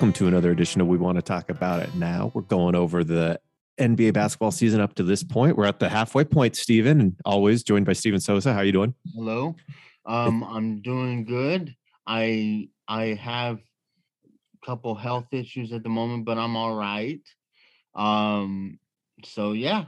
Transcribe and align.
Welcome 0.00 0.14
to 0.14 0.28
another 0.28 0.50
edition 0.50 0.80
of 0.80 0.86
We 0.86 0.96
Want 0.96 1.16
to 1.18 1.22
Talk 1.22 1.50
About 1.50 1.82
It 1.82 1.94
Now. 1.94 2.32
We're 2.32 2.40
going 2.40 2.74
over 2.74 3.04
the 3.04 3.38
NBA 3.78 4.14
basketball 4.14 4.50
season 4.50 4.80
up 4.80 4.94
to 4.94 5.02
this 5.02 5.22
point. 5.22 5.58
We're 5.58 5.66
at 5.66 5.78
the 5.78 5.90
halfway 5.90 6.24
point, 6.24 6.56
Steven, 6.56 7.02
and 7.02 7.16
always 7.26 7.62
joined 7.62 7.84
by 7.84 7.92
Steven 7.92 8.18
Sosa. 8.18 8.54
How 8.54 8.60
are 8.60 8.64
you 8.64 8.72
doing? 8.72 8.94
Hello. 9.14 9.54
Um, 10.06 10.42
I'm 10.42 10.80
doing 10.80 11.26
good. 11.26 11.76
I 12.06 12.70
I 12.88 13.08
have 13.08 13.58
a 13.58 14.66
couple 14.66 14.94
health 14.94 15.26
issues 15.32 15.70
at 15.74 15.82
the 15.82 15.90
moment, 15.90 16.24
but 16.24 16.38
I'm 16.38 16.56
all 16.56 16.74
right. 16.74 17.20
Um, 17.94 18.78
so 19.22 19.52
yeah. 19.52 19.84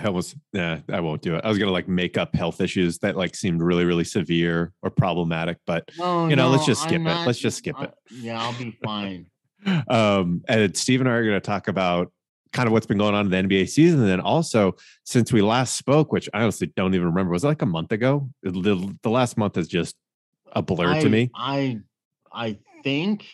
I 0.00 0.06
almost 0.06 0.36
yeah, 0.52 0.80
I 0.90 1.00
won't 1.00 1.22
do 1.22 1.36
it. 1.36 1.44
I 1.44 1.48
was 1.48 1.58
gonna 1.58 1.70
like 1.70 1.88
make 1.88 2.16
up 2.16 2.34
health 2.34 2.60
issues 2.60 2.98
that 2.98 3.16
like 3.16 3.34
seemed 3.34 3.62
really, 3.62 3.84
really 3.84 4.04
severe 4.04 4.72
or 4.82 4.90
problematic, 4.90 5.58
but 5.66 5.88
No, 5.98 6.28
you 6.28 6.36
know, 6.36 6.48
let's 6.48 6.66
just 6.66 6.82
skip 6.82 7.00
I'm 7.00 7.06
it. 7.06 7.26
Let's 7.26 7.38
just 7.38 7.58
skip 7.58 7.78
uh, 7.78 7.84
it. 7.84 7.94
Yeah, 8.10 8.42
I'll 8.42 8.58
be 8.58 8.76
fine. 8.82 9.26
um, 9.88 10.42
and 10.48 10.76
Steve 10.76 11.00
and 11.00 11.08
I 11.08 11.12
are 11.12 11.24
to 11.30 11.40
talk 11.40 11.68
about 11.68 12.12
kind 12.52 12.66
of 12.66 12.72
what's 12.72 12.86
been 12.86 12.98
going 12.98 13.14
on 13.14 13.32
in 13.32 13.48
the 13.48 13.56
NBA 13.56 13.68
season. 13.68 14.00
And 14.00 14.08
then 14.08 14.20
also, 14.20 14.74
since 15.04 15.32
we 15.32 15.42
last 15.42 15.76
spoke, 15.76 16.12
which 16.12 16.28
I 16.34 16.42
honestly 16.42 16.72
don't 16.74 16.94
even 16.94 17.08
remember, 17.08 17.32
was 17.32 17.44
it 17.44 17.48
like 17.48 17.62
a 17.62 17.66
month 17.66 17.92
ago? 17.92 18.28
The, 18.42 18.94
the 19.02 19.10
last 19.10 19.36
month 19.36 19.56
is 19.56 19.68
just 19.68 19.94
a 20.52 20.62
blur 20.62 20.94
I, 20.94 21.00
to 21.00 21.08
me. 21.08 21.30
I 21.34 21.80
I 22.32 22.58
think 22.82 23.26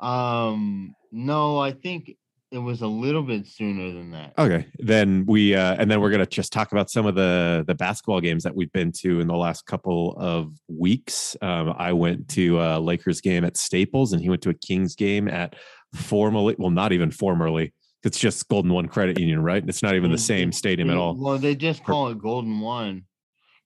um 0.00 0.94
no, 1.12 1.58
I 1.58 1.72
think 1.72 2.16
it 2.54 2.58
was 2.62 2.82
a 2.82 2.86
little 2.86 3.22
bit 3.22 3.46
sooner 3.46 3.92
than 3.92 4.12
that. 4.12 4.32
Okay, 4.38 4.66
then 4.78 5.24
we 5.26 5.54
uh, 5.54 5.74
and 5.78 5.90
then 5.90 6.00
we're 6.00 6.10
gonna 6.10 6.24
just 6.26 6.52
talk 6.52 6.70
about 6.72 6.88
some 6.88 7.04
of 7.04 7.14
the 7.16 7.64
the 7.66 7.74
basketball 7.74 8.20
games 8.20 8.44
that 8.44 8.54
we've 8.54 8.72
been 8.72 8.92
to 8.92 9.18
in 9.20 9.26
the 9.26 9.36
last 9.36 9.66
couple 9.66 10.14
of 10.18 10.52
weeks. 10.68 11.36
Um, 11.42 11.74
I 11.76 11.92
went 11.92 12.28
to 12.30 12.60
a 12.60 12.78
Lakers 12.78 13.20
game 13.20 13.44
at 13.44 13.56
Staples, 13.56 14.12
and 14.12 14.22
he 14.22 14.28
went 14.30 14.42
to 14.42 14.50
a 14.50 14.54
Kings 14.54 14.94
game 14.94 15.26
at 15.28 15.56
formerly, 15.94 16.54
well, 16.58 16.70
not 16.70 16.92
even 16.92 17.10
formerly. 17.10 17.72
It's 18.04 18.18
just 18.18 18.46
Golden 18.48 18.72
One 18.72 18.86
Credit 18.86 19.18
Union, 19.18 19.42
right? 19.42 19.64
It's 19.66 19.82
not 19.82 19.94
even 19.94 20.10
the 20.10 20.16
Mm, 20.16 20.20
same 20.20 20.52
stadium 20.52 20.90
at 20.90 20.96
all. 20.96 21.16
Well, 21.16 21.38
they 21.38 21.54
just 21.56 21.82
call 21.84 22.08
it 22.08 22.18
Golden 22.18 22.60
One. 22.60 23.04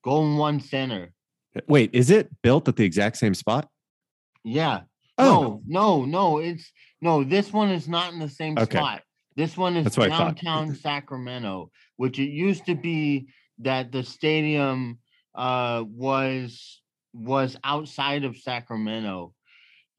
Golden 0.05 0.37
One 0.37 0.61
Center. 0.61 1.13
Wait, 1.67 1.91
is 1.93 2.09
it 2.11 2.31
built 2.43 2.69
at 2.69 2.77
the 2.77 2.85
exact 2.85 3.17
same 3.17 3.35
spot? 3.35 3.69
Yeah. 4.45 4.83
Oh, 5.19 5.61
No, 5.67 6.05
no, 6.05 6.05
no. 6.05 6.39
It's 6.39 6.71
no. 7.01 7.25
This 7.25 7.53
one 7.53 7.71
is 7.71 7.89
not 7.89 8.13
in 8.13 8.19
the 8.19 8.29
same 8.29 8.57
Okay. 8.57 8.79
spot. 8.79 9.03
This 9.37 9.57
one 9.57 9.77
is 9.77 9.85
That's 9.85 9.97
what 9.97 10.13
I 10.13 10.17
thought. 10.17 10.41
downtown 10.41 10.75
Sacramento, 10.75 11.71
which 11.97 12.19
it 12.19 12.31
used 12.31 12.67
to 12.67 12.75
be 12.75 13.29
that 13.61 13.93
the 13.93 14.03
stadium 14.03 14.99
uh, 15.35 15.85
was 15.87 16.81
was 17.13 17.57
outside 17.65 18.25
of 18.25 18.37
Sacramento, 18.37 19.35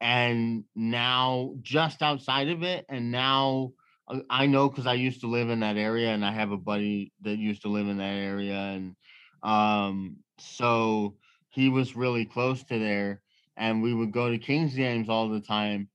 and 0.00 0.64
now 0.74 1.54
just 1.62 2.02
outside 2.02 2.48
of 2.48 2.62
it, 2.62 2.84
and 2.88 3.10
now 3.10 3.72
uh, 4.08 4.20
I 4.28 4.46
know 4.46 4.68
because 4.68 4.86
I 4.86 4.94
used 4.94 5.22
to 5.22 5.26
live 5.26 5.50
in 5.50 5.60
that 5.60 5.76
area, 5.76 6.10
and 6.10 6.24
I 6.24 6.32
have 6.32 6.52
a 6.52 6.56
buddy 6.56 7.12
that 7.22 7.38
used 7.38 7.62
to 7.62 7.68
live 7.68 7.88
in 7.88 7.98
that 7.98 8.16
area, 8.16 8.56
and 8.56 8.94
um, 9.42 10.16
so 10.38 11.16
he 11.50 11.68
was 11.68 11.96
really 11.96 12.24
close 12.24 12.62
to 12.64 12.78
there 12.78 13.22
and 13.56 13.82
we 13.82 13.94
would 13.94 14.12
go 14.12 14.30
to 14.30 14.38
Kings 14.38 14.74
games 14.74 15.08
all 15.08 15.28
the 15.28 15.40
time. 15.40 15.88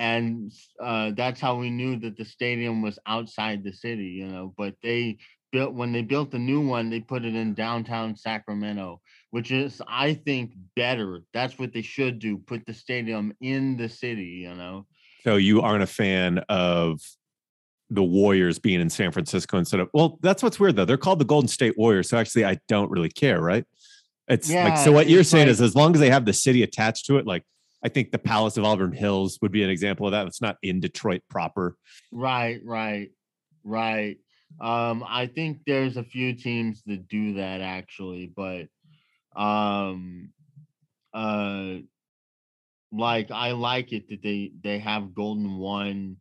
And 0.00 0.50
uh, 0.82 1.12
that's 1.14 1.40
how 1.42 1.56
we 1.56 1.68
knew 1.68 1.96
that 2.00 2.16
the 2.16 2.24
stadium 2.24 2.80
was 2.80 2.98
outside 3.06 3.62
the 3.62 3.72
city, 3.72 4.06
you 4.06 4.26
know. 4.26 4.54
But 4.56 4.74
they 4.82 5.18
built 5.52 5.74
when 5.74 5.92
they 5.92 6.00
built 6.00 6.30
the 6.30 6.38
new 6.38 6.66
one, 6.66 6.88
they 6.88 7.00
put 7.00 7.26
it 7.26 7.34
in 7.34 7.52
downtown 7.52 8.16
Sacramento, 8.16 9.02
which 9.30 9.50
is, 9.50 9.82
I 9.86 10.14
think, 10.14 10.52
better. 10.74 11.20
That's 11.34 11.58
what 11.58 11.74
they 11.74 11.82
should 11.82 12.18
do: 12.18 12.38
put 12.38 12.64
the 12.64 12.72
stadium 12.72 13.34
in 13.42 13.76
the 13.76 13.90
city, 13.90 14.42
you 14.42 14.54
know. 14.54 14.86
so 15.22 15.36
you 15.36 15.60
aren't 15.60 15.82
a 15.82 15.86
fan 15.86 16.38
of 16.48 16.98
the 17.90 18.02
Warriors 18.02 18.58
being 18.58 18.80
in 18.80 18.88
San 18.88 19.12
Francisco 19.12 19.58
instead 19.58 19.80
of 19.80 19.90
well, 19.92 20.18
that's 20.22 20.42
what's 20.42 20.58
weird 20.58 20.76
though. 20.76 20.86
They're 20.86 20.96
called 20.96 21.18
the 21.18 21.26
Golden 21.26 21.48
State 21.48 21.76
Warriors, 21.76 22.08
so 22.08 22.16
actually 22.16 22.46
I 22.46 22.58
don't 22.68 22.90
really 22.90 23.10
care, 23.10 23.40
right? 23.40 23.66
It's 24.28 24.50
like 24.50 24.78
so. 24.78 24.92
What 24.92 25.10
you're 25.10 25.24
saying 25.24 25.48
like- 25.48 25.52
is, 25.52 25.60
as 25.60 25.74
long 25.74 25.92
as 25.92 26.00
they 26.00 26.08
have 26.08 26.24
the 26.24 26.32
city 26.32 26.62
attached 26.62 27.04
to 27.06 27.18
it, 27.18 27.26
like 27.26 27.44
I 27.82 27.88
think 27.88 28.10
the 28.10 28.18
Palace 28.18 28.56
of 28.56 28.64
Auburn 28.64 28.92
Hills 28.92 29.38
would 29.40 29.52
be 29.52 29.62
an 29.62 29.70
example 29.70 30.06
of 30.06 30.12
that. 30.12 30.26
It's 30.26 30.42
not 30.42 30.56
in 30.62 30.80
Detroit 30.80 31.22
proper. 31.28 31.76
Right, 32.12 32.60
right, 32.64 33.10
right. 33.64 34.18
Um, 34.60 35.04
I 35.06 35.26
think 35.26 35.60
there's 35.66 35.96
a 35.96 36.04
few 36.04 36.34
teams 36.34 36.82
that 36.86 37.08
do 37.08 37.34
that 37.34 37.60
actually, 37.60 38.32
but 38.34 38.66
um 39.36 40.30
uh 41.14 41.76
like 42.92 43.30
I 43.30 43.52
like 43.52 43.92
it 43.92 44.08
that 44.08 44.22
they 44.22 44.52
they 44.60 44.80
have 44.80 45.14
Golden 45.14 45.56
One 45.56 46.16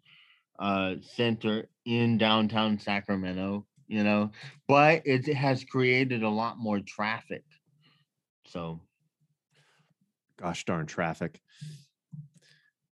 uh 0.59 0.96
center 1.02 1.70
in 1.86 2.20
downtown 2.20 2.78
Sacramento, 2.78 3.66
you 3.88 4.03
know, 4.03 4.31
but 4.68 5.02
it 5.06 5.34
has 5.34 5.64
created 5.64 6.22
a 6.22 6.30
lot 6.30 6.59
more 6.59 6.80
traffic. 6.80 7.44
So 8.46 8.81
Gosh 10.38 10.64
darn 10.64 10.86
traffic. 10.86 11.41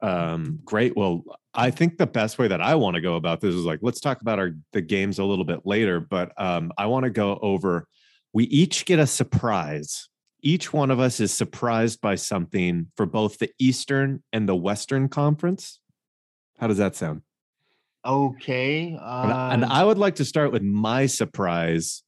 Um, 0.01 0.59
great. 0.66 0.95
Well, 0.97 1.23
I 1.53 1.69
think 1.69 1.97
the 1.97 2.07
best 2.07 2.39
way 2.39 2.47
that 2.47 2.62
I 2.62 2.75
want 2.75 2.95
to 2.95 3.01
go 3.01 3.16
about 3.16 3.41
this 3.41 3.53
is 3.53 3.66
like 3.66 3.79
let's 3.81 4.00
talk 4.00 4.22
about 4.22 4.39
our 4.39 4.51
the 4.73 4.81
games 4.81 5.19
a 5.19 5.23
little 5.23 5.45
bit 5.45 5.62
later, 5.66 6.00
but 6.00 6.31
um, 6.41 6.72
I 6.78 6.88
want 6.88 7.03
to 7.03 7.09
go 7.09 7.38
over. 7.41 7.88
We 8.34 8.45
each 8.45 8.85
get 8.85 9.00
a 9.00 9.07
surprise. 9.07 10.07
Each 10.41 10.73
one 10.73 10.90
of 10.90 11.00
us 11.00 11.19
is 11.19 11.31
surprised 11.31 12.01
by 12.01 12.16
something 12.16 12.88
for 12.95 13.06
both 13.06 13.38
the 13.38 13.51
Eastern 13.59 14.23
and 14.34 14.50
the 14.50 14.56
Western 14.56 15.07
Conference. 15.07 15.79
How 16.57 16.67
does 16.67 16.78
that 16.78 16.95
sound? 16.95 17.22
okay. 18.03 18.88
And, 18.88 19.31
Uh, 19.31 19.50
and 19.51 19.66
I 19.66 19.84
would 19.84 19.97
like 20.00 20.16
to 20.16 20.25
start 20.25 20.51
with 20.51 20.63
my 20.63 21.06
surprise. 21.06 22.03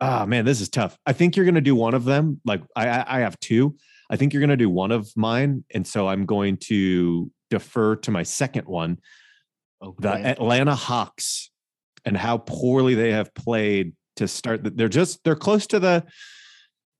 Ah, 0.00 0.26
man, 0.26 0.44
this 0.44 0.60
is 0.60 0.68
tough. 0.68 0.98
I 1.06 1.12
think 1.12 1.34
you're 1.36 1.46
going 1.46 1.54
to 1.54 1.60
do 1.60 1.74
one 1.74 1.94
of 1.94 2.04
them. 2.04 2.40
Like 2.44 2.62
I, 2.76 2.88
I 2.88 3.16
I 3.16 3.20
have 3.20 3.38
two. 3.40 3.76
I 4.10 4.16
think 4.16 4.32
you're 4.32 4.40
going 4.40 4.50
to 4.50 4.56
do 4.56 4.70
one 4.70 4.90
of 4.92 5.10
mine, 5.16 5.64
and 5.74 5.86
so 5.86 6.08
I'm 6.08 6.24
going 6.26 6.56
to 6.68 7.30
defer 7.50 7.96
to 7.96 8.10
my 8.10 8.22
second 8.22 8.66
one, 8.66 8.98
the. 10.00 10.10
Atlanta 10.10 10.74
Hawks, 10.74 11.50
and 12.04 12.16
how 12.16 12.38
poorly 12.38 12.94
they 12.94 13.12
have 13.12 13.34
played 13.34 13.94
to 14.16 14.28
start. 14.28 14.64
the- 14.64 14.70
They're 14.70 14.88
just 14.88 15.22
they're 15.24 15.36
close 15.36 15.66
to 15.68 15.78
the 15.80 16.04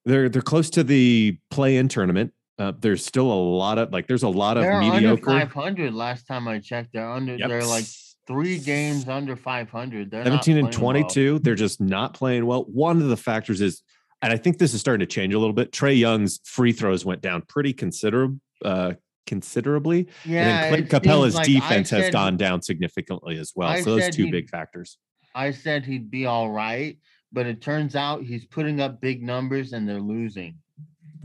they're 0.05 0.29
they're 0.29 0.43
close 0.43 0.71
to 0.71 0.85
the 0.85 1.39
play-in 1.51 1.89
tournament. 1.89 2.33
Uh, 2.59 2.73
there's 2.79 3.05
still 3.05 3.31
a 3.31 3.35
lot 3.35 3.79
of 3.79 3.93
like 3.93 4.07
there's 4.07 4.23
a 4.25 4.29
lot 4.29 4.57
of 4.57 4.63
They're 4.65 4.81
under 4.81 4.95
mediocre. 4.95 5.31
500 5.31 5.95
last 5.95 6.27
time 6.27 6.49
I 6.49 6.59
checked. 6.59 6.93
They're 6.93 7.11
under. 7.11 7.37
Yep. 7.37 7.49
They're 7.49 7.65
like 7.65 7.85
three 8.27 8.59
games 8.59 9.09
under 9.09 9.37
500. 9.37 10.11
They're 10.11 10.25
not 10.25 10.45
17 10.45 10.59
and 10.59 10.73
playing 10.73 10.83
well. 10.83 11.03
22 11.09 11.39
they're 11.39 11.55
just 11.55 11.81
not 11.81 12.13
playing 12.15 12.45
well 12.45 12.65
one 12.65 13.01
of 13.01 13.09
the 13.09 13.17
factors 13.17 13.63
is 13.63 13.83
and 14.21 14.31
i 14.31 14.37
think 14.37 14.59
this 14.59 14.75
is 14.75 14.81
starting 14.81 15.01
to 15.01 15.07
change 15.11 15.33
a 15.33 15.39
little 15.39 15.55
bit 15.55 15.73
trae 15.73 15.99
young's 15.99 16.39
free 16.45 16.73
throws 16.73 17.07
went 17.07 17.23
down 17.23 17.41
pretty 17.49 17.73
considerable 17.73 18.39
uh 18.67 18.93
considerably 19.29 20.09
Yeah, 20.25 20.41
and 20.41 20.75
then 20.75 20.89
clint 20.89 21.05
capela's 21.05 21.35
like 21.35 21.47
defense 21.47 21.91
has 21.91 22.11
gone 22.11 22.39
down 22.39 22.63
significantly 22.63 23.39
as 23.39 23.53
well 23.55 23.69
I 23.69 23.83
so 23.83 23.97
those 23.97 24.09
two 24.09 24.31
big 24.31 24.49
factors 24.49 24.97
I 25.35 25.53
said 25.53 25.85
he'd 25.85 26.11
be 26.11 26.27
all 26.27 26.51
right, 26.51 26.99
but 27.31 27.47
it 27.47 27.61
turns 27.61 27.95
out 27.95 28.23
he's 28.23 28.47
putting 28.47 28.81
up 28.81 29.01
big 29.01 29.23
numbers 29.23 29.73
and 29.73 29.89
they're 29.89 30.01
losing. 30.01 30.57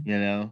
You 0.04 0.20
know? 0.20 0.52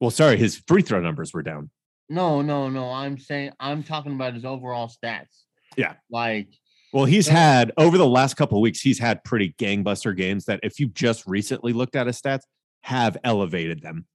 well 0.00 0.10
sorry 0.10 0.38
his 0.38 0.62
free 0.66 0.80
throw 0.82 1.00
numbers 1.00 1.34
were 1.34 1.42
down 1.42 1.70
No, 2.08 2.40
no, 2.40 2.70
no. 2.70 2.90
I'm 2.90 3.18
saying 3.18 3.52
I'm 3.60 3.82
talking 3.82 4.12
about 4.12 4.32
his 4.34 4.46
overall 4.46 4.88
stats. 4.88 5.44
Yeah. 5.76 5.94
Like 6.10 6.48
well 6.94 7.04
he's 7.04 7.28
had 7.28 7.70
over 7.76 7.98
the 7.98 8.06
last 8.06 8.34
couple 8.34 8.56
of 8.56 8.62
weeks 8.62 8.80
he's 8.80 8.98
had 8.98 9.22
pretty 9.24 9.54
gangbuster 9.58 10.16
games 10.16 10.46
that 10.46 10.60
if 10.62 10.80
you 10.80 10.88
just 10.88 11.26
recently 11.26 11.74
looked 11.74 11.96
at 11.96 12.06
his 12.06 12.20
stats 12.20 12.44
have 12.82 13.18
elevated 13.24 13.82
them 13.82 14.06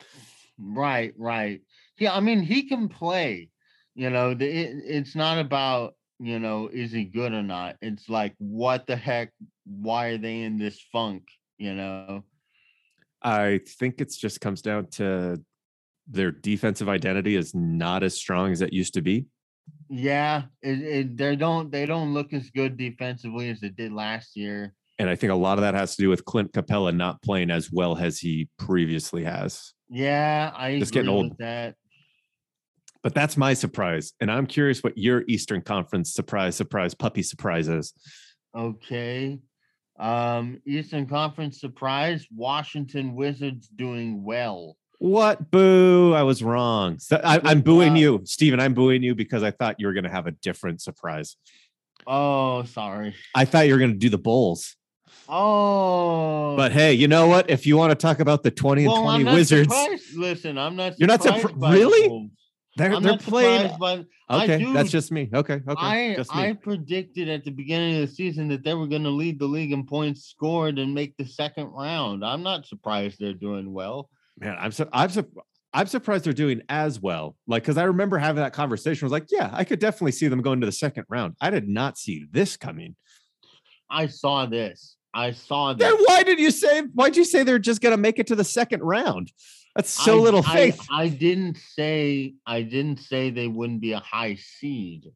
Right, 0.57 1.13
right. 1.18 1.62
Yeah, 1.97 2.15
I 2.15 2.19
mean 2.19 2.42
he 2.42 2.63
can 2.68 2.89
play. 2.89 3.50
You 3.94 4.09
know, 4.09 4.33
the, 4.33 4.45
it, 4.45 4.75
it's 4.86 5.15
not 5.15 5.39
about 5.39 5.95
you 6.19 6.39
know 6.39 6.69
is 6.71 6.92
he 6.92 7.06
good 7.06 7.33
or 7.33 7.44
not. 7.44 7.77
It's 7.81 8.09
like 8.09 8.36
what 8.38 8.88
the 8.88 8.95
heck? 8.95 9.31
Why 9.65 10.07
are 10.07 10.18
they 10.18 10.42
in 10.42 10.57
this 10.57 10.80
funk? 10.92 11.24
You 11.57 11.74
know. 11.74 12.24
I 13.21 13.62
think 13.80 14.01
it's 14.01 14.18
just 14.18 14.42
comes 14.42 14.62
down 14.62 14.88
to 14.92 15.42
their 16.07 16.31
defensive 16.31 16.88
identity 16.88 17.36
is 17.36 17.56
not 17.56 18.03
as 18.03 18.15
strong 18.15 18.51
as 18.51 18.62
it 18.62 18.71
used 18.71 18.94
to 18.94 19.01
be. 19.01 19.25
Yeah, 19.89 20.44
it, 20.62 20.81
it, 20.81 21.18
they 21.18 21.36
don't 21.36 21.71
they 21.71 21.86
don't 21.86 22.13
look 22.13 22.33
as 22.33 22.50
good 22.50 22.77
defensively 22.77 23.50
as 23.50 23.59
they 23.59 23.69
did 23.69 23.92
last 23.94 24.36
year. 24.36 24.74
And 24.97 25.09
I 25.09 25.15
think 25.15 25.31
a 25.31 25.36
lot 25.36 25.57
of 25.57 25.62
that 25.63 25.74
has 25.74 25.95
to 25.95 26.01
do 26.01 26.09
with 26.09 26.24
Clint 26.25 26.53
Capela 26.53 26.95
not 26.95 27.21
playing 27.21 27.51
as 27.51 27.71
well 27.71 27.97
as 27.97 28.18
he 28.19 28.47
previously 28.57 29.24
has. 29.25 29.74
Yeah, 29.89 30.51
I 30.56 30.80
Just 30.80 30.92
agree 30.92 31.01
getting 31.01 31.15
old. 31.15 31.30
with 31.30 31.38
that. 31.39 31.75
But 33.06 33.13
that's 33.13 33.38
my 33.38 33.54
surprise. 33.54 34.13
And 34.19 34.31
I'm 34.31 34.48
curious 34.48 34.84
what 34.84 34.98
your 34.98 35.24
Eastern 35.28 35.62
Conference 35.62 36.12
surprise, 36.12 36.56
surprise, 36.56 36.96
puppy 36.96 37.22
surprise 37.22 37.68
is. 37.68 37.94
Okay. 38.57 39.38
Um, 40.00 40.60
Eastern 40.66 41.06
Conference 41.06 41.62
surprise, 41.62 42.25
Washington 42.36 43.13
Wizards 43.13 43.68
doing 43.68 44.24
well. 44.24 44.75
What? 44.98 45.52
Boo! 45.52 46.16
I 46.16 46.24
was 46.24 46.42
wrong. 46.42 46.98
So 46.98 47.22
I, 47.24 47.40
I'm 47.44 47.62
booing 47.62 47.90
job. 47.90 47.98
you, 47.98 48.22
Steven. 48.25 48.60
I'm 48.60 48.74
booing 48.74 49.04
you 49.04 49.13
because 49.13 49.44
I 49.44 49.52
thought 49.52 49.75
you 49.78 49.86
were 49.86 49.94
going 49.94 50.06
to 50.06 50.10
have 50.10 50.25
a 50.25 50.31
different 50.31 50.81
surprise. 50.81 51.38
Oh, 52.07 52.63
sorry. 52.63 53.13
I 53.36 53.46
thought 53.46 53.68
you 53.68 53.74
were 53.74 53.80
going 53.80 53.92
to 53.94 54.00
do 54.00 54.10
the 54.10 54.18
Bulls. 54.18 54.75
Oh, 55.30 56.56
But 56.57 56.72
hey, 56.72 56.94
you 56.94 57.07
know 57.07 57.28
what? 57.28 57.52
If 57.52 57.68
you 57.68 57.78
want 57.78 57.92
to 57.92 57.96
talk 57.96 58.19
about 58.19 58.42
the 58.42 58.50
20 58.50 58.86
and 58.86 58.92
well, 58.92 59.04
20 59.04 59.16
I'm 59.19 59.25
not 59.25 59.34
Wizards, 59.36 59.72
surprised. 59.75 60.16
Listen, 60.16 60.57
I'm 60.57 60.75
not. 60.75 61.00
You're 61.00 61.06
not 61.07 61.22
surprised 61.22 61.46
surpri- 61.46 61.60
by 61.60 61.72
the 61.72 61.78
really? 61.78 62.31
They're 62.75 62.94
I'm 62.94 63.04
they're 63.04 63.18
playing. 63.18 63.69
surprised 63.69 63.80
by. 63.80 64.06
I 64.27 64.44
Okay, 64.44 64.74
that's 64.74 64.92
just 64.92 65.12
me. 65.12 65.30
Okay, 65.33 65.62
okay, 65.68 65.74
I 65.77 66.16
just 66.18 66.33
me. 66.36 66.42
I 66.42 66.54
predicted 66.54 67.30
at 67.30 67.45
the 67.45 67.51
beginning 67.51 68.01
of 68.01 68.10
the 68.10 68.13
season 68.13 68.48
that 68.50 68.63
they 68.63 68.74
were 68.74 68.88
going 68.88 69.04
to 69.04 69.10
lead 69.10 69.39
the 69.39 69.45
league 69.45 69.72
in 69.72 69.86
points 69.86 70.25
scored 70.25 70.77
and 70.80 70.94
make 70.94 71.16
the 71.18 71.25
second 71.25 71.68
round. 71.68 72.25
I'm 72.25 72.44
not 72.44 72.66
surprised 72.66 73.18
they're 73.19 73.33
doing 73.33 73.72
well. 73.72 74.10
Man, 74.39 74.57
I'm 74.60 74.72
su- 74.72 74.89
I'm 74.92 75.10
su- 75.10 75.31
I'm 75.74 75.88
surprised 75.88 76.25
they're 76.25 76.33
doing 76.33 76.62
as 76.68 77.00
well. 77.00 77.36
Like, 77.48 77.63
because 77.63 77.77
I 77.77 77.83
remember 77.83 78.18
having 78.18 78.44
that 78.44 78.54
conversation. 78.54 79.06
I 79.06 79.07
was 79.07 79.12
like, 79.12 79.28
yeah, 79.30 79.50
I 79.54 79.63
could 79.63 79.80
definitely 79.80 80.13
see 80.13 80.28
them 80.28 80.42
going 80.42 80.60
to 80.62 80.66
the 80.66 80.71
second 80.71 81.06
round. 81.07 81.36
I 81.39 81.50
did 81.50 81.69
not 81.69 81.98
see 81.98 82.25
this 82.31 82.57
coming. 82.57 82.95
I 83.89 84.07
saw 84.07 84.45
this. 84.45 84.98
I 85.13 85.31
saw 85.31 85.74
Then 85.74 85.95
why 86.06 86.24
did 86.24 86.39
you 86.39 86.51
say? 86.51 86.81
Why'd 86.94 87.16
you 87.16 87.24
say 87.24 87.44
they're 87.44 87.57
just 87.60 87.81
gonna 87.81 87.95
make 87.95 88.19
it 88.19 88.28
to 88.28 88.36
the 88.36 88.44
second 88.44 88.81
round? 88.81 89.31
That's 89.75 89.89
so 89.89 90.19
I- 90.19 90.22
little 90.22 90.42
faith. 90.44 90.80
I, 90.89 91.10
didn't 91.10 91.57
say 91.57 92.36
I 92.45 92.62
didn't 92.62 93.00
say 93.00 93.30
they 93.30 93.48
wouldn't 93.48 93.81
be 93.81 93.92
a 93.92 94.00
high 94.00 94.36
seed. 94.36 95.12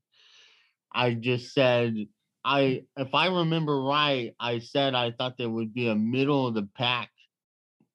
I 0.91 1.13
just 1.13 1.53
said 1.53 1.95
I 2.43 2.83
if 2.97 3.13
I 3.13 3.27
remember 3.27 3.81
right, 3.81 4.33
I 4.39 4.59
said 4.59 4.95
I 4.95 5.11
thought 5.11 5.37
there 5.37 5.49
would 5.49 5.73
be 5.73 5.87
a 5.87 5.95
middle 5.95 6.47
of 6.47 6.55
the 6.55 6.67
pack 6.75 7.09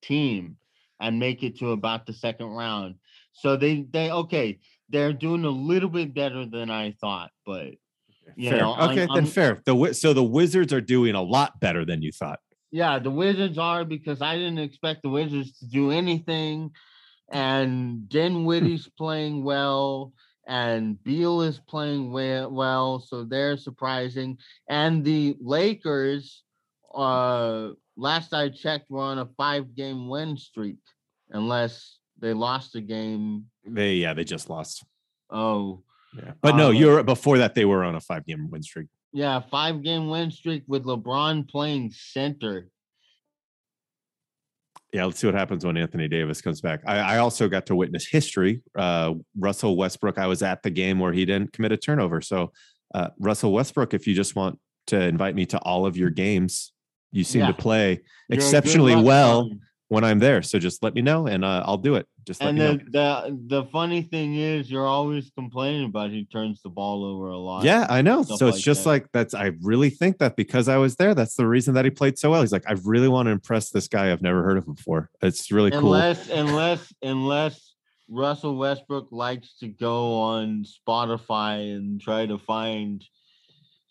team 0.02 0.56
and 1.00 1.18
make 1.18 1.42
it 1.42 1.58
to 1.58 1.72
about 1.72 2.06
the 2.06 2.12
second 2.12 2.46
round. 2.46 2.94
So 3.32 3.56
they 3.56 3.86
they 3.90 4.10
okay, 4.10 4.58
they're 4.88 5.12
doing 5.12 5.44
a 5.44 5.50
little 5.50 5.88
bit 5.90 6.14
better 6.14 6.46
than 6.46 6.70
I 6.70 6.92
thought, 7.00 7.30
but 7.44 7.72
you 8.36 8.50
fair. 8.50 8.60
know, 8.60 8.76
okay, 8.76 9.00
then 9.00 9.10
I'm- 9.10 9.26
fair. 9.26 9.60
The 9.66 9.92
so 9.92 10.12
the 10.14 10.22
Wizards 10.24 10.72
are 10.72 10.80
doing 10.80 11.14
a 11.14 11.22
lot 11.22 11.60
better 11.60 11.84
than 11.84 12.00
you 12.00 12.12
thought. 12.12 12.40
Yeah, 12.74 12.98
the 12.98 13.08
Wizards 13.08 13.56
are 13.56 13.84
because 13.84 14.20
I 14.20 14.34
didn't 14.34 14.58
expect 14.58 15.02
the 15.02 15.08
Wizards 15.08 15.56
to 15.60 15.66
do 15.66 15.92
anything. 15.92 16.72
And 17.30 18.08
Dinwiddie's 18.08 18.90
playing 18.98 19.44
well, 19.44 20.12
and 20.48 21.00
Beal 21.04 21.42
is 21.42 21.60
playing 21.68 22.10
well, 22.10 22.50
well, 22.50 22.98
so 22.98 23.22
they're 23.22 23.56
surprising. 23.56 24.38
And 24.68 25.04
the 25.04 25.36
Lakers, 25.40 26.42
uh, 26.92 27.68
last 27.96 28.34
I 28.34 28.48
checked, 28.48 28.90
were 28.90 29.02
on 29.02 29.20
a 29.20 29.26
five-game 29.36 30.08
win 30.08 30.36
streak, 30.36 30.82
unless 31.30 31.98
they 32.18 32.32
lost 32.32 32.74
a 32.74 32.80
game. 32.80 33.44
They 33.64 33.94
yeah, 33.94 34.14
they 34.14 34.24
just 34.24 34.50
lost. 34.50 34.84
Oh, 35.30 35.84
Yeah, 36.16 36.32
but 36.42 36.56
no, 36.56 36.70
Um, 36.70 36.74
you're 36.74 37.04
before 37.04 37.38
that. 37.38 37.54
They 37.54 37.66
were 37.66 37.84
on 37.84 37.94
a 37.94 38.00
five 38.00 38.26
game 38.26 38.50
win 38.50 38.64
streak. 38.64 38.88
Yeah, 39.14 39.40
five-game 39.48 40.08
win 40.08 40.30
streak 40.32 40.64
with 40.66 40.84
LeBron 40.84 41.48
playing 41.48 41.92
center. 41.92 42.68
Yeah, 44.92 45.04
let's 45.04 45.20
see 45.20 45.28
what 45.28 45.34
happens 45.34 45.64
when 45.64 45.76
Anthony 45.76 46.08
Davis 46.08 46.40
comes 46.40 46.60
back. 46.60 46.80
I, 46.84 46.98
I 46.98 47.18
also 47.18 47.48
got 47.48 47.66
to 47.66 47.76
witness 47.76 48.06
history. 48.06 48.62
Uh, 48.76 49.14
Russell 49.38 49.76
Westbrook. 49.76 50.18
I 50.18 50.26
was 50.26 50.42
at 50.42 50.62
the 50.64 50.70
game 50.70 50.98
where 50.98 51.12
he 51.12 51.24
didn't 51.24 51.52
commit 51.52 51.70
a 51.70 51.76
turnover. 51.76 52.20
So, 52.20 52.52
uh, 52.92 53.10
Russell 53.20 53.52
Westbrook, 53.52 53.94
if 53.94 54.06
you 54.06 54.14
just 54.14 54.34
want 54.36 54.58
to 54.88 55.00
invite 55.00 55.36
me 55.36 55.46
to 55.46 55.58
all 55.60 55.86
of 55.86 55.96
your 55.96 56.10
games, 56.10 56.72
you 57.12 57.22
seem 57.22 57.42
Yeah. 57.42 57.48
to 57.48 57.54
play 57.54 58.00
You're 58.28 58.36
exceptionally 58.36 58.96
well. 58.96 59.48
When 59.88 60.02
I'm 60.04 60.18
there. 60.18 60.42
So 60.42 60.58
just 60.58 60.82
let 60.82 60.94
me 60.94 61.02
know 61.02 61.26
and 61.26 61.44
uh, 61.44 61.62
I'll 61.66 61.76
do 61.78 61.94
it. 61.96 62.06
Just 62.26 62.40
let 62.40 62.50
And 62.50 62.58
me 62.58 62.64
know. 62.64 62.72
the, 62.76 62.84
the 62.90 63.60
the 63.62 63.64
funny 63.70 64.02
thing 64.02 64.36
is, 64.36 64.70
you're 64.70 64.86
always 64.86 65.30
complaining 65.36 65.84
about 65.86 66.10
he 66.10 66.24
turns 66.24 66.62
the 66.62 66.70
ball 66.70 67.04
over 67.04 67.26
a 67.28 67.36
lot. 67.36 67.64
Yeah, 67.64 67.86
I 67.90 68.00
know. 68.00 68.22
So 68.22 68.32
it's 68.48 68.56
like 68.56 68.64
just 68.64 68.84
that. 68.84 68.90
like 68.90 69.06
that's. 69.12 69.34
I 69.34 69.52
really 69.60 69.90
think 69.90 70.18
that 70.18 70.34
because 70.36 70.68
I 70.68 70.78
was 70.78 70.96
there, 70.96 71.14
that's 71.14 71.34
the 71.34 71.46
reason 71.46 71.74
that 71.74 71.84
he 71.84 71.90
played 71.90 72.18
so 72.18 72.30
well. 72.30 72.40
He's 72.40 72.52
like, 72.52 72.64
I 72.66 72.72
really 72.84 73.08
want 73.08 73.26
to 73.26 73.30
impress 73.30 73.70
this 73.70 73.88
guy. 73.88 74.10
I've 74.10 74.22
never 74.22 74.42
heard 74.42 74.56
of 74.56 74.66
him 74.66 74.72
before. 74.74 75.10
It's 75.20 75.52
really 75.52 75.70
cool. 75.70 75.80
unless 75.80 76.30
unless 76.30 76.94
unless 77.02 77.74
Russell 78.08 78.56
Westbrook 78.56 79.08
likes 79.12 79.56
to 79.60 79.68
go 79.68 80.14
on 80.14 80.64
Spotify 80.64 81.76
and 81.76 82.00
try 82.00 82.24
to 82.24 82.38
find 82.38 83.04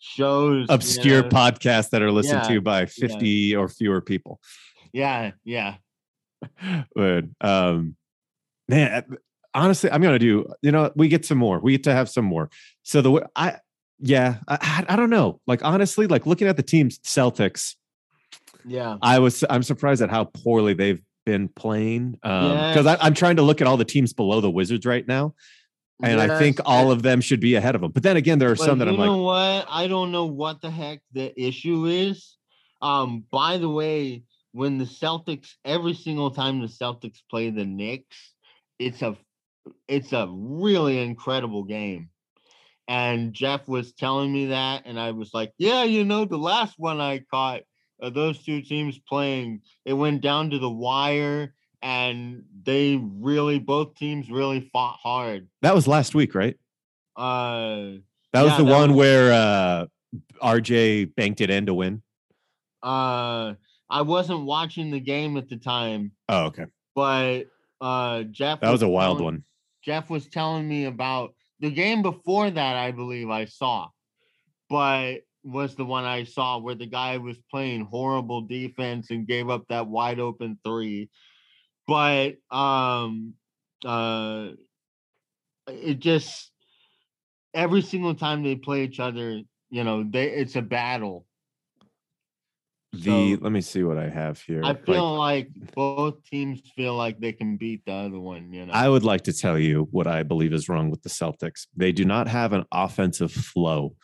shows, 0.00 0.66
you 0.68 0.74
Obscure 0.74 1.22
know. 1.22 1.28
podcasts 1.28 1.90
that 1.90 2.02
are 2.02 2.10
listened 2.10 2.42
Yeah, 2.44 2.54
to 2.56 2.60
by 2.60 2.86
50 2.86 3.56
or 3.56 3.68
fewer 3.68 4.00
people. 4.00 4.40
Yeah, 4.92 5.32
yeah. 5.44 5.76
But 6.94 7.24
um, 7.40 7.96
man, 8.68 9.04
honestly, 9.54 9.90
I'm 9.90 10.02
gonna 10.02 10.18
do. 10.18 10.46
You 10.62 10.72
know, 10.72 10.92
we 10.96 11.08
get 11.08 11.24
some 11.24 11.38
more. 11.38 11.58
We 11.60 11.72
get 11.72 11.84
to 11.84 11.92
have 11.92 12.08
some 12.08 12.24
more. 12.24 12.50
So 12.82 13.02
the 13.02 13.10
way 13.10 13.22
I, 13.34 13.56
yeah, 13.98 14.36
I, 14.48 14.84
I, 14.88 14.96
don't 14.96 15.10
know. 15.10 15.40
Like 15.46 15.64
honestly, 15.64 16.06
like 16.06 16.26
looking 16.26 16.48
at 16.48 16.56
the 16.56 16.62
teams, 16.62 16.98
Celtics. 16.98 17.74
Yeah. 18.66 18.96
I 19.02 19.18
was 19.18 19.44
I'm 19.48 19.62
surprised 19.62 20.02
at 20.02 20.10
how 20.10 20.24
poorly 20.24 20.74
they've 20.74 21.02
been 21.24 21.48
playing. 21.48 22.18
Um, 22.22 22.50
because 22.50 22.86
Yes. 22.86 22.98
I'm 23.00 23.14
trying 23.14 23.36
to 23.36 23.42
look 23.42 23.60
at 23.60 23.66
all 23.66 23.76
the 23.76 23.84
teams 23.84 24.12
below 24.12 24.40
the 24.40 24.50
Wizards 24.50 24.86
right 24.86 25.06
now, 25.06 25.34
and 26.02 26.20
I 26.20 26.38
think 26.38 26.60
all 26.64 26.90
of 26.90 27.02
them 27.02 27.20
should 27.20 27.40
be 27.40 27.54
ahead 27.54 27.74
of 27.74 27.80
them. 27.80 27.92
But 27.92 28.02
then 28.02 28.16
again, 28.16 28.38
there 28.38 28.50
are 28.50 28.56
but 28.56 28.64
some 28.64 28.78
that 28.78 28.88
I'm 28.88 28.96
like, 28.96 29.10
what? 29.10 29.66
I 29.70 29.86
don't 29.86 30.12
know 30.12 30.26
what 30.26 30.60
the 30.60 30.70
heck 30.70 31.00
the 31.12 31.32
issue 31.40 31.86
is. 31.86 32.36
Um, 32.82 33.24
by 33.30 33.58
the 33.58 33.68
way, 33.68 34.24
when 34.54 34.78
the 34.78 34.84
Celtics, 34.84 35.54
every 35.64 35.94
single 35.94 36.30
time 36.30 36.60
the 36.60 36.68
Celtics 36.68 37.18
play 37.28 37.50
the 37.50 37.64
Knicks, 37.64 38.32
it's 38.78 39.02
a 39.02 39.16
it's 39.88 40.12
a 40.12 40.28
really 40.30 41.00
incredible 41.00 41.64
game. 41.64 42.08
And 42.86 43.32
Jeff 43.32 43.66
was 43.66 43.94
telling 43.94 44.32
me 44.32 44.46
that, 44.46 44.82
and 44.84 44.98
I 45.00 45.10
was 45.10 45.34
like, 45.34 45.52
Yeah, 45.58 45.82
you 45.82 46.04
know, 46.04 46.24
the 46.24 46.38
last 46.38 46.74
one 46.78 47.00
I 47.00 47.24
caught 47.30 47.62
of 48.00 48.14
those 48.14 48.44
two 48.44 48.62
teams 48.62 48.98
playing, 49.08 49.62
it 49.84 49.94
went 49.94 50.20
down 50.20 50.50
to 50.50 50.58
the 50.60 50.70
wire, 50.70 51.52
and 51.82 52.44
they 52.62 52.96
really 52.96 53.58
both 53.58 53.96
teams 53.96 54.30
really 54.30 54.70
fought 54.72 54.98
hard. 55.02 55.48
that 55.62 55.74
was 55.74 55.88
last 55.88 56.14
week, 56.14 56.34
right? 56.36 56.56
Uh 57.16 57.98
That 58.32 58.42
was 58.42 58.52
Yeah, 58.52 58.58
the 58.58 58.64
that 58.64 58.70
one 58.78 58.90
was- 58.90 58.98
where 58.98 59.32
uh, 59.32 59.86
RJ 60.40 61.06
banked 61.16 61.40
it 61.40 61.50
in 61.50 61.66
to 61.66 61.74
win. 61.74 62.02
uh 62.84 63.54
I 63.94 64.02
wasn't 64.02 64.44
watching 64.44 64.90
the 64.90 64.98
game 64.98 65.36
at 65.36 65.48
the 65.48 65.56
time, 65.56 66.10
Oh, 66.28 66.46
okay. 66.46 66.66
but 66.96 67.44
uh 67.80 68.24
Jeff 68.24 68.60
That 68.60 68.72
was 68.72 68.82
a 68.82 68.88
wild 68.88 69.18
telling- 69.18 69.24
one. 69.24 69.44
Jeff 69.84 70.10
was 70.10 70.26
telling 70.28 70.66
me 70.68 70.86
about 70.86 71.34
the 71.60 71.70
game 71.70 72.02
before 72.02 72.50
that, 72.50 72.76
I 72.76 72.90
believe 72.90 73.30
I 73.30 73.44
saw, 73.44 73.88
but 74.68 75.18
was 75.44 75.76
the 75.76 75.84
one 75.84 76.04
I 76.04 76.24
saw 76.24 76.58
where 76.58 76.74
the 76.74 76.86
guy 76.86 77.18
was 77.18 77.36
playing 77.50 77.82
horrible 77.84 78.40
defense 78.42 79.10
and 79.10 79.26
gave 79.28 79.48
up 79.50 79.68
that 79.68 79.86
wide 79.86 80.18
open 80.18 80.58
three. 80.64 81.08
But 81.86 82.36
um 82.50 83.34
uh 83.84 84.52
it 85.68 86.00
just 86.00 86.50
every 87.52 87.82
single 87.82 88.14
time 88.16 88.42
they 88.42 88.56
play 88.56 88.82
each 88.84 88.98
other, 88.98 89.40
you 89.70 89.84
know, 89.84 90.02
they 90.02 90.30
it's 90.30 90.56
a 90.56 90.62
battle. 90.62 91.26
The 93.02 93.34
So- 93.36 93.42
let 93.42 93.52
me 93.52 93.60
see 93.60 93.82
what 93.82 93.98
I 93.98 94.08
have 94.08 94.40
here. 94.40 94.62
I 94.64 94.74
feel 94.74 95.16
like 95.16 95.48
both 95.74 96.22
teams 96.24 96.60
feel 96.76 96.94
like 96.94 97.18
they 97.20 97.32
can 97.32 97.56
beat 97.56 97.84
the 97.84 97.92
other 97.92 98.18
one, 98.18 98.52
you 98.52 98.66
know. 98.66 98.72
I 98.72 98.88
would 98.88 99.04
like 99.04 99.22
to 99.22 99.32
tell 99.32 99.58
you 99.58 99.88
what 99.90 100.06
I 100.06 100.22
believe 100.22 100.52
is 100.52 100.68
wrong 100.68 100.90
with 100.90 101.02
the 101.02 101.08
Celtics. 101.08 101.66
They 101.76 101.92
do 101.92 102.04
not 102.04 102.28
have 102.28 102.52
an 102.52 102.64
offensive 102.72 103.32
flow. 103.32 103.94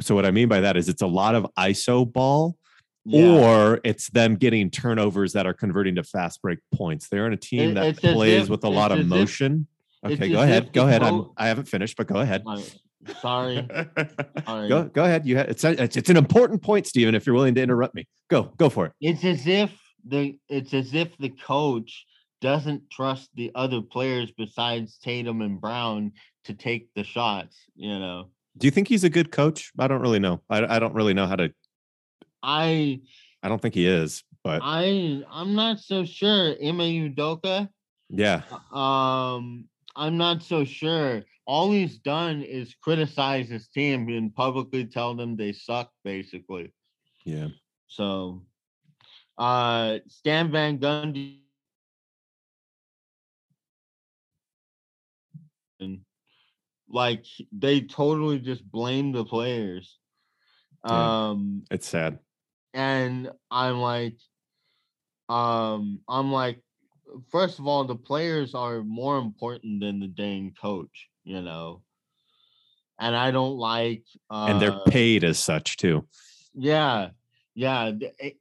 So 0.00 0.14
what 0.14 0.24
I 0.24 0.30
mean 0.30 0.48
by 0.48 0.60
that 0.60 0.76
is 0.76 0.88
it's 0.88 1.02
a 1.02 1.06
lot 1.06 1.34
of 1.34 1.46
ISO 1.58 2.10
ball 2.10 2.56
Yeah. 3.04 3.26
or 3.26 3.80
it's 3.84 4.08
them 4.10 4.36
getting 4.36 4.70
turnovers 4.70 5.32
that 5.34 5.46
are 5.46 5.52
converting 5.54 5.96
to 5.96 6.02
fast 6.04 6.40
break 6.40 6.60
points. 6.74 7.08
They're 7.08 7.26
in 7.26 7.32
a 7.32 7.36
team 7.36 7.70
It- 7.70 7.74
that 7.74 7.96
plays 7.98 8.44
if- 8.44 8.48
with 8.48 8.64
a 8.64 8.68
lot 8.70 8.92
of 8.92 8.98
as 9.00 9.04
if- 9.04 9.10
motion. 9.10 9.66
Okay, 10.04 10.30
go 10.30 10.42
ahead. 10.42 10.72
Go 10.72 10.86
ahead. 10.88 11.02
I'm 11.02 11.26
I 11.36 11.46
haven't 11.48 11.66
finished, 11.68 11.96
but 11.96 12.06
go 12.08 12.16
ahead. 12.16 12.42
Uh, 13.08 13.14
sorry. 13.20 13.66
Sorry. 14.46 14.68
go 14.68 14.84
go 14.84 15.04
ahead. 15.04 15.26
You 15.26 15.38
ha- 15.38 15.44
it's, 15.48 15.64
a, 15.64 15.82
it's 15.82 15.96
it's 15.96 16.10
an 16.10 16.16
important 16.16 16.62
point, 16.62 16.86
Stephen. 16.86 17.14
if 17.14 17.26
you're 17.26 17.34
willing 17.34 17.54
to 17.54 17.62
interrupt 17.62 17.94
me. 17.94 18.06
Go, 18.28 18.44
go 18.56 18.68
for 18.68 18.86
it. 18.86 18.92
It's 19.00 19.24
as 19.24 19.46
if 19.46 19.72
the 20.06 20.38
it's 20.48 20.74
as 20.74 20.94
if 20.94 21.16
the 21.18 21.30
coach 21.30 22.06
doesn't 22.40 22.90
trust 22.90 23.30
the 23.34 23.52
other 23.54 23.80
players 23.80 24.32
besides 24.36 24.98
Tatum 24.98 25.42
and 25.42 25.60
Brown 25.60 26.12
to 26.44 26.54
take 26.54 26.88
the 26.94 27.04
shots, 27.04 27.56
you 27.76 27.98
know. 27.98 28.30
Do 28.58 28.66
you 28.66 28.70
think 28.70 28.88
he's 28.88 29.04
a 29.04 29.10
good 29.10 29.30
coach? 29.30 29.70
I 29.78 29.86
don't 29.88 30.02
really 30.02 30.18
know. 30.18 30.42
I, 30.50 30.76
I 30.76 30.78
don't 30.78 30.94
really 30.94 31.14
know 31.14 31.26
how 31.26 31.36
to 31.36 31.52
I 32.42 33.00
I 33.42 33.48
don't 33.48 33.60
think 33.60 33.74
he 33.74 33.86
is, 33.86 34.24
but 34.42 34.60
I 34.62 35.22
I'm 35.30 35.54
not 35.54 35.80
so 35.80 36.04
sure. 36.04 36.50
Ime 36.62 37.14
Udoka, 37.14 37.68
yeah. 38.08 38.42
um, 38.72 39.66
I'm 39.96 40.16
not 40.16 40.42
so 40.42 40.64
sure. 40.64 41.22
All 41.46 41.70
he's 41.72 41.98
done 41.98 42.42
is 42.42 42.74
criticize 42.82 43.48
his 43.48 43.68
team 43.68 44.08
and 44.08 44.34
publicly 44.34 44.86
tell 44.86 45.14
them 45.14 45.36
they 45.36 45.52
suck, 45.52 45.90
basically. 46.04 46.72
Yeah. 47.24 47.48
So, 47.88 48.42
uh, 49.38 49.98
Stan 50.08 50.50
Van 50.50 50.78
Gundy 50.78 51.40
and 55.80 56.00
Like 56.88 57.26
they 57.50 57.80
totally 57.80 58.38
just 58.38 58.70
blame 58.70 59.12
the 59.12 59.24
players. 59.24 59.98
Yeah. 60.88 61.28
Um 61.28 61.64
It's 61.70 61.88
sad. 61.88 62.18
and 62.74 63.30
I'm 63.50 63.78
like, 63.80 64.18
um, 65.28 66.00
I'm 66.08 66.32
like, 66.32 66.62
first 67.30 67.58
of 67.58 67.66
all, 67.66 67.84
the 67.84 67.96
players 67.96 68.54
are 68.54 68.82
more 68.82 69.18
important 69.18 69.80
than 69.80 70.00
the 70.00 70.06
dang 70.08 70.54
coach, 70.60 71.08
you 71.24 71.40
know. 71.42 71.82
And 72.98 73.16
I 73.16 73.30
don't 73.30 73.56
like, 73.56 74.04
uh, 74.30 74.46
And 74.50 74.60
they're 74.60 74.78
paid 74.86 75.24
as 75.24 75.38
such 75.38 75.76
too. 75.76 76.06
yeah, 76.54 77.10
yeah. 77.54 77.90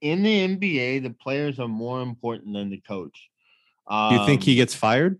In 0.01 0.23
the 0.23 0.47
NBA, 0.57 1.03
the 1.03 1.09
players 1.19 1.59
are 1.59 1.67
more 1.67 2.01
important 2.01 2.53
than 2.53 2.69
the 2.69 2.81
coach. 2.81 3.29
Do 3.89 4.15
you 4.15 4.25
think 4.25 4.43
he 4.43 4.53
Um, 4.53 4.57
gets 4.57 4.73
fired? 4.75 5.19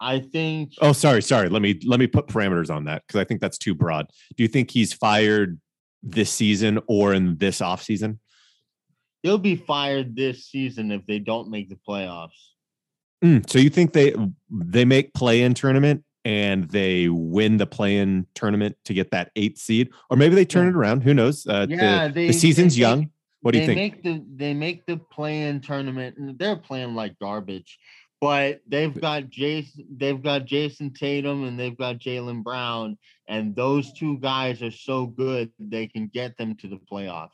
I 0.00 0.18
think. 0.20 0.72
Oh, 0.80 0.92
sorry, 0.92 1.22
sorry. 1.22 1.48
Let 1.50 1.60
me 1.62 1.78
let 1.84 2.00
me 2.00 2.06
put 2.06 2.26
parameters 2.26 2.74
on 2.74 2.84
that 2.84 3.02
because 3.06 3.20
I 3.20 3.24
think 3.24 3.40
that's 3.40 3.58
too 3.58 3.74
broad. 3.74 4.06
Do 4.36 4.42
you 4.42 4.48
think 4.48 4.70
he's 4.70 4.92
fired 4.94 5.60
this 6.02 6.30
season 6.32 6.80
or 6.86 7.12
in 7.14 7.36
this 7.36 7.60
offseason? 7.60 8.18
He'll 9.22 9.38
be 9.38 9.56
fired 9.56 10.16
this 10.16 10.46
season 10.46 10.90
if 10.90 11.06
they 11.06 11.18
don't 11.18 11.50
make 11.50 11.68
the 11.68 11.76
playoffs. 11.88 12.30
Mm, 13.24 13.48
so 13.48 13.58
you 13.58 13.68
think 13.70 13.92
they 13.92 14.14
they 14.50 14.84
make 14.84 15.12
play 15.12 15.42
in 15.42 15.52
tournament 15.54 16.04
and 16.24 16.68
they 16.70 17.08
win 17.08 17.56
the 17.58 17.66
play 17.66 17.98
in 17.98 18.26
tournament 18.34 18.76
to 18.84 18.94
get 18.94 19.10
that 19.10 19.30
eighth 19.36 19.58
seed, 19.58 19.90
or 20.10 20.16
maybe 20.16 20.34
they 20.34 20.44
turn 20.44 20.64
Yeah. 20.66 20.70
it 20.70 20.76
around. 20.76 21.02
Who 21.02 21.12
knows? 21.14 21.46
Uh, 21.46 21.66
the- 21.66 21.74
Yeah, 21.76 22.08
the, 22.08 22.14
they- 22.14 22.26
they 22.28 22.32
season's 22.32 22.74
make- 22.74 22.80
young. 22.80 23.10
What 23.42 23.52
do 23.52 23.58
you 23.60 23.66
they 23.66 23.74
think? 23.74 23.94
make 23.94 24.02
the 24.02 24.24
they 24.36 24.52
make 24.54 24.84
the 24.86 24.98
play-in 24.98 25.60
tournament 25.60 26.16
and 26.18 26.38
they're 26.38 26.56
playing 26.56 26.94
like 26.94 27.18
garbage. 27.18 27.78
But 28.20 28.60
they've 28.66 28.98
got 29.00 29.30
Jayson, 29.30 29.86
they've 29.96 30.22
got 30.22 30.44
Jayson 30.44 30.94
Tatum 30.94 31.44
and 31.44 31.58
they've 31.58 31.76
got 31.76 31.96
Jaylen 31.98 32.42
Brown, 32.42 32.98
and 33.28 33.56
those 33.56 33.94
two 33.94 34.18
guys 34.18 34.62
are 34.62 34.70
so 34.70 35.06
good 35.06 35.50
they 35.58 35.86
can 35.86 36.08
get 36.08 36.36
them 36.36 36.54
to 36.56 36.68
the 36.68 36.76
playoffs. 36.76 37.30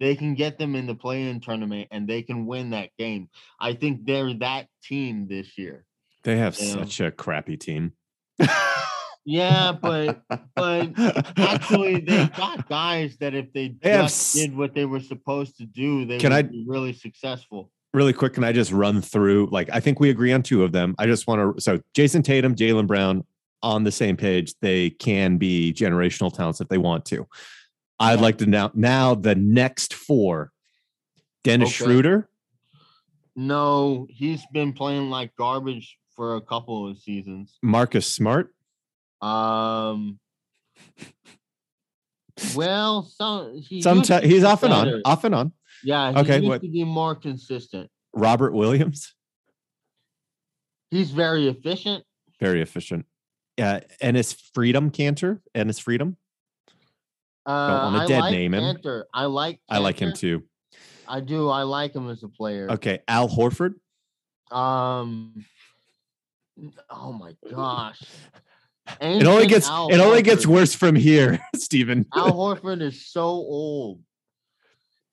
They 0.00 0.14
can 0.16 0.34
get 0.34 0.58
them 0.58 0.74
in 0.74 0.86
the 0.86 0.94
play-in 0.94 1.40
tournament 1.40 1.88
and 1.90 2.06
they 2.06 2.22
can 2.22 2.46
win 2.46 2.70
that 2.70 2.90
game. 2.98 3.28
I 3.60 3.72
think 3.72 4.04
they're 4.06 4.34
that 4.34 4.68
team 4.82 5.26
this 5.28 5.56
year. 5.56 5.84
they 6.24 6.36
have 6.36 6.58
you 6.58 6.74
know. 6.74 6.82
such 6.82 7.00
a 7.00 7.10
crappy 7.10 7.56
team. 7.56 7.92
Yeah, 9.28 9.72
but 9.72 10.22
but 10.54 10.90
actually 11.36 11.98
they've 12.00 12.32
got 12.36 12.68
guys 12.68 13.16
that 13.18 13.34
if 13.34 13.52
they 13.52 13.68
They 13.82 13.90
just 13.90 14.36
s- 14.36 14.40
did 14.40 14.56
what 14.56 14.72
they 14.72 14.84
were 14.84 15.00
supposed 15.00 15.56
to 15.56 15.64
do, 15.66 16.04
they 16.04 16.18
Can 16.18 16.30
would 16.32 16.38
I- 16.38 16.48
be 16.48 16.64
really 16.68 16.92
successful. 16.92 17.72
really 17.92 18.12
quick, 18.12 18.34
can 18.34 18.44
I 18.44 18.52
just 18.52 18.70
run 18.70 19.02
through? 19.02 19.48
Like, 19.50 19.68
I 19.72 19.80
think 19.80 19.98
we 19.98 20.10
agree 20.10 20.32
on 20.32 20.42
two 20.44 20.62
of 20.62 20.70
them. 20.70 20.94
I 20.98 21.06
just 21.06 21.26
want 21.26 21.56
to. 21.56 21.60
So, 21.60 21.80
Jayson 21.92 22.22
Tatum, 22.22 22.54
Jaylen 22.54 22.86
Brown 22.86 23.24
on 23.64 23.82
the 23.82 23.90
same 23.90 24.16
page. 24.16 24.54
They 24.62 24.90
can 24.90 25.38
be 25.38 25.72
generational 25.72 26.32
talents 26.32 26.60
if 26.60 26.68
they 26.68 26.78
want 26.78 27.04
to. 27.06 27.26
I'd 27.98 28.20
like 28.20 28.38
to 28.38 28.46
now. 28.46 28.70
Now 28.74 29.14
the 29.14 29.34
next 29.34 29.94
four: 29.94 30.52
Dennis 31.44 31.68
Okay. 31.68 31.84
Schroeder, 31.84 32.28
No, 33.34 34.06
he's 34.10 34.42
been 34.52 34.72
playing 34.72 35.10
like 35.10 35.34
garbage 35.36 35.98
for 36.14 36.36
a 36.36 36.40
couple 36.40 36.88
of 36.88 36.98
seasons. 36.98 37.58
Marcus 37.62 38.06
Smart, 38.12 38.54
Um. 39.20 40.18
Well, 42.54 43.02
some 43.02 43.56
he 43.62 43.80
sometimes 43.80 44.26
he's 44.26 44.44
off 44.44 44.62
and 44.62 44.72
on, 44.72 45.02
off 45.06 45.24
and 45.24 45.34
on. 45.34 45.52
Yeah, 45.82 46.12
he 46.12 46.18
Okay, 46.18 46.36
used 46.36 46.48
what- 46.48 46.60
to 46.62 46.68
be 46.68 46.84
more 46.84 47.14
consistent. 47.14 47.90
Robert 48.12 48.52
Williams, 48.52 49.14
He's 50.90 51.10
very 51.10 51.48
efficient. 51.48 52.04
very 52.40 52.60
efficient. 52.62 53.06
Yeah, 53.58 53.80
and 54.02 54.16
his 54.16 54.32
Freedom 54.32 54.90
Kanter, 54.90 55.40
his 55.70 55.78
Freedom. 55.78 56.16
Uh, 57.46 57.90
wanna 57.92 58.06
dead 58.08 58.20
like 58.20 58.32
name 58.32 58.54
him. 58.54 58.76
Kanter. 58.76 59.04
I 59.14 59.26
like. 59.26 59.60
I 59.68 59.78
like 59.78 59.98
him 60.00 60.12
too. 60.12 60.42
I 61.08 61.20
do. 61.20 61.48
I 61.48 61.62
like 61.62 61.94
him 61.94 62.10
as 62.10 62.22
a 62.24 62.28
player. 62.28 62.68
Okay, 62.72 62.98
Al 63.06 63.28
Horford. 63.28 63.74
Um. 64.50 65.44
Oh 66.90 67.12
my 67.12 67.34
gosh. 67.50 68.02
It 69.00 69.26
only 69.26 69.46
gets 69.46 69.68
Al 69.68 69.88
it 69.88 69.98
only 69.98 70.22
gets 70.22 70.46
worse 70.46 70.74
from 70.74 70.94
here, 70.94 71.38
Stephen. 71.56 72.06
Al 72.14 72.32
Horford 72.32 72.82
is 72.82 73.06
so 73.06 73.24
old. 73.24 74.00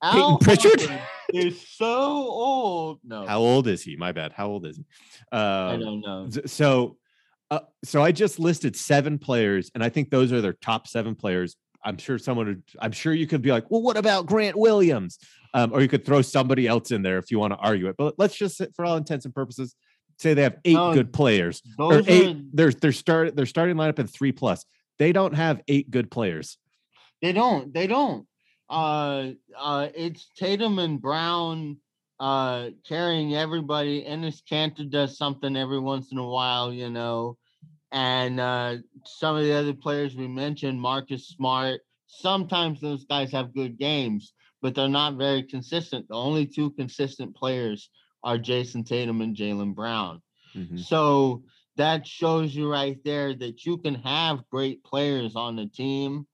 Payton 0.02 0.20
Al 0.20 0.38
Pritchard? 0.38 0.80
Horford 0.80 1.00
is 1.32 1.68
so 1.68 1.86
old. 1.88 3.00
No, 3.04 3.26
How 3.26 3.38
old 3.40 3.66
is 3.68 3.82
he? 3.82 3.96
My 3.96 4.12
bad. 4.12 4.32
How 4.32 4.48
old 4.48 4.66
is 4.66 4.76
he? 4.76 4.84
I 5.32 5.72
Um, 5.74 5.80
don't 5.80 6.00
know. 6.00 6.28
so, 6.46 6.98
uh, 7.50 7.60
so 7.84 8.02
I 8.02 8.12
just 8.12 8.38
listed 8.38 8.76
seven 8.76 9.18
players, 9.18 9.70
and 9.74 9.82
I 9.82 9.88
think 9.88 10.10
those 10.10 10.32
are 10.32 10.40
their 10.40 10.52
top 10.52 10.86
seven 10.86 11.14
players. 11.14 11.56
I'm 11.84 11.98
sure 11.98 12.18
someone 12.18 12.46
would. 12.46 12.62
I'm 12.80 12.92
sure 12.92 13.12
you 13.12 13.26
could 13.26 13.42
be 13.42 13.52
like, 13.52 13.70
well, 13.70 13.82
what 13.82 13.96
about 13.96 14.26
Grant 14.26 14.56
Williams? 14.56 15.18
Um, 15.52 15.72
or 15.72 15.80
you 15.80 15.88
could 15.88 16.04
throw 16.04 16.22
somebody 16.22 16.66
else 16.66 16.90
in 16.90 17.02
there 17.02 17.18
if 17.18 17.30
you 17.30 17.38
want 17.38 17.52
to 17.52 17.58
argue 17.58 17.88
it. 17.88 17.96
But 17.96 18.14
let's 18.18 18.34
just, 18.34 18.56
say, 18.56 18.68
for 18.74 18.84
all 18.84 18.96
intents 18.96 19.24
and 19.24 19.34
purposes, 19.34 19.76
say 20.18 20.34
they 20.34 20.42
have 20.42 20.56
eight 20.64 20.74
No, 20.74 20.92
good 20.92 21.12
players. 21.12 21.62
Or 21.78 22.02
eight. 22.06 22.36
are 22.36 22.40
They're 22.52 22.72
they're 22.72 22.92
start 22.92 23.36
they're 23.36 23.46
starting 23.46 23.76
lineup 23.76 23.98
in 23.98 24.06
three 24.06 24.32
plus. 24.32 24.64
They 24.98 25.12
don't 25.12 25.34
have 25.34 25.60
eight 25.68 25.90
good 25.90 26.10
players. 26.10 26.58
they 27.22 27.32
don't 27.32 27.72
they 27.72 27.86
don't. 27.86 28.26
Uh, 28.70 29.30
uh, 29.58 29.88
it's 29.94 30.30
Tatum 30.36 30.78
and 30.78 31.00
Brown 31.00 31.76
uh 32.20 32.70
carrying 32.88 33.34
everybody. 33.34 34.04
Enes 34.04 34.40
Kanter 34.50 34.88
does 34.88 35.18
something 35.18 35.56
every 35.56 35.80
once 35.80 36.12
in 36.12 36.18
a 36.18 36.26
while, 36.26 36.72
you 36.72 36.90
know. 36.90 37.36
And 37.94 38.40
uh 38.40 38.78
some 39.06 39.36
of 39.36 39.44
the 39.44 39.54
other 39.54 39.74
players 39.74 40.16
we 40.16 40.28
mentioned, 40.28 40.80
Marcus 40.80 41.28
Smart. 41.28 41.82
Sometimes 42.08 42.80
those 42.80 43.04
guys 43.06 43.32
have 43.32 43.54
good 43.54 43.78
games, 43.78 44.34
but 44.62 44.74
they're 44.74 44.88
not 44.88 45.16
very 45.16 45.42
consistent. 45.42 46.08
The 46.08 46.14
only 46.14 46.46
two 46.46 46.70
consistent 46.72 47.36
players 47.36 47.90
are 48.24 48.38
Jayson 48.38 48.84
Tatum 48.84 49.22
and 49.22 49.36
Jaylen 49.36 49.74
Brown. 49.74 50.22
Mhm. 50.56 50.78
So 50.78 51.44
that 51.76 52.06
shows 52.06 52.54
you 52.56 52.70
right 52.70 52.98
there 53.04 53.34
that 53.34 53.64
you 53.66 53.78
can 53.78 53.96
have 53.96 54.48
great 54.50 54.84
players 54.84 55.36
on 55.36 55.56
the 55.56 55.66
team. 55.66 56.26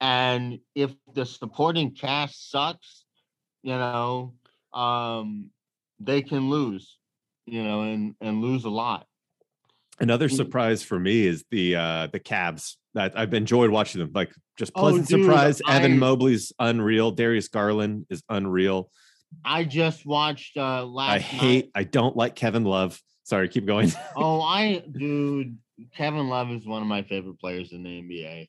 And 0.00 0.60
if 0.74 0.94
the 1.14 1.24
supporting 1.26 1.94
cast 1.94 2.50
sucks, 2.50 3.04
you 3.62 3.72
know, 3.76 4.34
um, 4.72 5.50
they 5.98 6.22
can 6.22 6.50
lose, 6.50 6.98
you 7.46 7.62
know, 7.62 7.82
and, 7.82 8.14
and 8.20 8.40
lose 8.42 8.64
a 8.64 8.70
lot. 8.70 9.06
Another 9.98 10.28
Mm. 10.28 10.36
surprise 10.36 10.82
for 10.82 10.98
me 10.98 11.26
is 11.26 11.44
the 11.50 11.76
uh 11.76 12.08
the 12.12 12.20
Cavs 12.20 12.76
that 12.94 13.18
I've 13.18 13.32
enjoyed 13.34 13.70
watching 13.70 14.00
them. 14.00 14.10
Like 14.14 14.30
just 14.58 14.72
Oh, 14.74 14.80
pleasant 14.80 15.08
dude, 15.08 15.24
surprise. 15.24 15.60
Evan 15.68 15.92
I- 15.94 15.96
Mobley's 15.96 16.52
unreal. 16.58 17.10
Darius 17.12 17.48
Garland 17.48 18.06
is 18.10 18.22
unreal. 18.28 18.90
I 19.44 19.64
just 19.64 20.04
watched 20.06 20.56
uh 20.56 20.84
last 20.84 21.12
I 21.12 21.18
hate. 21.18 21.70
I 21.74 21.84
don't 21.84 22.16
like 22.16 22.34
Kevin 22.34 22.64
Love. 22.64 23.00
Sorry, 23.24 23.48
keep 23.48 23.66
going. 23.66 23.90
Oh, 24.16 24.40
I 24.42 24.82
dude, 24.90 25.58
Kevin 25.96 26.28
Love 26.28 26.50
is 26.50 26.66
one 26.66 26.82
of 26.82 26.88
my 26.88 27.02
favorite 27.02 27.38
players 27.40 27.72
in 27.72 27.82
the 27.82 27.90
NBA. 28.02 28.48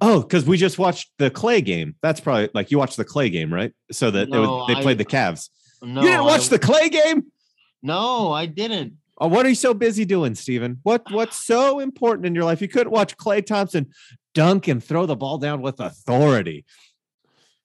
oh, 0.00 0.20
because 0.20 0.44
we 0.44 0.56
just 0.58 0.78
watched 0.78 1.10
the 1.18 1.30
Klay 1.30 1.64
game. 1.64 1.94
That's 2.02 2.20
probably 2.20 2.50
like 2.54 2.70
you 2.70 2.78
watched 2.78 2.96
the 2.98 3.04
Klay 3.04 3.30
game, 3.32 3.52
right? 3.54 3.72
So 3.92 4.10
that 4.10 4.28
was, 4.28 4.36
No, 4.38 4.66
they 4.66 4.74
I- 4.74 4.82
played 4.82 4.98
the 4.98 5.04
Cavs. 5.04 5.48
No, 5.82 6.02
you 6.02 6.08
didn't 6.08 6.24
watch 6.24 6.46
I, 6.46 6.56
the 6.56 6.58
Klay 6.58 6.90
game? 6.90 7.24
No, 7.82 8.32
I 8.32 8.46
didn't. 8.46 8.94
Oh, 9.18 9.28
what 9.28 9.46
are 9.46 9.48
you 9.48 9.54
so 9.54 9.72
busy 9.74 10.04
doing, 10.04 10.34
Stephen? 10.34 10.78
What 10.82 11.04
what's 11.10 11.44
so 11.44 11.80
important 11.80 12.26
in 12.26 12.34
your 12.34 12.44
life? 12.44 12.60
You 12.60 12.68
couldn't 12.68 12.92
watch 12.92 13.16
Klay 13.16 13.44
Thompson 13.44 13.90
dunk 14.34 14.68
and 14.68 14.82
throw 14.82 15.06
the 15.06 15.16
ball 15.16 15.38
down 15.38 15.62
with 15.62 15.80
authority. 15.80 16.64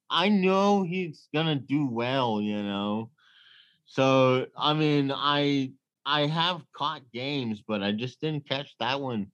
I 0.10 0.30
know 0.30 0.84
he's 0.84 1.28
gonna 1.34 1.56
do 1.56 1.86
well, 1.88 2.42
you 2.42 2.62
know. 2.62 3.10
So 3.86 4.48
I 4.58 4.74
mean, 4.74 5.12
I 5.14 5.72
I 6.06 6.28
have 6.28 6.62
caught 6.74 7.02
games, 7.14 7.62
but 7.66 7.84
I 7.84 7.92
just 7.92 8.20
didn't 8.22 8.48
catch 8.48 8.76
that 8.80 9.00
one. 9.00 9.28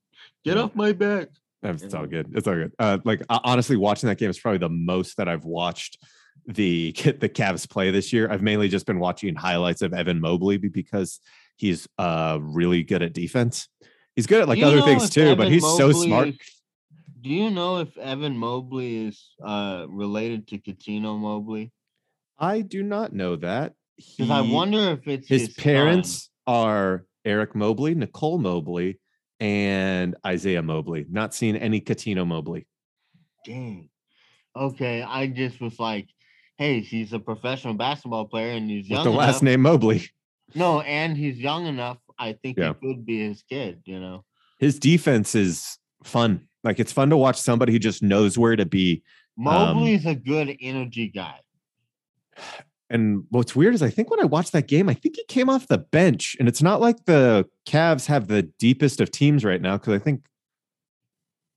Get 0.44 0.56
Yeah. 0.56 0.64
off 0.64 0.74
my 0.74 0.92
back. 0.92 1.28
It's 1.62 1.92
all 1.94 2.06
good. 2.06 2.30
It's 2.36 2.46
all 2.46 2.54
good. 2.54 2.72
Uh, 2.78 2.98
like 3.04 3.22
honestly, 3.28 3.76
watching 3.76 4.08
that 4.08 4.18
game 4.18 4.30
is 4.30 4.38
probably 4.38 4.58
the 4.58 4.68
most 4.68 5.16
that 5.16 5.28
I've 5.28 5.44
watched 5.44 5.98
the 6.46 6.92
the 6.92 7.28
Cavs 7.28 7.68
play 7.68 7.90
this 7.90 8.12
year. 8.12 8.30
I've 8.30 8.42
mainly 8.42 8.68
just 8.68 8.86
been 8.86 9.00
watching 9.00 9.34
highlights 9.34 9.82
of 9.82 9.92
Evan 9.92 10.20
Mobley 10.20 10.56
because 10.58 11.20
he's 11.58 11.86
uh 11.98 12.38
really 12.40 12.82
good 12.82 13.02
at 13.02 13.12
defense. 13.12 13.68
He's 14.16 14.26
good 14.26 14.40
at 14.42 14.48
like 14.48 14.62
other 14.62 14.82
things 14.82 15.10
too, 15.10 15.36
but 15.36 15.46
Evan 15.46 15.52
he's 15.52 15.62
so 15.62 15.92
smart. 15.92 16.28
is- 16.28 16.38
Do 17.20 17.30
you 17.30 17.50
know 17.50 17.78
if 17.78 17.96
Evan 17.98 18.36
Mobley 18.38 19.06
is 19.06 19.30
uh 19.44 19.86
related 19.88 20.48
to 20.48 20.58
Cuttino 20.58 21.18
Mobley? 21.18 21.72
I 22.38 22.62
do 22.62 22.82
not 22.82 23.12
know 23.12 23.36
that. 23.36 23.74
Because 23.96 24.30
I 24.30 24.40
wonder 24.40 24.90
if 24.92 25.06
it's 25.08 25.28
his, 25.28 25.46
his, 25.46 25.54
son. 25.56 25.62
parents 25.62 26.30
are 26.46 27.04
Eric 27.24 27.56
Mobley, 27.56 27.94
Nicole 27.96 28.38
Mobley, 28.38 29.00
and 29.40 30.14
Isaiah 30.24 30.62
Mobley. 30.62 31.04
Not 31.10 31.34
seen 31.34 31.56
any 31.56 31.80
Cuttino 31.80 32.24
Mobley. 32.24 32.66
Dang. 33.44 33.88
Okay, 34.56 35.02
I 35.02 35.26
just 35.26 35.60
was 35.60 35.78
like, 35.80 36.08
hey, 36.58 36.80
he's 36.80 37.12
a 37.12 37.18
professional 37.18 37.74
basketball 37.74 38.26
player 38.26 38.52
and 38.52 38.70
he's 38.70 38.84
With 38.84 38.90
young 38.90 39.04
the 39.04 39.10
last 39.10 39.42
name 39.42 39.62
Mobley. 39.62 40.08
No, 40.54 40.80
and 40.80 41.16
he's 41.16 41.38
young 41.38 41.66
enough. 41.66 41.98
I 42.18 42.32
think 42.32 42.58
Yeah. 42.58 42.72
he 42.80 42.86
could 42.94 43.06
be 43.06 43.20
his 43.28 43.42
kid, 43.48 43.80
you 43.84 44.00
know. 44.00 44.24
His 44.58 44.78
defense 44.78 45.34
is 45.34 45.78
fun. 46.04 46.48
Like 46.64 46.80
it's 46.80 46.92
fun 46.92 47.10
to 47.10 47.16
watch 47.16 47.36
somebody 47.40 47.72
who 47.72 47.78
just 47.78 48.02
knows 48.02 48.36
where 48.38 48.56
to 48.56 48.66
be. 48.66 49.02
Um 49.38 49.44
Mobley's 49.44 50.04
a 50.06 50.14
good 50.14 50.56
energy 50.60 51.08
guy. 51.08 51.40
And 52.90 53.24
what's 53.30 53.54
weird 53.54 53.74
is 53.74 53.82
I 53.82 53.90
think 53.90 54.10
when 54.10 54.20
I 54.20 54.24
watched 54.24 54.52
that 54.52 54.66
game, 54.66 54.88
I 54.88 54.94
think 54.94 55.16
he 55.16 55.24
came 55.26 55.48
off 55.50 55.68
the 55.68 55.78
bench. 55.78 56.36
And 56.40 56.48
it's 56.48 56.62
not 56.62 56.80
like 56.80 57.04
the 57.04 57.46
Cavs 57.66 58.06
have 58.06 58.26
the 58.28 58.42
deepest 58.42 59.00
of 59.00 59.10
teams 59.10 59.44
right 59.44 59.60
now, 59.60 59.76
because 59.76 59.94
I 59.94 59.98
think 60.02 60.24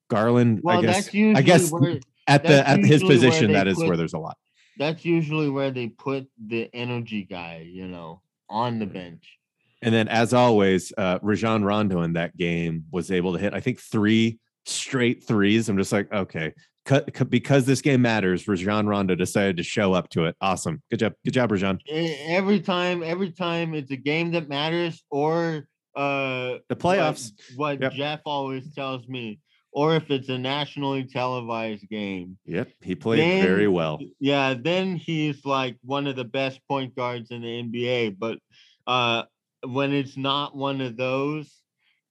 Garland, 0.09 0.59
Well, 0.63 0.79
I 0.79 0.81
guess 0.81 0.95
that's 1.05 1.13
usually 1.13 1.39
I 1.39 1.41
guess 1.41 1.71
where, 1.71 1.99
at 2.27 2.43
the 2.43 2.67
at 2.67 2.79
his 2.83 3.01
position, 3.01 3.53
that 3.53 3.67
is 3.67 3.77
put- 3.77 3.87
where 3.87 3.97
there's 3.97 4.13
a 4.13 4.19
lot. 4.19 4.37
that's 4.77 5.05
usually 5.05 5.49
where 5.49 5.71
they 5.71 5.87
put 5.87 6.27
the 6.37 6.69
energy 6.73 7.23
guy, 7.23 7.65
you 7.71 7.87
know, 7.87 8.21
on 8.51 8.79
the 8.79 8.85
bench. 8.85 9.37
And 9.81 9.93
then, 9.93 10.07
as 10.09 10.33
always, 10.33 10.93
uh, 10.97 11.17
Rajon 11.23 11.63
Rondo 11.63 12.01
in 12.03 12.13
that 12.13 12.37
game 12.37 12.85
was 12.91 13.09
able 13.11 13.33
to 13.33 13.39
hit, 13.39 13.53
I 13.55 13.59
think, 13.61 13.79
three 13.79 14.37
straight 14.65 15.23
threes. 15.23 15.69
I'm 15.69 15.77
just 15.77 15.91
like, 15.91 16.11
okay, 16.13 16.53
cut, 16.85 17.11
cut- 17.13 17.31
because 17.31 17.65
this 17.65 17.81
game 17.81 18.01
matters. 18.03 18.47
Rajon 18.47 18.85
Rondo 18.85 19.15
decided 19.15 19.57
to 19.57 19.63
show 19.63 19.93
up 19.93 20.09
to 20.09 20.25
it. 20.25 20.35
Awesome, 20.39 20.83
good 20.91 20.99
job, 20.99 21.13
good 21.25 21.33
job, 21.33 21.51
Rajon. 21.51 21.79
Every 21.89 22.59
time, 22.59 23.01
every 23.01 23.31
time 23.31 23.73
it's 23.73 23.89
a 23.89 23.95
game 23.97 24.31
that 24.33 24.49
matters, 24.49 25.03
or 25.09 25.65
uh 25.95 26.59
The 26.69 26.75
what- 26.75 26.79
playoffs. 26.79 27.31
What, 27.55 27.81
Yep. 27.81 27.93
Jeff 27.93 28.19
always 28.25 28.73
tells 28.75 29.07
me, 29.07 29.39
or 29.71 29.95
if 29.95 30.09
it's 30.11 30.29
a 30.29 30.37
nationally 30.37 31.05
televised 31.05 31.87
game. 31.89 32.37
Yep, 32.45 32.71
he 32.81 32.95
played 32.95 33.41
very 33.41 33.67
well. 33.67 33.99
Yeah, 34.19 34.53
then 34.53 34.95
he's 34.95 35.45
like 35.45 35.77
one 35.83 36.07
of 36.07 36.15
the 36.15 36.25
best 36.25 36.59
point 36.67 36.95
guards 36.95 37.31
in 37.31 37.41
the 37.41 37.63
NBA. 37.63 38.17
But 38.19 38.39
uh 38.87 39.23
when 39.65 39.93
it's 39.93 40.17
not 40.17 40.55
one 40.55 40.81
of 40.81 40.97
those, 40.97 41.51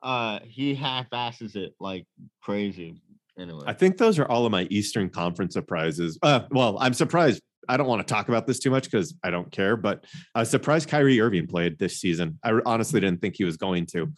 uh 0.02 0.40
he 0.45 0.75
half 0.75 1.07
asses 1.12 1.57
it 1.57 1.75
like 1.79 2.07
crazy. 2.43 3.02
Anyway. 3.38 3.64
I 3.67 3.73
think 3.73 3.97
those 3.97 4.19
are 4.19 4.26
all 4.26 4.45
of 4.45 4.52
my 4.52 4.67
Eastern 4.71 5.09
Conference 5.09 5.55
surprises. 5.55 6.19
Uh, 6.23 6.40
well, 6.50 6.76
I'm 6.79 6.93
surprised. 6.93 7.40
I 7.69 7.76
don't 7.76 7.87
want 7.87 8.07
to 8.07 8.12
talk 8.12 8.29
about 8.29 8.47
this 8.47 8.59
too 8.59 8.71
much 8.71 8.85
because 8.85 9.14
I 9.23 9.31
don't 9.31 9.50
care, 9.50 9.76
but 9.76 10.05
I 10.35 10.40
was 10.40 10.50
surprised 10.50 10.88
Kyrie 10.88 11.21
Irving 11.21 11.47
played 11.47 11.79
this 11.79 12.00
season. 12.00 12.38
I 12.43 12.59
honestly 12.67 13.00
didn't 13.00 13.23
think 13.23 13.37
he 13.37 13.45
was 13.45 13.57
going 13.57 13.87
to. 13.93 14.12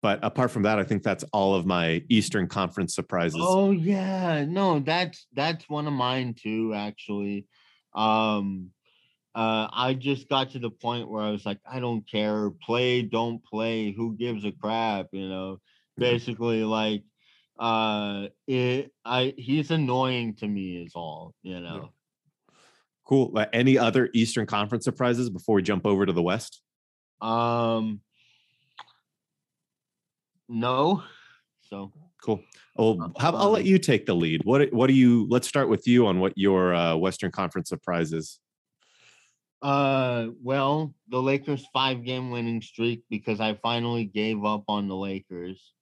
But 0.00 0.20
apart 0.22 0.52
from 0.52 0.62
that, 0.62 0.78
I 0.78 0.84
think 0.84 1.02
that's 1.02 1.24
all 1.32 1.54
of 1.54 1.66
my 1.66 2.02
Eastern 2.08 2.46
Conference 2.46 2.94
surprises. 2.94 3.40
Oh 3.42 3.72
yeah, 3.72 4.44
no, 4.46 4.78
that's 4.78 5.26
that's 5.34 5.68
one 5.68 5.86
of 5.86 5.92
mine 5.92 6.34
too, 6.40 6.72
actually. 6.74 7.46
Um 7.94 8.70
uh 9.34 9.66
I 9.72 9.94
just 9.94 10.28
got 10.28 10.50
to 10.50 10.60
the 10.60 10.70
point 10.70 11.10
where 11.10 11.22
I 11.22 11.30
was 11.30 11.44
like, 11.44 11.58
I 11.68 11.80
don't 11.80 12.08
care, 12.08 12.50
play, 12.50 13.02
don't 13.02 13.44
play, 13.44 13.92
who 13.92 14.16
gives 14.16 14.44
a 14.44 14.52
crap, 14.52 15.08
you 15.12 15.28
know. 15.28 15.58
Basically, 15.96 16.62
like 16.62 17.02
uh 17.58 18.28
it 18.46 18.92
I 19.04 19.34
he's 19.36 19.72
annoying 19.72 20.36
to 20.36 20.46
me 20.46 20.76
is 20.76 20.92
all, 20.94 21.34
you 21.42 21.58
know. 21.58 21.90
Cool. 23.04 23.32
Uh, 23.36 23.46
any 23.52 23.78
other 23.78 24.10
Eastern 24.14 24.46
Conference 24.46 24.84
surprises 24.84 25.28
before 25.28 25.56
we 25.56 25.62
jump 25.62 25.86
over 25.86 26.06
to 26.06 26.12
the 26.12 26.22
West? 26.22 26.62
Um 27.20 28.00
no. 30.48 31.02
So 31.68 31.92
Cool. 32.22 32.42
Oh, 32.76 33.12
how, 33.18 33.32
I'll 33.34 33.50
let 33.50 33.64
you 33.64 33.78
take 33.78 34.04
the 34.06 34.14
lead. 34.14 34.40
What 34.44 34.72
what 34.72 34.88
do 34.88 34.92
you? 34.92 35.26
Let's 35.30 35.46
start 35.46 35.68
with 35.68 35.86
you 35.86 36.06
on 36.08 36.18
what 36.18 36.32
your 36.36 36.74
uh, 36.74 36.96
Western 36.96 37.30
Conference 37.30 37.68
surprise 37.68 38.12
is. 38.12 38.40
Uh, 39.62 40.28
well, 40.42 40.94
the 41.08 41.20
Lakers 41.22 41.64
five 41.72 42.04
game 42.04 42.30
winning 42.30 42.60
streak 42.62 43.02
because 43.10 43.40
I 43.40 43.54
finally 43.62 44.04
gave 44.04 44.44
up 44.44 44.64
on 44.68 44.88
the 44.88 44.96
Lakers. 44.96 45.72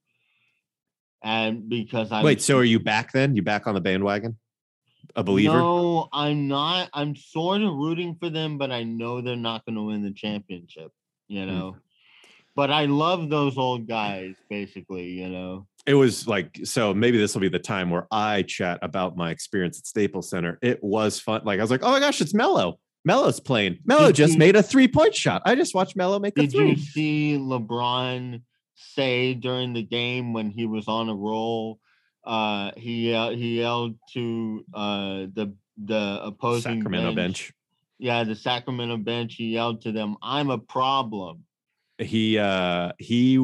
And 1.22 1.68
because 1.68 2.12
I 2.12 2.22
Wait, 2.22 2.38
was- 2.38 2.44
so 2.44 2.59
are 2.59 2.64
you 2.64 2.81
back 2.81 3.12
then? 3.12 3.35
You 3.35 3.42
back 3.42 3.66
on 3.66 3.74
the 3.74 3.81
bandwagon? 3.81 4.37
A 5.14 5.22
believer? 5.22 5.59
No, 5.59 6.09
I'm 6.12 6.48
not. 6.48 6.90
I'm 6.92 7.16
sort 7.16 7.62
of 7.62 7.72
rooting 7.74 8.16
for 8.20 8.29
them, 8.29 8.59
but 8.59 8.70
I 8.70 8.83
know 8.83 9.20
they're 9.22 9.37
not 9.37 9.64
going 9.64 9.76
to 9.76 9.83
win 9.83 10.02
the 10.02 10.12
championship, 10.12 10.92
you 11.29 11.42
Hmm. 11.42 11.48
know. 11.48 11.76
But 12.56 12.70
I 12.70 12.86
love 12.86 13.28
those 13.28 13.56
old 13.58 13.86
guys, 13.86 14.34
basically, 14.48 15.10
you 15.10 15.28
know. 15.28 15.66
It 15.86 15.94
was 15.94 16.26
like 16.26 16.58
so. 16.64 16.92
Maybe 16.94 17.18
this 17.18 17.34
will 17.34 17.42
be 17.42 17.48
the 17.50 17.58
time 17.60 17.90
where 17.90 18.08
I 18.10 18.42
chat 18.42 18.78
about 18.82 19.16
my 19.16 19.30
experience 19.30 19.78
at 19.78 19.86
Staples 19.86 20.28
Center. 20.30 20.58
It 20.62 20.82
was 20.82 21.20
fun. 21.20 21.42
Like 21.44 21.60
I 21.60 21.62
was 21.62 21.70
like, 21.70 21.82
oh 21.84 21.90
my 21.92 22.00
gosh, 22.00 22.20
it's 22.20 22.34
Melo. 22.34 22.80
Melo's 23.04 23.38
playing. 23.38 23.78
Melo 23.84 24.06
Did 24.08 24.16
just 24.16 24.32
you- 24.32 24.38
made 24.40 24.56
a 24.56 24.62
three 24.64 24.88
point 24.88 25.14
shot. 25.14 25.42
I 25.44 25.54
just 25.54 25.74
watched 25.74 25.94
Melo 25.94 26.18
make 26.18 26.36
a 26.38 26.40
Did 26.42 26.50
three. 26.52 26.70
you 26.70 26.76
see 26.76 27.38
LeBron 27.38 28.42
say 28.74 29.34
during 29.34 29.74
the 29.74 29.82
game 29.82 30.32
when 30.32 30.50
he 30.50 30.66
was 30.66 30.88
on 30.88 31.08
a 31.08 31.14
roll? 31.14 31.78
Uh, 32.24 32.72
he 32.76 33.10
yell- 33.10 33.30
he 33.30 33.58
yelled 33.60 33.96
to 34.14 34.64
uh 34.74 35.26
the 35.34 35.54
the 35.84 36.20
opposing 36.22 36.80
Sacramento 36.80 37.14
bench. 37.14 37.52
Yeah, 37.98 38.24
the 38.24 38.34
Sacramento 38.34 38.96
bench. 38.96 39.34
He 39.36 39.50
yelled 39.52 39.82
to 39.82 39.92
them, 39.92 40.16
"I'm 40.20 40.50
a 40.50 40.58
problem." 40.58 41.44
He 41.98 42.38
uh 42.38 42.92
he. 42.98 43.38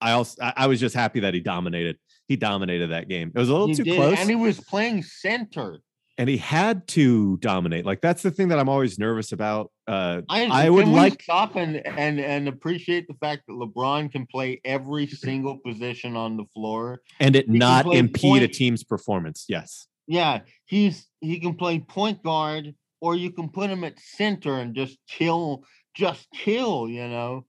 I 0.00 0.12
also 0.12 0.36
I, 0.56 0.66
was 0.66 0.78
just 0.80 0.94
happy 0.94 1.20
that 1.20 1.32
he 1.34 1.40
dominated. 1.40 1.96
He 2.28 2.36
dominated 2.36 2.88
that 2.90 3.08
game. 3.08 3.32
It 3.34 3.38
was 3.38 3.48
a 3.48 3.52
little 3.52 3.68
He 3.68 3.74
too 3.74 3.84
did, 3.84 3.96
close. 3.96 4.18
and 4.18 4.28
he 4.28 4.36
was 4.36 4.60
playing 4.60 5.02
center. 5.02 5.80
and 6.18 6.28
he 6.28 6.36
had 6.36 6.86
to 6.88 7.36
dominate. 7.38 7.84
Like 7.86 8.00
that's 8.02 8.22
the 8.22 8.30
thing 8.30 8.48
that 8.48 8.58
I'm 8.58 8.68
always 8.68 8.98
nervous 8.98 9.32
about. 9.32 9.72
Uh, 9.86 10.20
I, 10.28 10.44
I 10.66 10.70
would 10.70 10.88
like- 10.88 11.22
stop 11.22 11.56
and 11.56 11.76
and 11.86 12.20
and 12.20 12.48
appreciate 12.48 13.08
the 13.08 13.14
fact 13.14 13.42
that 13.48 13.54
LeBron 13.54 14.12
can 14.12 14.26
play 14.26 14.60
every 14.64 15.06
single 15.06 15.58
position 15.64 16.16
on 16.16 16.36
the 16.36 16.44
floor. 16.54 17.00
and 17.20 17.34
it 17.34 17.46
can 17.46 17.56
not 17.58 17.86
impede 17.94 18.42
a 18.42 18.48
team's 18.48 18.84
performance. 18.84 19.46
Yes. 19.48 19.86
Yeah, 20.06 20.40
he's 20.66 21.06
he 21.20 21.40
can 21.40 21.54
play 21.54 21.78
point 21.78 22.22
guard, 22.22 22.74
or 23.00 23.16
you 23.16 23.30
can 23.30 23.48
put 23.48 23.70
him 23.70 23.84
at 23.84 23.98
center 23.98 24.58
and 24.60 24.74
just 24.74 24.98
kill, 25.08 25.64
just 25.94 26.26
kill. 26.34 26.88
You 26.90 27.08
know. 27.08 27.46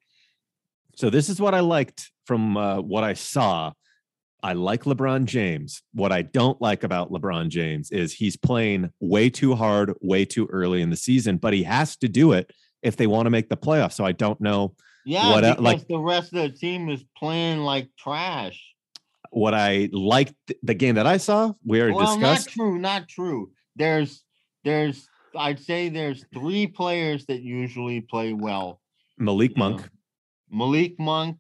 So 0.96 1.10
this 1.10 1.30
is 1.30 1.40
what 1.42 1.54
I 1.54 1.60
liked 1.60 2.12
from 2.26 2.58
uh, 2.58 2.82
what 2.82 3.04
I 3.04 3.14
saw. 3.14 3.72
I 4.44 4.54
like 4.54 4.84
LeBron 4.84 5.26
James. 5.26 5.82
What 5.94 6.12
I 6.12 6.22
don't 6.22 6.62
like 6.62 6.84
about 6.84 7.12
LeBron 7.12 7.50
James 7.50 7.92
is 7.92 8.14
he's 8.14 8.38
playing 8.38 8.92
way 9.00 9.30
too 9.30 9.56
hard, 9.56 9.94
way 10.02 10.24
too 10.26 10.48
early 10.52 10.82
in 10.82 10.90
the 10.92 10.96
season, 10.96 11.38
but 11.38 11.54
he 11.54 11.64
has 11.64 11.96
to 11.98 12.08
do 12.08 12.32
it 12.34 12.52
if 12.84 12.96
they 12.96 13.08
want 13.08 13.26
to 13.26 13.32
make 13.32 13.50
the 13.50 13.58
playoffs. 13.58 13.94
So 13.94 14.06
I 14.06 14.12
don't 14.12 14.40
know 14.40 14.76
Yeah, 15.04 15.32
What, 15.32 15.42
because 15.42 15.60
like- 15.60 15.88
the 15.88 15.98
rest 16.00 16.34
of 16.34 16.44
the 16.44 16.50
team 16.50 16.90
is 16.90 17.04
playing 17.18 17.60
like 17.62 17.90
trash. 17.98 18.62
what 19.32 19.54
I 19.56 19.90
liked 19.92 20.36
the 20.64 20.76
game 20.76 20.96
that 20.96 21.08
I 21.08 21.18
saw. 21.18 21.54
We 21.66 21.82
already 21.82 21.96
well, 21.96 22.16
discussed. 22.16 22.48
not 22.48 22.54
true, 22.54 22.80
not 22.80 23.08
true. 23.10 23.52
There's 23.76 24.24
there's 24.64 25.08
I'd 25.36 25.60
say 25.60 25.90
there's 25.90 26.24
three 26.34 26.68
players 26.68 27.26
that 27.26 27.42
usually 27.42 28.00
play 28.02 28.32
well. 28.34 28.80
Malik 29.18 29.58
Monk. 29.58 29.82
know. 29.82 29.88
Malik 30.52 31.00
Monk, 31.00 31.40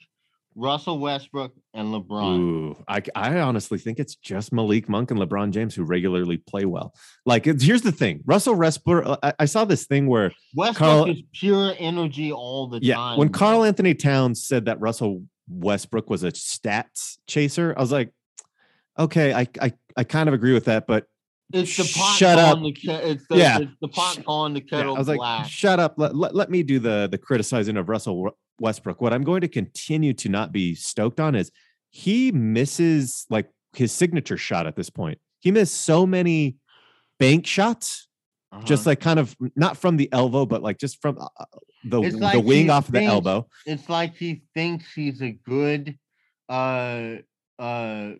Russell 0.55 0.99
Westbrook, 0.99 1.53
and 1.73 1.89
LeBron. 1.89 2.39
Ooh, 2.39 2.83
I, 2.87 3.01
I 3.13 3.39
honestly 3.41 3.77
think 3.77 3.99
it's 3.99 4.15
just 4.15 4.53
Malik 4.53 4.87
Monk 4.87 5.11
and 5.11 5.19
LeBron 5.19 5.51
James 5.51 5.75
who 5.75 5.83
regularly 5.83 6.37
play 6.37 6.65
well. 6.65 6.93
Like, 7.25 7.45
it's, 7.47 7.63
here's 7.63 7.81
the 7.81 7.91
thing: 7.91 8.21
Russell 8.25 8.55
Westbrook. 8.55 9.05
Uh, 9.05 9.17
I, 9.21 9.33
I 9.39 9.45
saw 9.45 9.65
this 9.65 9.85
thing 9.85 10.07
where 10.07 10.31
Westbrook 10.55 10.77
Carl- 10.77 11.09
is 11.09 11.21
pure 11.33 11.73
energy 11.77 12.31
all 12.31 12.67
the 12.67 12.79
yeah, 12.81 12.95
time. 12.95 13.19
when. 13.19 13.29
Carl 13.29 13.63
Anthony 13.63 13.93
Towns 13.93 14.45
said 14.45 14.65
that 14.65 14.79
Russell 14.79 15.23
Westbrook 15.49 16.09
was 16.09 16.23
a 16.23 16.31
stats 16.31 17.17
chaser, 17.27 17.73
I 17.77 17.81
was 17.81 17.91
like, 17.91 18.11
okay, 18.97 19.33
I 19.33 19.47
I, 19.61 19.73
I 19.97 20.03
kind 20.05 20.27
of 20.29 20.33
agree 20.33 20.53
with 20.53 20.65
that, 20.65 20.87
but 20.87 21.05
it's 21.53 21.77
the 21.77 21.83
pot 21.99 22.17
shut 22.17 22.39
up. 22.39 22.55
calling 22.57 22.63
the 22.63 22.71
ke- 22.73 23.03
it's 23.03 23.27
the, 23.27 23.37
Yeah. 23.37 23.59
it's 23.59 23.71
the 23.81 23.87
pot 23.89 24.23
calling 24.25 24.53
the 24.53 24.61
yeah, 24.61 24.77
kettle 24.77 24.95
I 24.95 24.99
was 24.99 25.07
like, 25.07 25.17
black. 25.19 25.47
shut 25.47 25.79
up. 25.79 25.93
Let, 25.97 26.15
let, 26.15 26.33
let 26.33 26.49
me 26.49 26.63
do 26.63 26.79
the 26.79 27.07
the 27.11 27.17
criticizing 27.19 27.77
of 27.77 27.87
Russell 27.89 28.31
Westbrook. 28.59 29.01
What 29.01 29.13
I'm 29.13 29.23
going 29.23 29.41
to 29.41 29.47
continue 29.47 30.13
to 30.13 30.29
not 30.29 30.51
be 30.51 30.75
stoked 30.75 31.19
on 31.19 31.35
is 31.35 31.51
he 31.89 32.31
misses 32.31 33.25
like 33.29 33.49
his 33.73 33.91
signature 33.91 34.37
shot 34.37 34.67
at 34.67 34.75
this 34.75 34.89
point. 34.89 35.19
He 35.39 35.51
missed 35.51 35.75
so 35.75 36.05
many 36.05 36.55
bank 37.19 37.45
shots 37.45 38.07
just 38.63 38.81
Uh-huh. 38.81 38.91
like 38.91 38.99
kind 39.01 39.19
of 39.19 39.35
not 39.55 39.75
from 39.77 39.97
the 39.97 40.07
elbow, 40.13 40.45
but 40.45 40.61
like 40.63 40.77
just 40.77 41.01
from 41.01 41.17
uh, 41.19 41.27
uh, 41.37 41.45
the 41.83 42.01
It's 42.03 42.15
the 42.17 42.39
wing 42.39 42.69
off 42.69 42.87
of 42.87 42.93
the 42.93 43.03
elbow. 43.03 43.47
it's 43.65 43.89
like 43.89 44.15
he 44.15 44.43
thinks 44.53 44.85
he's 44.93 45.21
a 45.21 45.31
good 45.31 45.97
uh 46.47 47.15
uh 47.59 48.11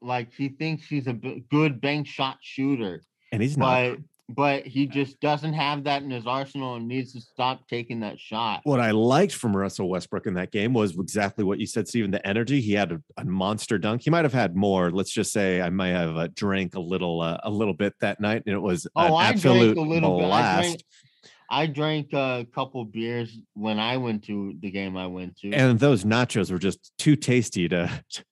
like 0.00 0.32
he 0.34 0.48
thinks 0.48 0.86
he's 0.86 1.06
a 1.06 1.12
b- 1.12 1.44
good 1.50 1.80
bank 1.80 2.06
shot 2.06 2.38
shooter 2.40 3.02
And 3.30 3.42
he's 3.42 3.56
not. 3.56 3.98
But 4.28 4.66
he 4.66 4.86
just 4.86 5.20
doesn't 5.20 5.52
have 5.52 5.84
that 5.84 6.02
in 6.02 6.10
his 6.10 6.26
arsenal 6.26 6.74
and 6.74 6.88
needs 6.88 7.12
to 7.12 7.20
stop 7.20 7.68
taking 7.68 8.00
that 8.00 8.18
shot 8.18 8.60
What 8.64 8.80
I 8.80 8.90
liked 8.90 9.32
from 9.34 9.56
Russell 9.56 9.88
Westbrook 9.88 10.26
in 10.26 10.34
that 10.34 10.50
game 10.50 10.72
was 10.72 10.98
exactly 10.98 11.44
what 11.44 11.58
you 11.60 11.66
said, 11.66 11.86
Stephen. 11.86 12.10
The 12.10 12.26
energy 12.26 12.60
he 12.60 12.72
had 12.72 12.90
a, 12.92 13.00
a 13.18 13.24
monster 13.24 13.78
dunk. 13.78 14.02
He 14.02 14.10
might 14.10 14.24
have 14.24 14.32
had 14.32 14.56
more. 14.56 14.90
Let's 14.90 15.12
just 15.12 15.32
say 15.32 15.60
I 15.60 15.70
might 15.70 15.88
have 15.90 16.16
uh, 16.16 16.28
drank 16.34 16.74
a 16.74 16.80
little, 16.80 17.20
uh, 17.20 17.38
a 17.44 17.50
little 17.50 17.74
bit 17.74 17.94
that 18.00 18.20
night, 18.20 18.42
and 18.46 18.54
it 18.54 18.60
was 18.60 18.86
Oh, 18.96 19.00
an 19.00 19.06
I 19.06 19.08
drank 19.08 19.44
a 19.44 19.48
absolute 19.48 19.76
little 19.78 20.18
bit. 20.18 20.26
Blast. 20.26 20.62
drank- 20.68 20.82
I 21.48 21.66
drank 21.66 22.12
a 22.12 22.46
couple 22.54 22.84
beers 22.84 23.38
when 23.54 23.78
I 23.78 23.96
went 23.96 24.24
to 24.24 24.54
the 24.60 24.70
game 24.70 24.96
I 24.96 25.06
went 25.06 25.36
to. 25.38 25.52
And 25.52 25.78
those 25.78 26.04
nachos 26.04 26.50
were 26.50 26.58
just 26.58 26.92
too 26.98 27.14
tasty 27.16 27.68
to 27.68 27.88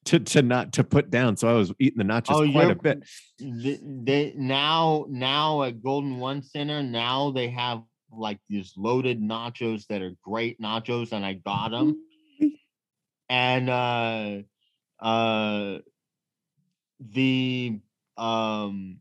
to 0.07 0.19
to 0.19 0.43
not 0.43 0.73
to 0.75 0.85
put 0.85 1.11
down. 1.11 1.37
So 1.37 1.49
I 1.49 1.53
was 1.53 1.73
eating 1.79 1.99
the 1.99 2.05
nachos 2.13 2.49
Oh, 2.49 2.51
quite 2.53 2.71
a 2.71 2.75
bit. 2.75 3.05
they, 3.39 3.79
they 3.83 4.35
now 4.37 5.07
now 5.09 5.63
at 5.63 5.83
Golden 5.83 6.19
One 6.19 6.43
Center 6.43 6.83
now 6.83 7.31
they 7.31 7.49
have 7.51 7.83
like 8.11 8.39
these 8.49 8.73
loaded 8.77 9.21
nachos 9.21 9.87
that 9.89 10.03
are 10.03 10.13
great 10.23 10.61
nachos, 10.61 11.13
and 11.13 11.25
I 11.25 11.35
got 11.35 11.71
them. 11.71 11.97
And 13.29 13.71
uh, 13.71 14.39
uh, 15.01 15.79
the 17.01 17.79
um 18.17 19.01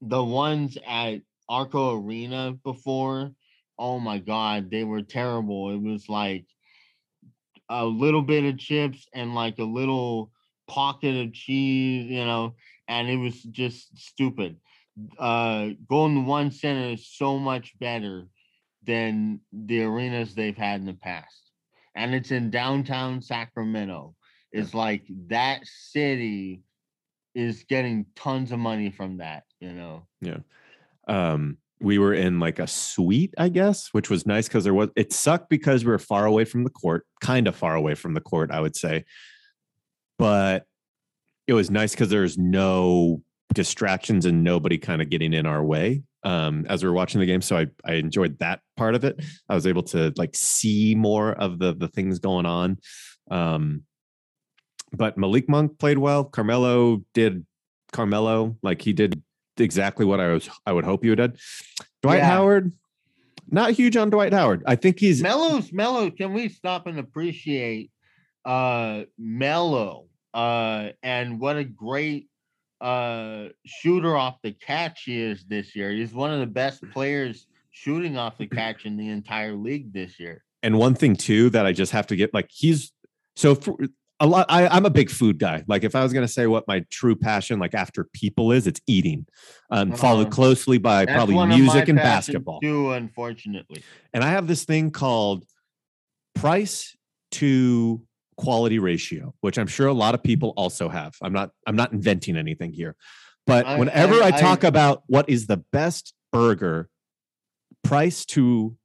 the 0.00 0.22
ones 0.22 0.78
at 0.86 1.20
Arco 1.48 1.96
Arena 1.96 2.52
before, 2.64 3.32
oh 3.78 3.98
my 3.98 4.18
god, 4.18 4.70
they 4.70 4.84
were 4.84 5.02
terrible. 5.02 5.70
It 5.70 5.80
was 5.80 6.08
like 6.08 6.46
a 7.68 7.84
little 7.84 8.22
bit 8.22 8.44
of 8.44 8.58
chips 8.58 9.06
and 9.14 9.34
like 9.34 9.58
a 9.58 9.64
little 9.64 10.30
pocket 10.68 11.14
of 11.26 11.32
cheese, 11.32 12.10
you 12.10 12.24
know, 12.24 12.54
and 12.88 13.08
it 13.08 13.16
was 13.16 13.42
just 13.42 13.96
stupid. 13.98 14.56
Uh 15.18 15.70
Golden 15.88 16.26
One 16.26 16.50
Center 16.50 16.90
is 16.90 17.08
so 17.08 17.38
much 17.38 17.76
better 17.78 18.28
than 18.84 19.40
the 19.52 19.82
arenas 19.82 20.34
they've 20.34 20.56
had 20.56 20.80
in 20.80 20.86
the 20.86 20.94
past. 20.94 21.50
And 21.94 22.14
it's 22.14 22.30
in 22.30 22.50
downtown 22.50 23.22
Sacramento. 23.22 24.14
It's 24.52 24.74
like 24.74 25.04
that 25.28 25.60
city 25.64 26.62
is 27.34 27.64
getting 27.64 28.06
tons 28.14 28.52
of 28.52 28.58
money 28.58 28.90
from 28.90 29.18
that, 29.18 29.44
you 29.58 29.72
know. 29.72 30.06
Yeah. 30.20 30.38
Um 31.08 31.58
we 31.80 31.98
were 31.98 32.14
in 32.14 32.38
like 32.38 32.58
a 32.58 32.66
suite 32.66 33.34
i 33.36 33.48
guess 33.48 33.88
which 33.92 34.08
was 34.08 34.26
nice 34.26 34.48
because 34.48 34.64
there 34.64 34.74
was 34.74 34.88
it 34.96 35.12
sucked 35.12 35.50
because 35.50 35.84
we 35.84 35.90
were 35.90 35.98
far 35.98 36.24
away 36.24 36.44
from 36.44 36.64
the 36.64 36.70
court 36.70 37.04
kind 37.20 37.46
of 37.48 37.56
far 37.56 37.74
away 37.74 37.94
from 37.94 38.14
the 38.14 38.20
court 38.20 38.50
i 38.50 38.60
would 38.60 38.76
say. 38.76 39.04
But 40.18 40.64
it 41.46 41.52
was 41.52 41.70
nice 41.70 41.92
because 41.92 42.08
there's 42.08 42.38
no 42.38 43.22
distractions 43.52 44.26
and 44.26 44.42
nobody 44.42 44.78
kind 44.78 45.02
of 45.02 45.10
getting 45.10 45.32
in 45.32 45.46
our 45.46 45.62
way 45.62 46.02
um 46.24 46.64
as 46.68 46.82
we 46.82 46.88
were 46.88 46.94
watching 46.94 47.20
the 47.20 47.26
game. 47.26 47.42
So 47.42 47.56
i 47.56 47.66
i 47.84 47.94
enjoyed 47.94 48.38
that 48.38 48.60
part 48.76 48.94
of 48.94 49.04
it. 49.04 49.22
I 49.48 49.54
was 49.54 49.66
able 49.66 49.82
to 49.84 50.12
like 50.16 50.34
see 50.34 50.94
more 50.94 51.32
of 51.32 51.58
the 51.58 51.74
the 51.74 51.88
things 51.88 52.18
going 52.18 52.46
on. 52.46 52.78
Um 53.30 53.82
but 54.92 55.18
malik 55.18 55.48
monk 55.48 55.78
played 55.78 55.98
well. 55.98 56.24
Carmelo 56.24 57.02
did 57.12 57.44
carmelo 57.92 58.56
like 58.62 58.82
he 58.82 58.92
did 58.92 59.22
exactly 59.58 60.04
what 60.04 60.20
I 60.20 60.28
was 60.32 60.48
I 60.66 60.72
would 60.72 60.84
hope 60.84 61.04
you 61.04 61.10
would 61.12 61.16
did. 61.16 61.38
Dwight 62.02 62.18
Yeah. 62.18 62.26
Howard, 62.26 62.72
not 63.50 63.70
huge 63.72 63.96
on 63.96 64.10
Dwight 64.10 64.32
Howard. 64.32 64.62
I 64.66 64.76
think 64.76 64.98
he's 64.98 65.22
Melo's 65.22 65.72
Melo, 65.72 66.10
can 66.10 66.32
we 66.32 66.48
stop 66.48 66.86
and 66.86 66.98
appreciate 66.98 67.90
uh 68.44 69.04
Melo 69.18 70.06
uh 70.34 70.90
and 71.02 71.40
what 71.40 71.56
a 71.56 71.64
great 71.64 72.28
uh 72.80 73.46
shooter 73.64 74.16
off 74.16 74.36
the 74.42 74.52
catch 74.52 75.04
he 75.04 75.20
is 75.20 75.44
this 75.44 75.74
year. 75.74 75.90
He's 75.90 76.12
one 76.12 76.30
of 76.32 76.40
the 76.40 76.46
best 76.46 76.82
players 76.92 77.46
shooting 77.70 78.16
off 78.18 78.36
the 78.38 78.46
catch 78.58 78.84
in 78.84 78.96
the 78.96 79.08
entire 79.08 79.54
league 79.54 79.92
this 79.92 80.18
year. 80.20 80.44
and 80.62 80.78
one 80.78 80.94
thing 80.94 81.16
too 81.16 81.50
that 81.50 81.64
I 81.66 81.72
just 81.72 81.92
have 81.92 82.06
to 82.08 82.16
get 82.16 82.34
like 82.34 82.50
he's 82.50 82.92
so 83.36 83.54
for 83.54 83.78
a 84.24 84.26
lot 84.26 84.46
I, 84.48 84.66
I'm 84.68 84.86
a 84.86 84.90
big 84.90 85.10
food 85.10 85.38
guy. 85.38 85.62
Like 85.66 85.84
if 85.84 85.94
I 85.94 86.02
was 86.02 86.12
gonna 86.12 86.28
say 86.28 86.46
what 86.46 86.66
my 86.66 86.80
true 86.90 87.14
passion 87.14 87.58
like 87.58 87.74
after 87.74 88.04
people 88.12 88.52
is, 88.52 88.66
it's 88.66 88.80
eating. 88.86 89.26
Um 89.70 89.92
followed 89.92 90.22
Uh-huh. 90.28 90.30
closely 90.30 90.78
by 90.78 91.04
probably 91.06 91.34
one 91.34 91.50
of 91.50 91.56
my 91.58 91.62
music 91.62 91.88
and 91.88 91.98
basketball. 91.98 92.60
Too, 92.60 92.92
unfortunately. 92.92 93.82
And 94.12 94.24
I 94.24 94.30
have 94.30 94.46
this 94.46 94.64
thing 94.64 94.90
called 94.90 95.44
price 96.34 96.96
to 97.32 98.02
quality 98.36 98.78
ratio, 98.78 99.34
which 99.42 99.58
I'm 99.58 99.66
sure 99.66 99.86
a 99.88 99.92
lot 99.92 100.14
of 100.14 100.22
people 100.22 100.54
also 100.56 100.88
have. 100.88 101.14
I'm 101.22 101.32
not 101.32 101.50
I'm 101.66 101.76
not 101.76 101.92
inventing 101.92 102.36
anything 102.36 102.72
here. 102.72 102.96
But 103.46 103.66
I- 103.66 103.78
whenever 103.78 104.14
I, 104.22 104.28
I- 104.28 104.30
talk 104.30 104.64
I- 104.64 104.68
about 104.68 105.02
what 105.06 105.28
is 105.28 105.46
the 105.46 105.58
best 105.58 106.14
burger 106.32 106.88
price 107.82 108.24
to 108.24 108.76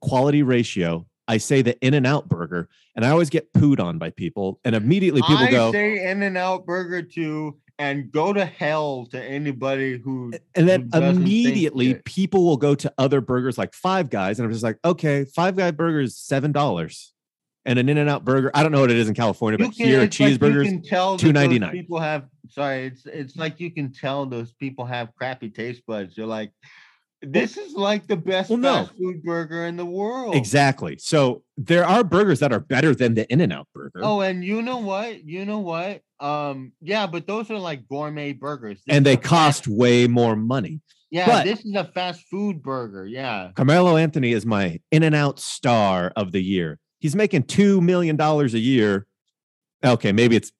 quality 0.00 0.42
ratio, 0.42 1.06
I 1.26 1.38
say 1.38 1.62
the 1.62 1.78
in 1.80 1.94
and 1.94 2.06
out 2.06 2.28
burger 2.28 2.68
and 2.96 3.04
I 3.04 3.10
always 3.10 3.30
get 3.30 3.52
pooed 3.52 3.80
on 3.80 3.98
by 3.98 4.10
people 4.10 4.60
and 4.64 4.74
immediately 4.74 5.22
people 5.22 5.36
I 5.38 5.50
go 5.50 5.72
say 5.72 6.10
In 6.10 6.22
and 6.22 6.36
Out 6.36 6.66
Burger 6.66 7.02
too, 7.02 7.58
and 7.78 8.10
go 8.10 8.32
to 8.32 8.44
hell 8.44 9.06
to 9.06 9.22
anybody 9.22 9.98
who 9.98 10.32
and 10.54 10.68
then 10.68 10.90
who 10.92 11.00
immediately 11.00 11.94
people 12.04 12.44
will 12.44 12.56
go 12.56 12.74
to 12.74 12.92
other 12.98 13.20
burgers 13.20 13.58
like 13.58 13.74
Five 13.74 14.10
Guys, 14.10 14.38
and 14.38 14.46
I'm 14.46 14.52
just 14.52 14.64
like, 14.64 14.78
okay, 14.84 15.24
Five 15.24 15.56
Guy 15.56 15.70
burger 15.70 16.00
is 16.00 16.16
seven 16.16 16.52
dollars, 16.52 17.12
and 17.64 17.78
an 17.78 17.88
In 17.88 17.98
and 17.98 18.08
Out 18.08 18.24
burger. 18.24 18.50
I 18.54 18.62
don't 18.62 18.72
know 18.72 18.80
what 18.80 18.90
it 18.90 18.96
is 18.96 19.08
in 19.08 19.14
California, 19.14 19.58
but 19.58 19.74
here 19.74 20.00
like 20.00 20.18
you 20.18 20.26
cheeseburgers. 20.26 20.64
can 20.64 20.82
that 20.82 20.90
those 20.90 21.20
$2.99. 21.20 21.72
People 21.72 22.00
have 22.00 22.26
sorry, 22.48 22.86
it's 22.86 23.06
it's 23.06 23.36
like 23.36 23.58
you 23.58 23.70
can 23.72 23.92
tell 23.92 24.26
those 24.26 24.52
people 24.52 24.84
have 24.84 25.14
crappy 25.16 25.50
taste 25.50 25.82
buds. 25.86 26.16
You're 26.16 26.26
like, 26.26 26.52
this 27.26 27.56
is 27.56 27.74
like 27.74 28.06
the 28.06 28.16
best 28.16 28.50
Well, 28.50 28.58
no. 28.58 28.74
fast 28.86 28.92
food 28.98 29.22
burger 29.22 29.66
in 29.66 29.76
the 29.76 29.84
world. 29.86 30.34
Exactly. 30.34 30.96
So 30.98 31.42
there 31.56 31.84
are 31.86 32.04
burgers 32.04 32.40
that 32.40 32.52
are 32.52 32.60
better 32.60 32.94
than 32.94 33.14
the 33.14 33.30
In 33.32 33.40
and 33.40 33.52
Out 33.52 33.68
burger, 33.74 34.00
Oh, 34.02 34.20
and 34.20 34.44
you 34.44 34.62
know 34.62 34.78
what? 34.78 35.24
You 35.24 35.44
know 35.44 35.58
what? 35.60 36.00
Um, 36.20 36.72
yeah, 36.80 37.06
but 37.06 37.26
those 37.26 37.50
are 37.50 37.58
like 37.58 37.86
gourmet 37.88 38.32
burgers. 38.32 38.82
This 38.86 38.96
and 38.96 39.04
they 39.04 39.14
a 39.14 39.16
fast- 39.16 39.28
cost 39.64 39.68
way 39.68 40.06
more 40.06 40.36
money. 40.36 40.80
Yeah, 41.10 41.26
but- 41.26 41.44
this 41.44 41.64
is 41.64 41.74
a 41.74 41.84
fast 41.84 42.22
food 42.30 42.62
burger. 42.62 43.06
Yeah. 43.06 43.50
Carmelo 43.54 43.96
Anthony 43.96 44.32
is 44.32 44.44
my 44.46 44.80
In 44.90 45.02
and 45.02 45.14
Out 45.14 45.38
star 45.38 46.12
of 46.16 46.32
the 46.32 46.40
year. 46.42 46.78
He's 47.00 47.14
making 47.14 47.44
two 47.44 47.80
million 47.80 48.16
dollars 48.16 48.54
a 48.54 48.58
year. 48.58 49.06
Okay, 49.84 50.12
maybe 50.12 50.36
it's 50.36 50.50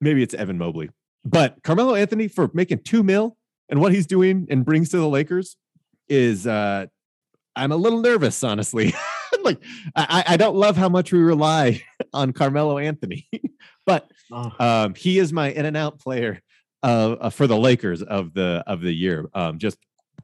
maybe 0.00 0.22
it's 0.22 0.34
Evan 0.34 0.58
Mobley, 0.58 0.90
but 1.24 1.56
Carmelo 1.64 1.94
Anthony 1.94 2.28
for 2.28 2.50
making 2.54 2.78
two 2.84 3.02
mil 3.02 3.36
and 3.68 3.80
what 3.80 3.92
he's 3.92 4.06
doing 4.06 4.46
and 4.50 4.64
brings 4.64 4.90
to 4.90 4.98
the 4.98 5.08
Lakers 5.08 5.56
is 6.08 6.46
uh 6.46 6.86
I'm 7.56 7.72
a 7.72 7.76
little 7.76 8.00
nervous, 8.00 8.42
honestly. 8.42 8.92
like 9.42 9.58
I, 9.94 10.24
I 10.28 10.36
don't 10.36 10.56
love 10.56 10.76
how 10.76 10.88
much 10.88 11.12
we 11.12 11.20
rely 11.20 11.82
on 12.12 12.32
Carmelo 12.32 12.78
Anthony, 12.78 13.28
but 13.86 14.10
um, 14.58 14.94
he 14.94 15.18
is 15.18 15.32
my 15.32 15.50
in 15.50 15.64
and 15.66 15.76
out 15.76 16.00
player 16.00 16.40
uh, 16.82 17.12
uh, 17.12 17.30
for 17.30 17.46
the 17.46 17.56
Lakers 17.56 18.02
of 18.02 18.34
the 18.34 18.64
of 18.66 18.80
the 18.80 18.92
year. 18.92 19.28
Um, 19.34 19.58
just 19.58 19.78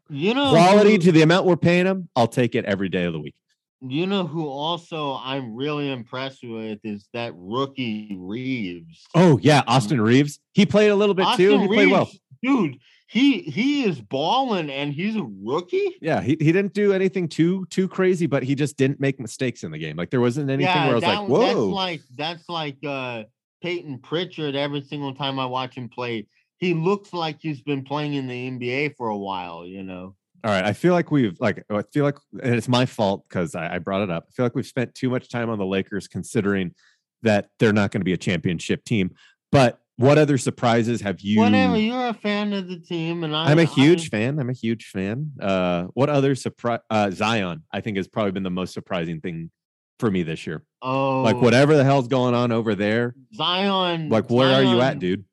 you 0.09 0.35
know 0.35 0.51
quality 0.51 0.93
who- 0.93 0.99
to 0.99 1.12
the 1.12 1.23
amount 1.23 1.47
we're 1.47 1.57
paying 1.57 1.87
him, 1.87 2.09
I'll 2.16 2.27
take 2.29 2.55
it 2.55 2.64
every 2.64 2.88
day 2.88 3.05
of 3.05 3.12
the 3.12 3.21
week. 3.21 3.35
You 3.83 4.07
know 4.07 4.27
who 4.27 4.47
also 4.47 5.14
I'm 5.23 5.55
really 5.55 5.90
impressed 5.90 6.40
with 6.43 6.81
is 6.85 7.09
that 7.14 7.33
rookie 7.37 8.14
Reaves. 8.19 9.07
Oh 9.14 9.38
yeah, 9.40 9.62
Austin 9.66 10.01
Reaves. 10.01 10.38
He 10.53 10.66
played 10.66 10.88
a 10.90 10.97
little 10.97 11.14
bit 11.14 11.27
too. 11.37 11.55
Austin 11.55 11.61
He 11.61 11.69
played 11.69 11.90
well. 11.90 12.11
Dude. 12.43 12.79
He 13.11 13.40
he 13.40 13.83
is 13.83 14.01
balling, 14.01 14.70
and 14.70 14.92
he's 14.92 15.16
a 15.16 15.27
rookie. 15.42 15.96
Yeah, 16.01 16.20
he, 16.20 16.37
he 16.38 16.53
didn't 16.53 16.75
do 16.75 16.92
anything 16.92 17.27
too 17.27 17.66
too 17.66 17.88
crazy, 17.88 18.29
but 18.29 18.44
he 18.44 18.55
just 18.55 18.77
didn't 18.77 19.01
make 19.01 19.18
mistakes 19.18 19.64
in 19.64 19.73
the 19.73 19.79
game. 19.79 19.96
Like 19.96 20.11
there 20.11 20.20
wasn't 20.20 20.49
anything 20.49 20.73
where 20.73 20.92
I 20.92 20.94
was 20.94 21.03
that- 21.03 21.29
like, 21.29 21.40
that's 21.40 21.59
like 21.59 22.01
that's 22.14 22.49
like 22.49 22.77
uh 22.87 23.25
Payton 23.64 23.99
Pritchard. 23.99 24.55
Every 24.55 24.81
single 24.83 25.12
time 25.12 25.40
I 25.40 25.46
watch 25.46 25.75
him 25.75 25.88
play, 25.88 26.29
he 26.59 26.73
looks 26.73 27.12
like 27.12 27.38
he's 27.40 27.61
been 27.62 27.83
playing 27.83 28.14
in 28.14 28.29
the 28.29 28.49
NBA 28.49 28.94
for 28.96 29.09
a 29.09 29.18
while. 29.18 29.66
You 29.66 29.83
know. 29.83 30.14
All 30.44 30.53
right, 30.53 30.64
I 30.64 30.73
feel 30.73 30.92
like 30.92 31.11
we've 31.11 31.37
like 31.40 31.64
I 31.68 31.83
feel 31.92 32.05
like 32.05 32.16
and 32.40 32.55
it's 32.55 32.68
my 32.68 32.87
fault 32.87 33.25
because 33.29 33.57
I, 33.57 33.75
I 33.75 33.79
brought 33.81 34.03
it 34.03 34.11
up. 34.11 34.27
I 34.29 34.31
feel 34.31 34.46
like 34.46 34.55
we've 34.55 34.64
spent 34.64 34.94
too 34.94 35.11
much 35.11 35.29
time 35.29 35.51
on 35.51 35.59
the 35.59 35.66
Lakers 35.66 36.07
considering 36.07 36.77
that 37.23 37.49
they're 37.59 37.73
not 37.73 37.90
going 37.90 38.03
to 38.03 38.05
be 38.05 38.12
a 38.12 38.16
championship 38.16 38.85
team. 38.85 39.16
But 39.51 39.80
what 40.01 40.17
other 40.17 40.39
surprises 40.39 41.03
have 41.03 41.21
you? 41.21 41.41
Whatever. 41.41 41.77
You're 41.77 42.09
a 42.09 42.15
fan 42.15 42.55
of 42.55 42.69
the 42.69 42.79
team, 42.79 43.23
and 43.23 43.37
I, 43.37 43.51
I'm 43.51 43.59
a 43.59 43.65
huge 43.65 44.09
fan. 44.09 44.39
I'm 44.39 44.49
a 44.49 44.55
huge 44.55 44.87
fan. 44.87 45.33
Uh, 45.39 45.85
what 45.93 46.09
other 46.09 46.35
surprise? 46.35 46.81
Uh, 46.89 47.11
Zion, 47.11 47.65
I 47.71 47.83
think, 47.83 47.99
has 47.99 48.09
probably 48.09 48.33
been 48.33 48.43
the 48.43 48.51
most 48.51 48.73
surprising 48.73 49.21
thing 49.21 49.51
for 49.99 50.11
me 50.11 50.23
this 50.23 50.47
year. 50.47 50.65
oh, 50.81 51.21
Like 51.21 51.37
whatever 51.37 51.77
the 51.77 51.85
hell's 51.85 52.09
going 52.09 52.35
on 52.35 52.51
over 52.51 52.75
there. 52.75 53.15
Zion. 53.35 54.09
Like 54.09 54.31
where 54.31 54.49
are 54.55 54.63
you 54.63 54.81
at, 54.81 54.99
dude? 54.99 55.27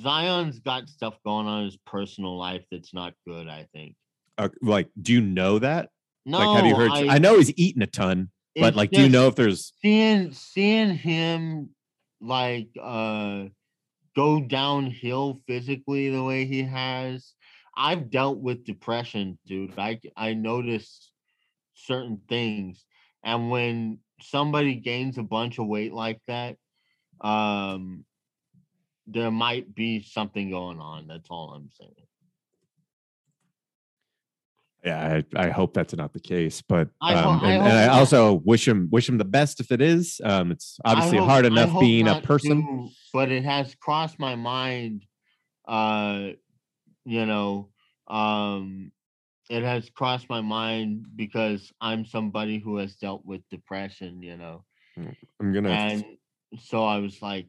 Zion's 0.00 0.58
got 0.60 0.88
stuff 0.88 1.18
going 1.22 1.46
on 1.46 1.60
in 1.60 1.64
his 1.66 1.76
personal 1.86 2.38
life 2.38 2.64
that's 2.70 2.94
not 2.94 3.12
good. 3.28 3.46
I 3.46 3.68
think. 3.74 3.94
Uh, 4.38 4.48
like, 4.62 4.88
do 5.00 5.12
you 5.12 5.20
know 5.20 5.58
that? 5.58 5.90
No, 6.24 6.38
like, 6.38 6.56
have 6.56 6.66
you 6.66 6.76
heard? 6.76 6.90
I, 6.92 7.18
know 7.18 7.36
he's 7.36 7.52
eating 7.58 7.82
a 7.82 7.86
ton, 7.86 8.30
but 8.56 8.74
like, 8.74 8.90
do 8.90 9.02
you 9.02 9.10
know 9.10 9.28
if 9.28 9.34
there's? 9.34 9.74
seeing 9.82 10.32
seeing 10.32 10.94
him 10.96 11.68
like 12.20 12.68
uh 12.80 13.44
go 14.16 14.40
downhill 14.40 15.40
physically 15.46 16.10
the 16.10 16.22
way 16.22 16.44
he 16.44 16.62
has? 16.62 17.34
I've 17.76 18.10
dealt 18.10 18.38
with 18.38 18.64
depression, 18.64 19.38
dude. 19.46 19.78
I 19.78 20.00
I 20.16 20.34
notice 20.34 21.10
certain 21.74 22.20
things, 22.28 22.84
and 23.24 23.50
when 23.50 23.98
somebody 24.20 24.76
gains 24.76 25.18
a 25.18 25.22
bunch 25.22 25.58
of 25.58 25.66
weight 25.66 25.92
like 25.92 26.20
that, 26.28 26.56
um, 27.20 28.04
there 29.06 29.30
might 29.30 29.74
be 29.74 30.02
something 30.02 30.50
going 30.50 30.80
on. 30.80 31.06
That's 31.06 31.28
all 31.30 31.52
I'm 31.52 31.70
saying. 31.70 31.94
Yeah, 34.84 35.22
I, 35.34 35.46
I 35.46 35.48
hope 35.48 35.72
that's 35.72 35.94
not 35.94 36.12
the 36.12 36.20
case, 36.20 36.60
but 36.60 36.90
I 37.00 37.14
ho- 37.16 37.30
um, 37.30 37.40
I 37.42 37.52
and, 37.52 37.62
and 37.62 37.90
I 37.90 37.98
also 37.98 38.34
wish 38.44 38.68
him 38.68 38.88
wish 38.92 39.08
him 39.08 39.16
the 39.16 39.24
best 39.24 39.58
if 39.60 39.72
it 39.72 39.80
is. 39.80 40.20
Um, 40.22 40.50
it's 40.50 40.78
obviously 40.84 41.18
hope- 41.18 41.28
hard 41.28 41.46
enough 41.46 41.80
being 41.80 42.06
a 42.06 42.20
person. 42.20 42.62
too, 42.62 42.88
but 43.12 43.32
it 43.32 43.44
has 43.44 43.74
crossed 43.76 44.18
my 44.18 44.34
mind. 44.34 45.06
Uh, 45.66 46.32
you 47.06 47.24
know, 47.24 47.70
um, 48.08 48.92
it 49.48 49.62
has 49.62 49.88
crossed 49.88 50.28
my 50.28 50.42
mind 50.42 51.06
because 51.16 51.72
I'm 51.80 52.04
somebody 52.04 52.58
who 52.58 52.76
has 52.76 52.94
dealt 52.96 53.24
with 53.24 53.40
depression. 53.50 54.22
You 54.22 54.36
know, 54.36 54.64
I'm 55.40 55.52
gonna. 55.54 55.70
and 55.70 56.04
so 56.58 56.84
I 56.84 56.98
was 56.98 57.22
like, 57.22 57.46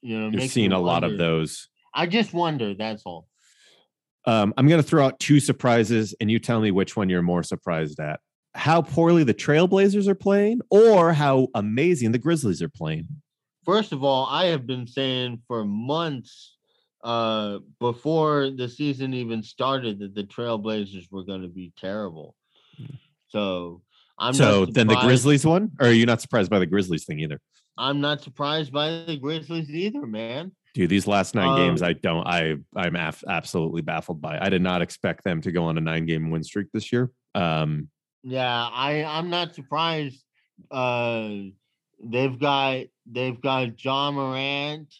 you 0.00 0.18
know, 0.18 0.22
You're 0.22 0.30
makes 0.30 0.42
me 0.42 0.48
seeing 0.48 0.72
a 0.72 0.80
lot 0.80 1.04
of 1.04 1.18
those. 1.18 1.68
I 1.92 2.06
just 2.06 2.32
wonder. 2.32 2.72
That's 2.74 3.02
all. 3.04 3.28
Um, 4.26 4.52
I'm 4.56 4.66
going 4.66 4.82
to 4.82 4.86
throw 4.86 5.04
out 5.04 5.20
two 5.20 5.40
surprises, 5.40 6.14
and 6.20 6.30
you 6.30 6.38
tell 6.38 6.60
me 6.60 6.70
which 6.70 6.96
one 6.96 7.08
you're 7.08 7.22
more 7.22 7.42
surprised 7.42 8.00
at: 8.00 8.20
how 8.54 8.82
poorly 8.82 9.24
the 9.24 9.34
Trailblazers 9.34 10.08
are 10.08 10.14
playing, 10.14 10.60
or 10.70 11.12
how 11.12 11.48
amazing 11.54 12.12
the 12.12 12.18
Grizzlies 12.18 12.60
are 12.62 12.68
playing. 12.68 13.06
First 13.64 13.92
of 13.92 14.04
all, 14.04 14.26
I 14.26 14.46
have 14.46 14.66
been 14.66 14.86
saying 14.86 15.42
for 15.46 15.64
months 15.64 16.54
uh 17.04 17.58
before 17.78 18.50
the 18.50 18.68
season 18.68 19.12
even 19.14 19.42
started 19.42 19.98
that 20.00 20.14
the 20.14 20.24
Trailblazers 20.24 21.12
were 21.12 21.24
going 21.24 21.42
to 21.42 21.48
be 21.48 21.72
terrible. 21.76 22.34
So 23.28 23.82
I'm 24.18 24.28
not 24.28 24.36
so 24.36 24.66
then 24.66 24.86
the 24.86 24.96
Grizzlies 24.96 25.44
one, 25.44 25.70
or 25.78 25.88
are 25.88 25.92
you 25.92 26.06
not 26.06 26.20
surprised 26.20 26.50
by 26.50 26.58
the 26.58 26.66
Grizzlies 26.66 27.04
thing 27.04 27.20
either? 27.20 27.38
I'm 27.76 28.00
not 28.00 28.22
surprised 28.22 28.72
by 28.72 29.04
the 29.06 29.18
Grizzlies 29.18 29.70
either, 29.70 30.06
man. 30.06 30.52
Dude, 30.76 30.90
these 30.90 31.06
last 31.06 31.34
nine 31.34 31.56
games, 31.56 31.80
Um, 31.80 31.88
I 31.88 31.92
don't, 31.94 32.26
I, 32.26 32.54
I'm 32.76 32.96
af- 32.96 33.24
absolutely 33.26 33.80
baffled 33.80 34.20
by. 34.20 34.38
I 34.38 34.50
did 34.50 34.60
not 34.60 34.82
expect 34.82 35.24
them 35.24 35.40
to 35.40 35.50
go 35.50 35.64
on 35.64 35.78
a 35.78 35.80
nine-game 35.80 36.30
win 36.30 36.44
streak 36.44 36.66
this 36.72 36.92
year. 36.92 37.10
Um, 37.34 37.88
Yeah, 38.22 38.68
I 38.70 39.02
I'm 39.04 39.30
not 39.30 39.54
surprised. 39.54 40.22
Uh 40.70 41.28
they've 42.04 42.38
got 42.38 42.82
they've 43.10 43.40
got 43.40 43.82
Ja 43.82 44.10
Morant. 44.10 44.92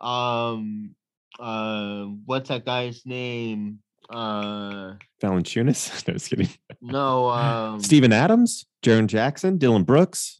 Um 0.00 0.94
uh 1.38 2.04
what's 2.26 2.48
that 2.48 2.64
guy's 2.64 3.06
name? 3.06 3.78
Uh 4.08 4.94
Valanciunas, 5.22 6.04
no, 6.08 6.14
just 6.14 6.30
kidding. 6.30 6.48
no 6.80 7.28
um 7.30 7.80
Steven 7.80 8.12
Adams, 8.12 8.66
Jaron 8.82 9.06
Jackson, 9.06 9.58
Dillon 9.58 9.84
Brooks. 9.84 10.39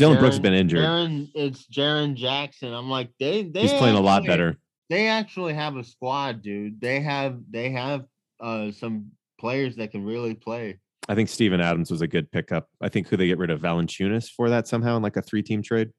Dillon 0.00 0.18
Brooks 0.18 0.36
has 0.36 0.40
been 0.40 0.54
injured. 0.54 0.80
Jaren, 0.80 1.30
it's 1.34 1.66
Jaron 1.66 2.14
Jackson. 2.14 2.72
I'm 2.72 2.88
like 2.88 3.10
they 3.20 3.42
they 3.42 3.62
He's 3.62 3.72
playing 3.74 3.96
a 3.96 4.00
lot 4.00 4.24
better. 4.24 4.56
They 4.88 5.08
actually 5.08 5.54
have 5.54 5.76
a 5.76 5.84
squad, 5.84 6.42
dude. 6.42 6.80
They 6.80 7.00
have 7.00 7.38
they 7.50 7.70
have 7.70 8.06
uh 8.40 8.72
some 8.72 9.10
players 9.38 9.76
that 9.76 9.90
can 9.90 10.04
really 10.04 10.34
play. 10.34 10.80
I 11.08 11.14
think 11.14 11.28
Steven 11.28 11.60
Adams 11.60 11.90
was 11.90 12.00
a 12.00 12.06
good 12.06 12.30
pickup. 12.30 12.68
I 12.80 12.88
think 12.88 13.08
who 13.08 13.16
they 13.16 13.26
get 13.26 13.38
rid 13.38 13.50
of 13.50 13.60
Valanciunas 13.60 14.30
for 14.30 14.48
that 14.50 14.66
somehow 14.66 14.96
in 14.96 15.02
like 15.02 15.16
a 15.16 15.22
three-team 15.22 15.62
trade. 15.62 15.90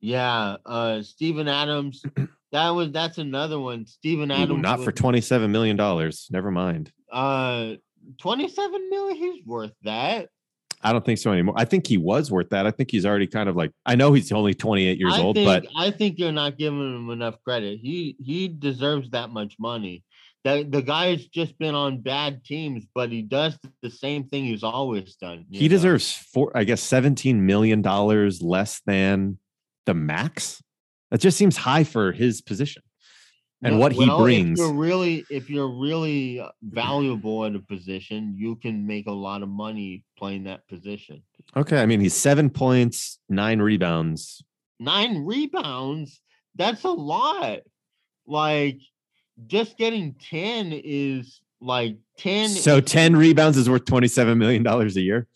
Yeah, 0.00 0.56
uh 0.64 1.02
Steven 1.02 1.46
Adams. 1.46 2.02
that 2.52 2.70
was 2.70 2.90
that's 2.90 3.18
another 3.18 3.60
one. 3.60 3.86
Steven 3.86 4.30
Ooh, 4.30 4.34
Adams 4.34 4.62
not 4.62 4.82
for 4.82 4.92
twenty-seven 4.92 5.52
million 5.52 5.76
dollars. 5.76 6.26
Never 6.30 6.50
mind. 6.50 6.90
uh 7.12 7.74
27 8.18 8.90
million. 8.90 9.16
He's 9.16 9.46
worth 9.46 9.72
that. 9.84 10.28
I 10.82 10.92
don't 10.92 11.04
think 11.04 11.18
so 11.18 11.32
anymore. 11.32 11.54
I 11.56 11.64
think 11.64 11.86
he 11.86 11.96
was 11.96 12.30
worth 12.30 12.50
that. 12.50 12.66
I 12.66 12.70
think 12.70 12.90
he's 12.90 13.06
already 13.06 13.26
kind 13.26 13.48
of 13.48 13.56
like. 13.56 13.72
I 13.86 13.94
know 13.94 14.12
he's 14.12 14.32
only 14.32 14.54
twenty-eight 14.54 14.98
years 14.98 15.14
I 15.14 15.20
old, 15.20 15.36
think, 15.36 15.46
but 15.46 15.66
I 15.76 15.90
think 15.90 16.18
you're 16.18 16.32
not 16.32 16.58
giving 16.58 16.78
him 16.80 17.10
enough 17.10 17.36
credit. 17.44 17.78
He 17.80 18.16
he 18.20 18.48
deserves 18.48 19.10
that 19.10 19.30
much 19.30 19.56
money. 19.58 20.04
That 20.44 20.72
the 20.72 20.82
guy 20.82 21.10
has 21.10 21.26
just 21.26 21.56
been 21.58 21.76
on 21.76 22.00
bad 22.00 22.44
teams, 22.44 22.84
but 22.92 23.12
he 23.12 23.22
does 23.22 23.56
the 23.80 23.90
same 23.90 24.24
thing 24.24 24.44
he's 24.44 24.64
always 24.64 25.14
done. 25.14 25.46
he 25.50 25.68
know? 25.68 25.68
deserves 25.68 26.12
four. 26.12 26.50
I 26.56 26.64
guess 26.64 26.82
seventeen 26.82 27.46
million 27.46 27.80
dollars 27.80 28.42
less 28.42 28.80
than 28.84 29.38
the 29.86 29.94
max. 29.94 30.60
That 31.10 31.20
just 31.20 31.36
seems 31.36 31.56
high 31.56 31.84
for 31.84 32.10
his 32.10 32.40
position 32.40 32.82
and 33.62 33.74
No, 33.74 33.80
what 33.80 33.92
he 33.92 34.06
brings. 34.06 34.58
If 34.58 34.66
you're 34.66 34.74
really, 34.74 35.24
if 35.30 35.48
you're 35.48 35.68
really 35.70 36.40
uh, 36.40 36.48
valuable 36.62 37.44
at 37.44 37.54
a 37.54 37.60
position, 37.60 38.34
you 38.36 38.56
can 38.56 38.86
make 38.86 39.06
a 39.06 39.12
lot 39.12 39.42
of 39.42 39.48
money 39.48 40.04
playing 40.18 40.44
that 40.44 40.66
position. 40.68 41.22
Okay, 41.56 41.80
I 41.80 41.86
mean 41.86 42.00
he's 42.00 42.14
seven 42.14 42.50
points, 42.50 43.18
nine 43.28 43.60
rebounds. 43.60 44.44
Nine 44.80 45.24
rebounds, 45.24 46.20
that's 46.56 46.84
a 46.84 46.90
lot. 46.90 47.60
Like 48.26 48.78
just 49.46 49.78
getting 49.78 50.14
10 50.30 50.72
is 50.72 51.40
like 51.60 51.96
10. 52.18 52.48
So 52.50 52.78
is- 52.78 52.84
ten 52.84 53.16
rebounds 53.16 53.56
is 53.56 53.70
worth 53.70 53.84
twenty-seven 53.84 54.36
million 54.38 54.62
dollars 54.62 54.96
a 54.96 55.00
year. 55.00 55.28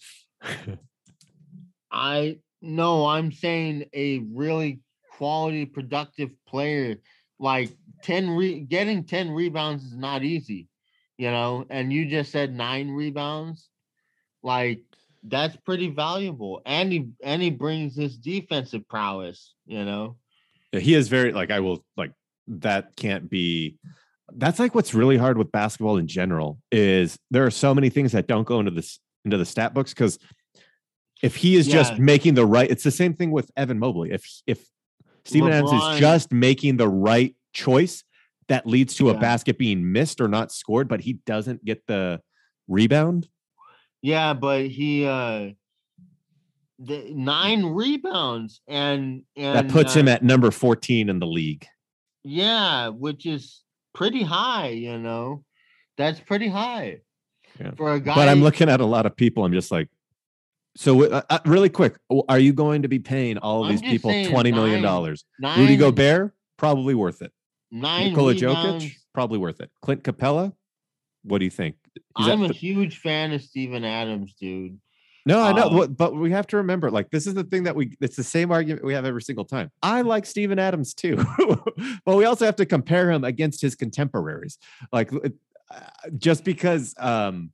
I 1.91 2.39
no, 2.61 3.07
I'm 3.07 3.31
saying 3.33 3.85
a 3.95 4.19
really 4.19 4.81
quality, 5.17 5.65
productive 5.65 6.31
player. 6.47 6.97
Like 7.39 7.77
10 8.03 8.31
re- 8.31 8.61
getting 8.61 9.05
10 9.05 9.31
rebounds 9.31 9.85
is 9.85 9.97
not 9.97 10.23
easy, 10.23 10.69
you 11.19 11.31
know, 11.31 11.67
and 11.69 11.93
you 11.93 12.07
just 12.07 12.33
said 12.33 12.55
nine 12.55 12.91
rebounds. 12.91 13.69
Like 14.43 14.83
that's 15.23 15.57
pretty 15.57 15.89
valuable. 15.89 16.63
And 16.65 16.93
he 16.93 17.09
and 17.23 17.43
he 17.43 17.51
brings 17.51 17.97
his 17.97 18.17
defensive 18.17 18.89
prowess, 18.89 19.55
you 19.67 19.85
know. 19.85 20.17
Yeah, 20.73 20.81
he 20.81 20.95
is 20.95 21.09
very 21.09 21.33
like 21.33 21.51
I 21.51 21.61
will 21.61 21.85
like 21.97 22.13
that 22.49 22.97
can't 22.97 23.29
be 23.29 23.77
that's 24.33 24.59
like 24.59 24.75
what's 24.75 24.95
really 24.95 25.17
hard 25.17 25.39
with 25.39 25.53
basketball 25.53 25.97
in 25.97 26.07
general 26.07 26.59
is 26.73 27.19
there 27.31 27.45
are 27.45 27.51
so 27.51 27.75
many 27.75 27.91
things 27.91 28.13
that 28.13 28.27
don't 28.27 28.47
go 28.47 28.59
into 28.59 28.71
this 28.71 28.99
into 29.25 29.37
the 29.37 29.45
stat 29.45 29.75
books 29.75 29.93
because 29.93 30.19
if 31.23 31.37
he 31.37 31.57
is 31.57 31.67
just 31.67 31.99
making 31.99 32.35
the 32.35 32.45
right 32.45 32.71
it's 32.71 32.85
the 32.85 32.91
same 32.91 33.15
thing 33.15 33.31
with 33.31 33.51
Evan 33.57 33.79
Mobley 33.79 34.13
if 34.13 34.43
if 34.47 34.67
Steven 35.27 35.53
Adams 35.53 35.73
is 35.73 35.99
just 35.99 36.33
making 36.33 36.77
the 36.77 36.89
right 36.89 37.35
choice 37.53 38.05
that 38.49 38.67
leads 38.67 38.95
to 38.95 39.11
a 39.11 39.15
basket 39.15 39.59
being 39.59 39.93
missed 39.93 40.21
or 40.21 40.29
not 40.29 40.53
scored 40.53 40.89
but 40.89 41.01
he 41.01 41.15
doesn't 41.27 41.65
get 41.65 41.83
the 41.87 42.21
rebound 42.69 43.29
Yeah, 44.03 44.35
but 44.35 44.67
he 44.67 45.05
uh 45.07 45.51
the 46.79 47.11
nine 47.15 47.65
rebounds 47.65 48.61
and 48.69 49.23
and 49.37 49.57
that 49.57 49.69
puts 49.69 49.97
uh, 49.97 50.01
him 50.01 50.09
at 50.09 50.23
number 50.23 50.51
14 50.51 51.09
in 51.09 51.19
the 51.19 51.27
league 51.27 51.67
Yeah, 52.23 52.89
which 52.89 53.25
is 53.27 53.63
pretty 53.95 54.23
high, 54.23 54.69
you 54.69 54.99
know. 54.99 55.43
That's 55.97 56.21
pretty 56.21 56.49
high 56.49 57.01
Yeah. 57.59 57.71
for 57.77 57.95
a 57.95 58.01
guy. 58.01 58.15
but 58.15 58.29
I'm 58.29 58.43
looking 58.43 58.69
at 58.69 58.81
a 58.81 58.85
lot 58.85 59.07
of 59.07 59.17
people. 59.17 59.45
I'm 59.45 59.53
just 59.55 59.71
like, 59.73 59.89
so 60.77 61.05
uh, 61.11 61.23
uh, 61.29 61.39
really 61.47 61.69
quick, 61.69 61.97
are 62.29 62.39
you 62.39 62.53
going 62.53 62.83
to 62.83 62.89
be 62.89 62.99
paying 62.99 63.39
all 63.39 63.63
of 63.65 63.71
I'm 63.71 63.73
these 63.77 63.83
people 63.83 64.11
twenty 64.27 64.53
million 64.53 64.83
dollars? 64.83 65.25
Rudy 65.43 65.77
Gobert, 65.77 66.33
probably 66.57 66.95
worth 66.95 67.23
it. 67.23 67.33
nine 67.71 68.11
Nikola 68.11 68.35
rebounds. 68.35 68.85
Jokic, 68.85 68.93
probably 69.15 69.39
worth 69.39 69.61
it. 69.61 69.71
Clint 69.83 70.03
Capela, 70.05 70.53
what 71.23 71.39
do 71.39 71.45
you 71.45 71.51
think? 71.51 71.77
At 72.19 72.31
I'm 72.31 72.43
a 72.43 72.49
the- 72.49 72.55
huge 72.55 72.99
fan 72.99 73.33
of 73.33 73.43
Steven 73.43 73.85
Adams, 73.85 74.35
dude. 74.39 74.79
no, 75.25 75.41
I 75.43 75.53
know, 75.53 75.83
um, 75.83 75.95
but 75.95 76.15
we 76.15 76.31
have 76.31 76.47
to 76.49 76.59
remember, 76.59 76.91
like, 76.91 77.11
this 77.11 77.27
is 77.27 77.35
the 77.35 77.43
thing 77.45 77.65
that 77.65 77.75
we. 77.75 77.97
It's 78.01 78.17
the 78.17 78.23
same 78.23 78.53
argument 78.53 78.85
we 78.85 78.95
have 78.95 79.05
every 79.05 79.23
single 79.23 79.45
time. 79.45 79.71
I 79.83 80.03
like 80.03 80.27
Steven 80.27 80.59
Adams 80.59 80.95
too, 80.95 81.17
but 82.05 82.17
we 82.17 82.25
also 82.27 82.45
have 82.45 82.57
to 82.57 82.67
compare 82.67 83.11
him 83.11 83.25
against 83.25 83.61
his 83.63 83.75
contemporaries. 83.75 84.59
Like, 84.93 85.11
uh, 85.13 85.31
just 86.17 86.45
because, 86.45 86.95
um, 86.99 87.51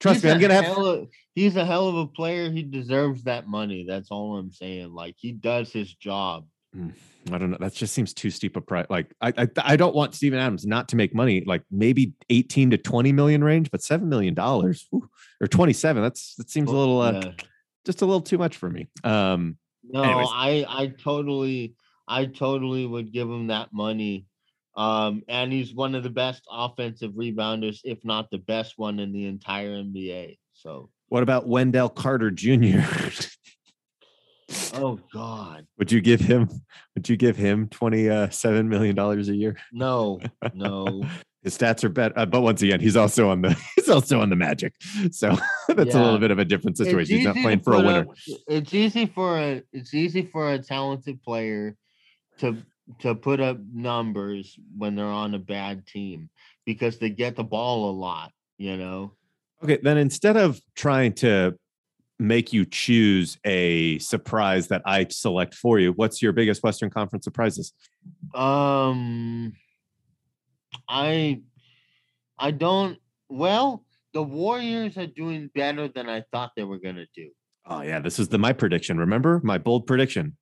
trust 0.00 0.16
He's 0.16 0.24
me, 0.24 0.30
I'm 0.30 0.40
gonna 0.40 0.54
have. 0.62 0.76
of- 0.78 1.08
he's 1.34 1.56
a 1.56 1.64
hell 1.64 1.88
of 1.88 1.96
a 1.96 2.06
player. 2.06 2.50
He 2.50 2.62
deserves 2.62 3.24
that 3.24 3.46
money. 3.46 3.84
That's 3.86 4.10
all 4.10 4.36
I'm 4.36 4.50
saying. 4.50 4.92
Like 4.92 5.14
he 5.18 5.32
does 5.32 5.72
his 5.72 5.92
job. 5.94 6.46
I 6.74 7.36
don't 7.38 7.50
know. 7.50 7.56
That 7.58 7.72
just 7.74 7.92
seems 7.94 8.14
too 8.14 8.30
steep 8.30 8.56
a 8.56 8.60
price. 8.60 8.86
Like 8.88 9.12
I, 9.20 9.32
I, 9.36 9.48
I 9.58 9.76
don't 9.76 9.94
want 9.94 10.14
Steven 10.14 10.38
Adams 10.38 10.64
not 10.66 10.88
to 10.90 10.96
make 10.96 11.14
money. 11.14 11.42
Like 11.44 11.62
maybe 11.70 12.14
eighteen 12.30 12.70
to 12.70 12.78
twenty 12.78 13.12
million 13.12 13.42
range, 13.42 13.70
but 13.72 13.82
seven 13.82 14.08
million 14.08 14.34
dollars 14.34 14.88
or 15.40 15.46
twenty 15.48 15.72
seven. 15.72 16.02
That's 16.02 16.36
that 16.36 16.48
seems 16.48 16.70
a 16.70 16.76
little, 16.76 17.00
uh, 17.00 17.12
Yeah. 17.24 17.32
just 17.84 18.02
a 18.02 18.06
little 18.06 18.20
too 18.20 18.38
much 18.38 18.56
for 18.56 18.70
me. 18.70 18.88
Um, 19.02 19.56
No, 19.82 20.02
Anyways. 20.02 20.28
I 20.30 20.64
I 20.68 20.86
totally 21.02 21.74
I 22.06 22.26
totally 22.26 22.86
would 22.86 23.12
give 23.12 23.28
him 23.28 23.48
that 23.48 23.72
money. 23.72 24.26
Um, 24.76 25.22
and 25.28 25.52
he's 25.52 25.74
one 25.74 25.94
of 25.94 26.02
the 26.02 26.10
best 26.10 26.42
offensive 26.50 27.12
rebounders, 27.12 27.80
if 27.84 28.04
not 28.04 28.30
the 28.30 28.38
best 28.38 28.78
one 28.78 29.00
in 29.00 29.12
the 29.12 29.26
entire 29.26 29.70
NBA. 29.70 30.38
So, 30.52 30.90
what 31.08 31.22
about 31.22 31.48
Wendell 31.48 31.88
Carter 31.88 32.30
Jr.? 32.30 32.80
oh 34.74 34.98
God, 35.12 35.66
would 35.78 35.90
you 35.90 36.00
give 36.00 36.20
him? 36.20 36.48
Would 36.94 37.08
you 37.08 37.16
give 37.16 37.36
him 37.36 37.68
twenty 37.68 38.08
seven 38.30 38.68
million 38.68 38.94
dollars 38.94 39.28
a 39.28 39.34
year? 39.34 39.56
no, 39.72 40.20
no. 40.54 41.02
His 41.42 41.56
stats 41.56 41.82
are 41.84 41.88
better, 41.88 42.18
uh, 42.18 42.26
but 42.26 42.42
once 42.42 42.60
again, 42.60 42.80
he's 42.80 42.98
also 42.98 43.30
on 43.30 43.40
the 43.40 43.56
he's 43.76 43.88
also 43.88 44.20
on 44.20 44.28
the 44.28 44.36
Magic, 44.36 44.74
so 45.10 45.38
that's 45.68 45.94
a 45.94 45.98
little 45.98 46.18
bit 46.18 46.30
of 46.30 46.38
a 46.38 46.44
different 46.44 46.76
situation. 46.76 47.16
He's 47.16 47.24
not 47.24 47.36
playing 47.36 47.60
for 47.60 47.72
a 47.72 47.78
winner. 47.78 48.00
up- 48.00 48.08
it's 48.46 48.74
easy 48.74 49.06
for 49.06 49.38
a 49.38 49.62
it's 49.72 49.94
easy 49.94 50.20
for 50.20 50.52
a 50.52 50.58
talented 50.58 51.22
player 51.22 51.76
to 52.40 52.58
to 52.98 53.14
put 53.14 53.40
up 53.40 53.58
numbers 53.72 54.58
when 54.76 54.94
they're 54.94 55.06
on 55.06 55.34
a 55.34 55.38
bad 55.38 55.86
team 55.86 56.28
because 56.66 56.98
they 56.98 57.10
get 57.10 57.36
the 57.36 57.44
ball 57.44 57.90
a 57.90 57.92
lot, 57.92 58.32
you 58.58 58.76
know. 58.76 59.12
Okay, 59.62 59.78
then 59.82 59.98
instead 59.98 60.36
of 60.36 60.60
trying 60.74 61.12
to 61.14 61.56
make 62.18 62.52
you 62.52 62.64
choose 62.64 63.38
a 63.44 63.98
surprise 63.98 64.68
that 64.68 64.82
I 64.84 65.06
select 65.10 65.54
for 65.54 65.78
you, 65.78 65.92
what's 65.92 66.20
your 66.20 66.32
biggest 66.32 66.62
Western 66.62 66.90
Conference 66.90 67.24
surprises? 67.24 67.72
Um, 68.34 69.54
I, 70.88 71.40
I 72.38 72.50
don't. 72.50 72.98
Well, 73.28 73.84
the 74.12 74.22
Warriors 74.22 74.96
are 74.96 75.06
doing 75.06 75.50
better 75.54 75.88
than 75.88 76.08
I 76.08 76.24
thought 76.32 76.52
they 76.56 76.64
were 76.64 76.78
gonna 76.78 77.06
do. 77.14 77.30
Oh 77.66 77.82
yeah, 77.82 78.00
this 78.00 78.18
is 78.18 78.28
the 78.28 78.38
my 78.38 78.52
prediction. 78.52 78.98
Remember 78.98 79.40
my 79.44 79.58
bold 79.58 79.86
prediction? 79.86 80.36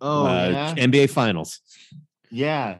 Oh 0.00 0.26
Uh, 0.26 0.48
yeah, 0.52 0.74
NBA 0.74 1.10
Finals. 1.10 1.60
yeah. 2.30 2.78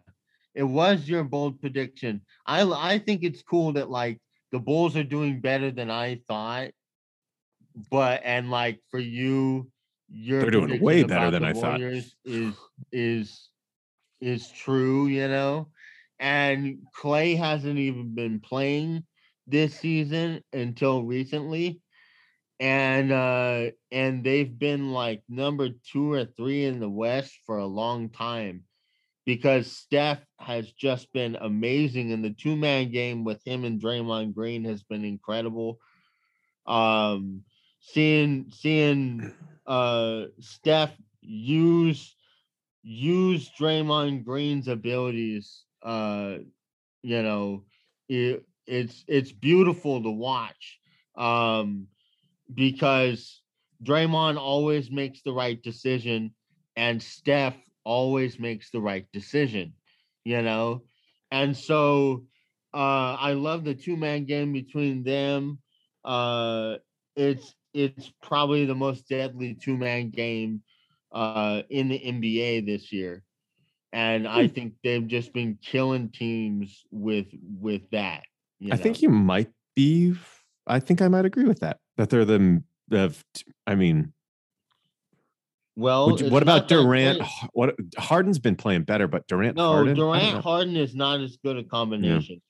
It 0.54 0.64
was 0.64 1.09
your 1.09 1.22
bold 1.24 1.61
prediction. 1.61 2.22
I 2.44 2.62
I 2.62 2.98
think 2.98 3.22
it's 3.22 3.42
cool 3.42 3.72
that 3.74 3.88
like 3.90 4.20
the 4.52 4.59
Bulls 4.59 4.96
are 4.96 5.04
doing 5.04 5.40
better 5.40 5.70
than 5.70 5.90
I 5.90 6.20
thought, 6.26 6.70
but 7.90 8.22
and 8.24 8.50
like 8.50 8.80
for 8.90 8.98
you, 8.98 9.70
your 10.09 10.40
They're 10.40 10.50
doing 10.50 10.80
way 10.80 11.04
better 11.04 11.30
than 11.30 11.44
I 11.44 11.52
thought. 11.52 11.80
Is 11.80 12.14
is 12.92 13.48
is 14.20 14.50
true, 14.50 15.06
you 15.06 15.28
know. 15.28 15.68
And 16.18 16.78
Klay 16.94 17.38
hasn't 17.38 17.78
even 17.78 18.14
been 18.14 18.40
playing 18.40 19.04
this 19.46 19.74
season 19.78 20.42
until 20.52 21.02
recently. 21.04 21.80
And 22.61 23.11
uh 23.11 23.70
and 23.90 24.23
they've 24.23 24.59
been 24.59 24.92
like 24.92 25.23
number 25.31 25.70
2 25.92 26.12
or 26.12 26.25
3 26.27 26.66
in 26.66 26.79
the 26.79 26.90
West 26.90 27.33
for 27.46 27.57
a 27.57 27.66
long 27.66 28.11
time 28.11 28.64
because 29.25 29.73
Steph 29.73 30.20
has 30.38 30.70
just 30.73 31.11
been 31.14 31.37
amazing 31.40 32.12
and 32.12 32.23
the 32.23 32.31
two-man 32.31 32.90
game 32.90 33.25
with 33.25 33.42
him 33.46 33.64
and 33.64 33.81
Draymond 33.81 34.35
Green 34.35 34.64
has 34.64 34.83
been 34.83 35.07
incredible. 35.07 35.79
Um 36.66 37.44
seeing 37.81 38.53
seeing 38.53 39.33
uh 39.66 40.25
Steph 40.40 40.94
use 41.23 42.14
use 42.83 43.51
Draymond 43.59 44.27
Green's 44.27 44.68
abilities 44.68 45.64
uh 45.83 46.37
you 47.03 47.23
know 47.23 47.64
it, 48.11 48.44
it's 48.66 49.03
it's 49.09 49.33
beautiful 49.33 50.03
to 50.03 50.11
watch 50.11 50.79
um 51.16 51.87
because 52.54 53.42
Draymond 53.84 54.38
always 54.38 54.90
makes 54.90 55.22
the 55.22 55.32
right 55.32 55.60
decision 55.62 56.34
and 56.76 57.02
Steph 57.02 57.56
always 57.84 58.38
makes 58.38 58.70
the 58.70 58.80
right 58.80 59.06
decision 59.12 59.72
you 60.24 60.42
know 60.42 60.82
and 61.30 61.56
so 61.56 62.24
uh 62.74 63.16
I 63.18 63.32
love 63.32 63.64
the 63.64 63.74
two 63.74 63.96
man 63.96 64.24
game 64.24 64.52
between 64.52 65.02
them 65.02 65.58
uh 66.04 66.76
it's 67.16 67.54
it's 67.72 68.12
probably 68.22 68.66
the 68.66 68.74
most 68.74 69.08
deadly 69.08 69.54
two 69.54 69.76
man 69.76 70.10
game 70.10 70.62
uh 71.12 71.62
in 71.70 71.88
the 71.88 71.98
NBA 71.98 72.66
this 72.66 72.92
year 72.92 73.24
and 73.92 74.28
I 74.28 74.46
Hmm. 74.46 74.54
think 74.54 74.74
they've 74.84 75.06
just 75.06 75.32
been 75.32 75.58
killing 75.62 76.10
teams 76.10 76.84
with 76.90 77.26
with 77.60 77.90
that 77.90 78.24
you 78.58 78.72
I 78.72 78.76
think 78.76 79.02
you 79.02 79.08
might 79.08 79.50
be. 79.74 80.14
I 80.66 80.78
think 80.78 81.00
I 81.02 81.08
might 81.08 81.24
agree 81.24 81.46
with 81.46 81.60
that. 81.60 81.78
That 82.00 82.08
they're 82.08 82.24
the. 82.24 82.62
Of, 82.92 83.22
I 83.66 83.74
mean, 83.74 84.14
well 85.76 86.18
you- 86.18 86.30
what 86.30 86.42
about 86.42 86.66
Durant? 86.66 87.20
What 87.52 87.76
Harden's 87.98 88.38
been 88.38 88.56
playing 88.56 88.84
better, 88.84 89.06
but 89.06 89.26
Durant, 89.28 89.58
no 89.58 89.68
Harden, 89.68 89.96
Durant. 89.96 90.42
Harden 90.42 90.76
is 90.76 90.94
not 90.94 91.20
as 91.20 91.36
good 91.44 91.58
a 91.58 91.62
combination 91.62 92.40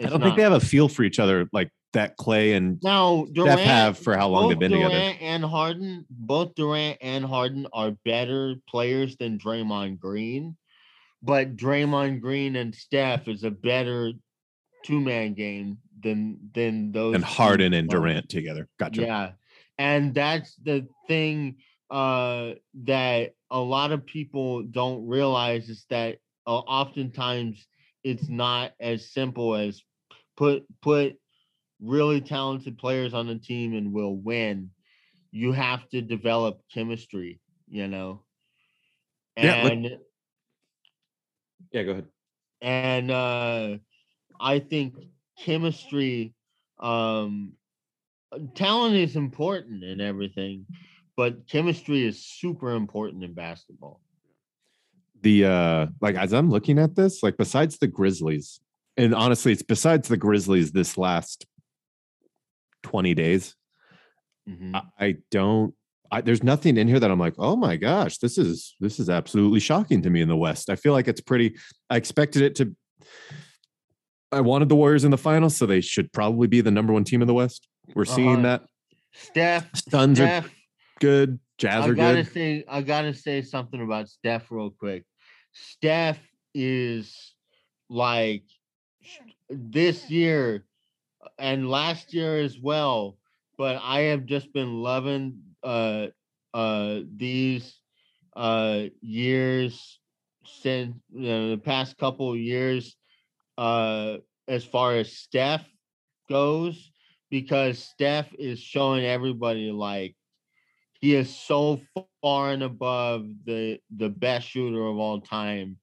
I 0.00 0.06
don't 0.06 0.22
think 0.22 0.36
they 0.36 0.42
have 0.42 0.52
a 0.52 0.60
feel 0.60 0.88
for 0.88 1.02
each 1.02 1.18
other 1.18 1.48
like 1.52 1.70
that. 1.92 2.16
Klay 2.16 2.56
and 2.56 2.80
Now 2.84 3.26
Durant 3.32 3.58
have 3.62 3.98
for 3.98 4.16
how 4.16 4.28
long 4.28 4.48
they've 4.48 4.58
been 4.60 4.70
together. 4.70 4.94
Durant 4.94 5.20
and 5.20 5.44
Harden, 5.44 6.06
both 6.08 6.54
Durant 6.54 6.98
and 7.00 7.24
Harden 7.24 7.66
are 7.72 7.90
better 8.04 8.54
players 8.68 9.16
than 9.16 9.40
Draymond 9.40 9.98
Green, 9.98 10.56
but 11.20 11.56
Draymond 11.56 12.20
Green 12.20 12.54
and 12.54 12.72
Steph 12.72 13.26
is 13.26 13.42
a 13.42 13.50
better 13.50 14.12
two 14.84 15.00
man 15.00 15.34
game 15.34 15.78
than 16.04 16.38
than 16.54 16.92
those 16.92 17.14
and 17.16 17.24
Harden 17.24 17.74
and. 17.74 17.88
Durant 17.88 18.28
together. 18.28 18.68
Gotcha. 18.78 19.02
Yeah. 19.02 19.30
And 19.78 20.14
that's 20.14 20.54
the 20.62 20.86
thing 21.08 21.56
uh 21.90 22.52
that 22.84 23.32
a 23.50 23.58
lot 23.58 23.90
of 23.92 24.06
people 24.06 24.62
don't 24.62 25.06
realize 25.06 25.68
is 25.68 25.84
that 25.90 26.18
uh, 26.46 26.58
oftentimes 26.58 27.66
it's 28.04 28.28
not 28.28 28.72
as 28.80 29.10
simple 29.12 29.54
as 29.56 29.82
put 30.36 30.64
put 30.80 31.16
really 31.80 32.20
talented 32.20 32.78
players 32.78 33.14
on 33.14 33.26
the 33.26 33.36
team 33.36 33.74
and 33.74 33.92
we'll 33.92 34.14
win. 34.16 34.70
You 35.32 35.52
have 35.52 35.88
to 35.90 36.00
develop 36.00 36.60
chemistry, 36.72 37.40
you 37.68 37.88
know. 37.88 38.22
Yeah, 39.36 39.64
let- 39.64 40.00
Yeah, 41.72 41.82
go 41.82 41.90
ahead. 41.92 42.06
and 42.62 43.10
uh 43.10 43.76
i 44.40 44.58
think 44.58 44.94
chemistry 45.38 46.34
um 46.80 47.52
talent 48.54 48.96
is 48.96 49.16
important 49.16 49.84
and 49.84 50.00
everything 50.00 50.66
but 51.16 51.46
chemistry 51.48 52.04
is 52.04 52.24
super 52.24 52.72
important 52.72 53.22
in 53.22 53.32
basketball 53.32 54.00
the 55.24 55.46
uh 55.46 55.86
like 56.00 56.14
as 56.14 56.32
I'm 56.32 56.50
looking 56.50 56.78
at 56.78 56.94
this, 56.94 57.22
like 57.24 57.36
besides 57.36 57.78
the 57.78 57.88
Grizzlies, 57.88 58.60
and 58.96 59.12
honestly, 59.12 59.50
it's 59.50 59.62
besides 59.62 60.06
the 60.06 60.16
Grizzlies 60.16 60.70
this 60.70 60.96
last 60.96 61.46
20 62.84 63.14
days. 63.14 63.56
Mhm. 64.48 64.74
I, 64.74 65.04
I 65.04 65.16
don't 65.32 65.74
I, 66.12 66.20
there's 66.20 66.44
nothing 66.44 66.76
in 66.76 66.86
here 66.86 67.00
that 67.00 67.10
I'm 67.10 67.18
like, 67.18 67.34
oh 67.38 67.56
my 67.56 67.76
gosh, 67.76 68.18
this 68.18 68.38
is 68.38 68.76
this 68.78 69.00
is 69.00 69.10
absolutely 69.10 69.60
shocking 69.60 70.02
to 70.02 70.10
me 70.10 70.20
in 70.20 70.28
the 70.28 70.36
West. 70.36 70.70
I 70.70 70.76
feel 70.76 70.92
like 70.92 71.08
it's 71.08 71.22
pretty. 71.22 71.56
I 71.90 71.96
expected 71.96 72.42
it 72.42 72.54
to. 72.56 72.76
I 74.34 74.40
wanted 74.40 74.68
the 74.68 74.74
Warriors 74.76 75.04
in 75.04 75.10
the 75.10 75.18
finals, 75.18 75.56
so 75.56 75.64
they 75.66 75.80
should 75.80 76.12
probably 76.12 76.48
be 76.48 76.60
the 76.60 76.70
number 76.70 76.92
one 76.92 77.04
team 77.04 77.22
in 77.22 77.28
the 77.28 77.34
West. 77.34 77.68
We're 77.94 78.04
seeing 78.04 78.44
Uh-huh. 78.44 78.58
that. 78.58 78.62
steph 79.12 79.70
Suns 79.88 80.20
are 80.20 80.44
good. 81.00 81.38
Jazz 81.56 81.84
i 81.84 81.88
are 81.88 81.94
gotta 81.94 82.22
good. 82.24 82.32
say 82.32 82.64
i 82.68 82.82
gotta 82.82 83.14
say 83.14 83.40
something 83.40 83.80
about 83.80 84.08
steph 84.08 84.50
real 84.50 84.70
quick 84.70 85.04
steph 85.52 86.18
is 86.52 87.34
like 87.88 88.42
this 89.48 90.10
year 90.10 90.64
and 91.38 91.70
last 91.70 92.12
year 92.12 92.38
as 92.38 92.58
well 92.58 93.16
but 93.56 93.78
i 93.84 94.00
have 94.00 94.26
just 94.26 94.52
been 94.52 94.82
loving 94.82 95.38
uh 95.62 96.08
uh 96.54 97.00
these 97.16 97.78
uh 98.34 98.82
years 99.00 100.00
since 100.44 100.96
you 101.12 101.28
know, 101.28 101.50
the 101.50 101.58
past 101.58 101.96
couple 101.98 102.32
of 102.32 102.38
years 102.38 102.96
uh 103.58 104.16
as 104.48 104.64
far 104.64 104.94
as 104.94 105.12
steph 105.12 105.66
goes 106.28 106.90
because 107.30 107.78
steph 107.78 108.32
is 108.38 108.58
showing 108.58 109.04
everybody 109.04 109.70
like 109.70 110.16
he 111.00 111.14
is 111.14 111.34
so 111.34 111.80
far 112.22 112.50
and 112.50 112.62
above 112.62 113.26
the 113.44 113.78
the 113.96 114.08
best 114.08 114.48
shooter 114.48 114.86
of 114.86 114.98
all 114.98 115.20
time 115.20 115.76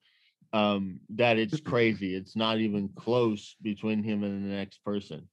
um 0.54 1.00
that 1.10 1.38
it's 1.38 1.62
crazy. 1.62 2.16
It's 2.16 2.36
not 2.36 2.58
even 2.58 2.90
close 2.90 3.56
between 3.62 4.04
him 4.04 4.24
and 4.24 4.44
the 4.44 4.56
next 4.56 4.84
person 4.84 5.28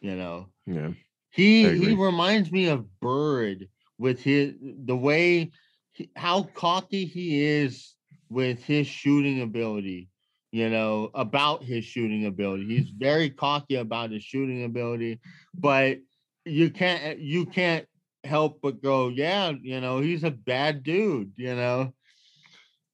you 0.00 0.16
know? 0.16 0.46
Yeah. 0.66 0.90
he 1.30 1.76
he 1.78 1.94
reminds 1.94 2.50
me 2.50 2.66
of 2.66 3.00
bird 3.00 3.68
with 3.98 4.22
his 4.22 4.54
the 4.60 4.96
way 4.96 5.50
he, 5.92 6.10
how 6.16 6.44
cocky 6.54 7.04
he 7.04 7.42
is 7.44 7.94
with 8.30 8.62
his 8.62 8.86
shooting 8.86 9.42
ability 9.42 10.08
you 10.56 10.70
know 10.70 11.10
about 11.14 11.62
his 11.62 11.84
shooting 11.84 12.24
ability 12.24 12.64
he's 12.66 12.88
very 12.88 13.28
cocky 13.28 13.74
about 13.74 14.10
his 14.10 14.22
shooting 14.22 14.64
ability 14.64 15.20
but 15.52 15.98
you 16.46 16.70
can't 16.70 17.18
you 17.18 17.44
can't 17.44 17.86
help 18.24 18.58
but 18.62 18.82
go 18.82 19.08
yeah 19.08 19.52
you 19.60 19.82
know 19.82 20.00
he's 20.00 20.24
a 20.24 20.30
bad 20.30 20.82
dude 20.82 21.30
you 21.36 21.54
know 21.54 21.92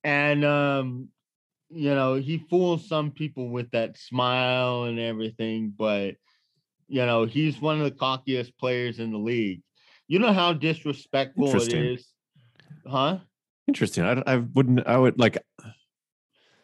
and 0.02 0.44
um 0.44 1.08
you 1.70 1.94
know 1.94 2.16
he 2.16 2.36
fools 2.50 2.88
some 2.88 3.12
people 3.12 3.48
with 3.48 3.70
that 3.70 3.96
smile 3.96 4.84
and 4.84 4.98
everything 4.98 5.72
but 5.76 6.16
you 6.88 7.06
know 7.06 7.24
he's 7.24 7.60
one 7.60 7.78
of 7.78 7.84
the 7.84 7.92
cockiest 7.92 8.58
players 8.58 8.98
in 8.98 9.12
the 9.12 9.18
league 9.18 9.62
you 10.08 10.18
know 10.18 10.32
how 10.32 10.52
disrespectful 10.52 11.62
it 11.62 11.72
is, 11.72 12.08
huh 12.84 13.18
Interesting. 13.68 14.04
I, 14.04 14.22
I 14.26 14.36
wouldn't. 14.36 14.86
I 14.86 14.98
would 14.98 15.18
like. 15.18 15.38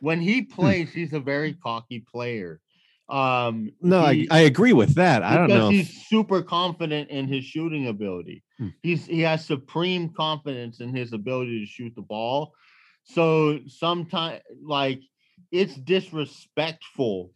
When 0.00 0.20
he 0.20 0.40
Hmm. 0.42 0.52
plays 0.52 0.92
he's 0.92 1.12
a 1.12 1.20
very 1.20 1.54
cocky 1.54 2.00
player 2.00 2.60
um 3.08 3.70
No, 3.80 4.00
I, 4.04 4.14
he- 4.14 4.30
I 4.30 4.40
agree 4.40 4.72
with 4.74 4.94
that. 4.96 5.22
I 5.22 5.36
don't 5.36 5.48
know. 5.48 5.70
he's 5.70 6.06
super 6.08 6.42
confident 6.42 7.08
in 7.10 7.26
his 7.26 7.44
shooting 7.44 7.86
ability. 7.88 8.42
Hmm. 8.58 8.68
He's 8.82 9.06
he 9.06 9.20
has 9.20 9.44
supreme 9.44 10.10
confidence 10.10 10.80
in 10.80 10.94
his 10.94 11.12
ability 11.12 11.60
to 11.60 11.66
shoot 11.66 11.94
the 11.94 12.02
ball. 12.02 12.52
So 13.04 13.60
sometimes 13.66 14.40
like 14.62 15.00
it's 15.50 15.74
disrespectful 15.74 17.32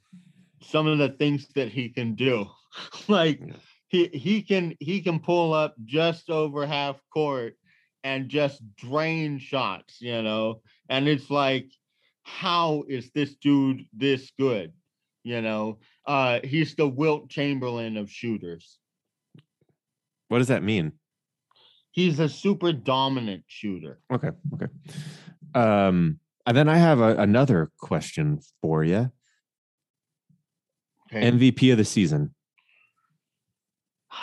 some 0.62 0.86
of 0.86 0.98
the 0.98 1.08
things 1.08 1.48
that 1.54 1.68
he 1.68 1.88
can 1.88 2.14
do. 2.14 2.46
like 3.08 3.40
he 3.88 4.08
he 4.08 4.42
can 4.42 4.74
he 4.78 5.00
can 5.00 5.18
pull 5.20 5.52
up 5.54 5.74
just 5.84 6.30
over 6.30 6.66
half 6.66 7.00
court 7.12 7.54
and 8.04 8.28
just 8.28 8.60
drain 8.76 9.38
shots, 9.38 10.00
you 10.00 10.22
know. 10.22 10.60
And 10.88 11.08
it's 11.08 11.30
like, 11.30 11.66
how 12.22 12.84
is 12.88 13.10
this 13.14 13.34
dude 13.36 13.84
this 13.92 14.30
good? 14.38 14.72
You 15.24 15.40
know, 15.40 15.78
uh, 16.06 16.40
he's 16.42 16.74
the 16.74 16.88
Wilt 16.88 17.28
Chamberlain 17.28 17.96
of 17.96 18.10
shooters. 18.10 18.78
What 20.28 20.38
does 20.38 20.48
that 20.48 20.62
mean? 20.62 20.92
He's 21.92 22.18
a 22.18 22.28
super 22.28 22.72
dominant 22.72 23.44
shooter. 23.46 24.00
Okay. 24.12 24.30
Okay. 24.54 24.66
Um, 25.54 26.18
and 26.46 26.56
then 26.56 26.68
I 26.68 26.76
have 26.78 27.00
a, 27.00 27.16
another 27.16 27.70
question 27.78 28.40
for 28.60 28.82
you. 28.82 29.12
Okay. 31.12 31.30
MVP 31.30 31.70
of 31.70 31.78
the 31.78 31.84
season. 31.84 32.34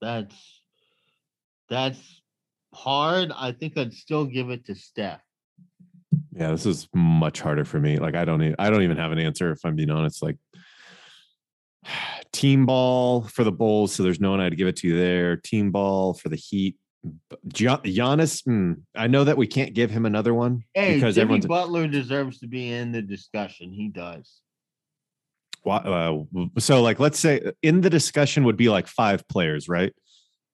That's 0.00 0.60
that's 1.70 2.20
hard. 2.74 3.32
I 3.34 3.52
think 3.52 3.78
I'd 3.78 3.94
still 3.94 4.26
give 4.26 4.50
it 4.50 4.66
to 4.66 4.74
Steph. 4.74 5.22
Yeah, 6.36 6.50
this 6.50 6.66
is 6.66 6.88
much 6.92 7.40
harder 7.40 7.64
for 7.64 7.78
me. 7.78 7.98
Like 7.98 8.16
I 8.16 8.24
don't 8.24 8.42
even 8.42 8.56
I 8.58 8.70
don't 8.70 8.82
even 8.82 8.96
have 8.96 9.12
an 9.12 9.18
answer 9.18 9.52
if 9.52 9.64
I'm 9.64 9.76
being 9.76 9.90
honest. 9.90 10.22
Like 10.22 10.36
team 12.32 12.66
ball 12.66 13.22
for 13.22 13.44
the 13.44 13.52
Bulls, 13.52 13.94
so 13.94 14.02
there's 14.02 14.20
no 14.20 14.30
one 14.30 14.40
I'd 14.40 14.56
give 14.56 14.68
it 14.68 14.76
to 14.76 14.96
there. 14.96 15.36
Team 15.36 15.70
ball 15.70 16.14
for 16.14 16.28
the 16.28 16.36
Heat. 16.36 16.76
Gian- 17.48 17.82
Giannis, 17.82 18.42
hmm, 18.44 18.80
I 18.96 19.08
know 19.08 19.24
that 19.24 19.36
we 19.36 19.46
can't 19.46 19.74
give 19.74 19.90
him 19.90 20.06
another 20.06 20.32
one 20.32 20.64
Hey, 20.72 20.94
because 20.94 21.16
Jimmy 21.16 21.24
everyone's 21.24 21.46
Butler 21.46 21.86
deserves 21.86 22.38
to 22.40 22.46
be 22.46 22.72
in 22.72 22.92
the 22.92 23.02
discussion. 23.02 23.72
He 23.72 23.88
does. 23.88 24.40
Uh, 25.66 26.18
so 26.58 26.82
like 26.82 27.00
let's 27.00 27.18
say 27.18 27.40
in 27.62 27.80
the 27.80 27.90
discussion 27.90 28.44
would 28.44 28.56
be 28.56 28.68
like 28.68 28.86
five 28.86 29.26
players, 29.28 29.68
right? 29.68 29.92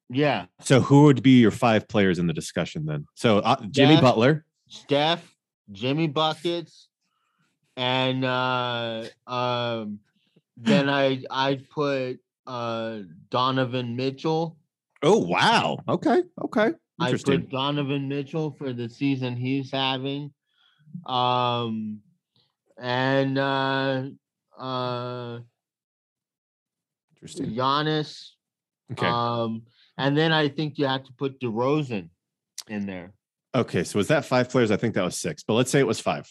Yeah. 0.09 0.47
So 0.61 0.81
who 0.81 1.05
would 1.05 1.22
be 1.22 1.41
your 1.41 1.51
five 1.51 1.89
players 1.89 2.18
in 2.18 2.26
the 2.26 2.33
discussion 2.33 2.85
then? 2.85 3.07
So 3.14 3.39
uh, 3.39 3.57
Jimmy 3.70 3.95
Steph. 3.95 4.03
Butler, 4.03 4.45
Steph, 4.68 5.35
Jimmy 5.73 6.09
Buckets, 6.09 6.89
and 7.77 8.25
uh 8.25 9.05
um 9.27 10.01
then 10.57 10.89
I 10.89 11.23
I'd 11.31 11.68
put 11.71 12.18
uh 12.47 12.99
Donovan 13.31 13.97
Mitchell. 13.97 14.57
Oh 15.03 15.18
wow. 15.18 15.79
Okay. 15.89 16.23
Okay. 16.43 16.73
I 16.99 17.12
put 17.12 17.49
Donovan 17.51 18.09
Mitchell 18.09 18.51
for 18.51 18.73
the 18.73 18.89
season 18.89 19.37
he's 19.37 19.71
having. 19.71 20.33
Um 21.07 22.01
and 22.79 23.39
uh 23.39 24.05
uh 24.59 25.39
Interesting. 27.14 27.55
Giannis. 27.55 28.31
Okay. 28.93 29.07
Um 29.07 29.62
and 29.97 30.16
then 30.16 30.33
I 30.33 30.49
think 30.49 30.79
you 30.79 30.87
have 30.87 31.05
to 31.05 31.12
put 31.12 31.41
DeRozan 31.41 32.09
in 32.68 32.87
there. 32.87 33.12
Okay. 33.55 33.85
So 33.85 33.99
was 33.99 34.09
that 34.09 34.25
five 34.25 34.49
players? 34.51 34.71
I 34.71 34.77
think 34.77 34.95
that 34.95 35.05
was 35.05 35.17
six, 35.17 35.43
but 35.43 35.55
let's 35.55 35.71
say 35.71 35.81
it 35.81 35.87
was 35.87 36.01
five. 36.01 36.31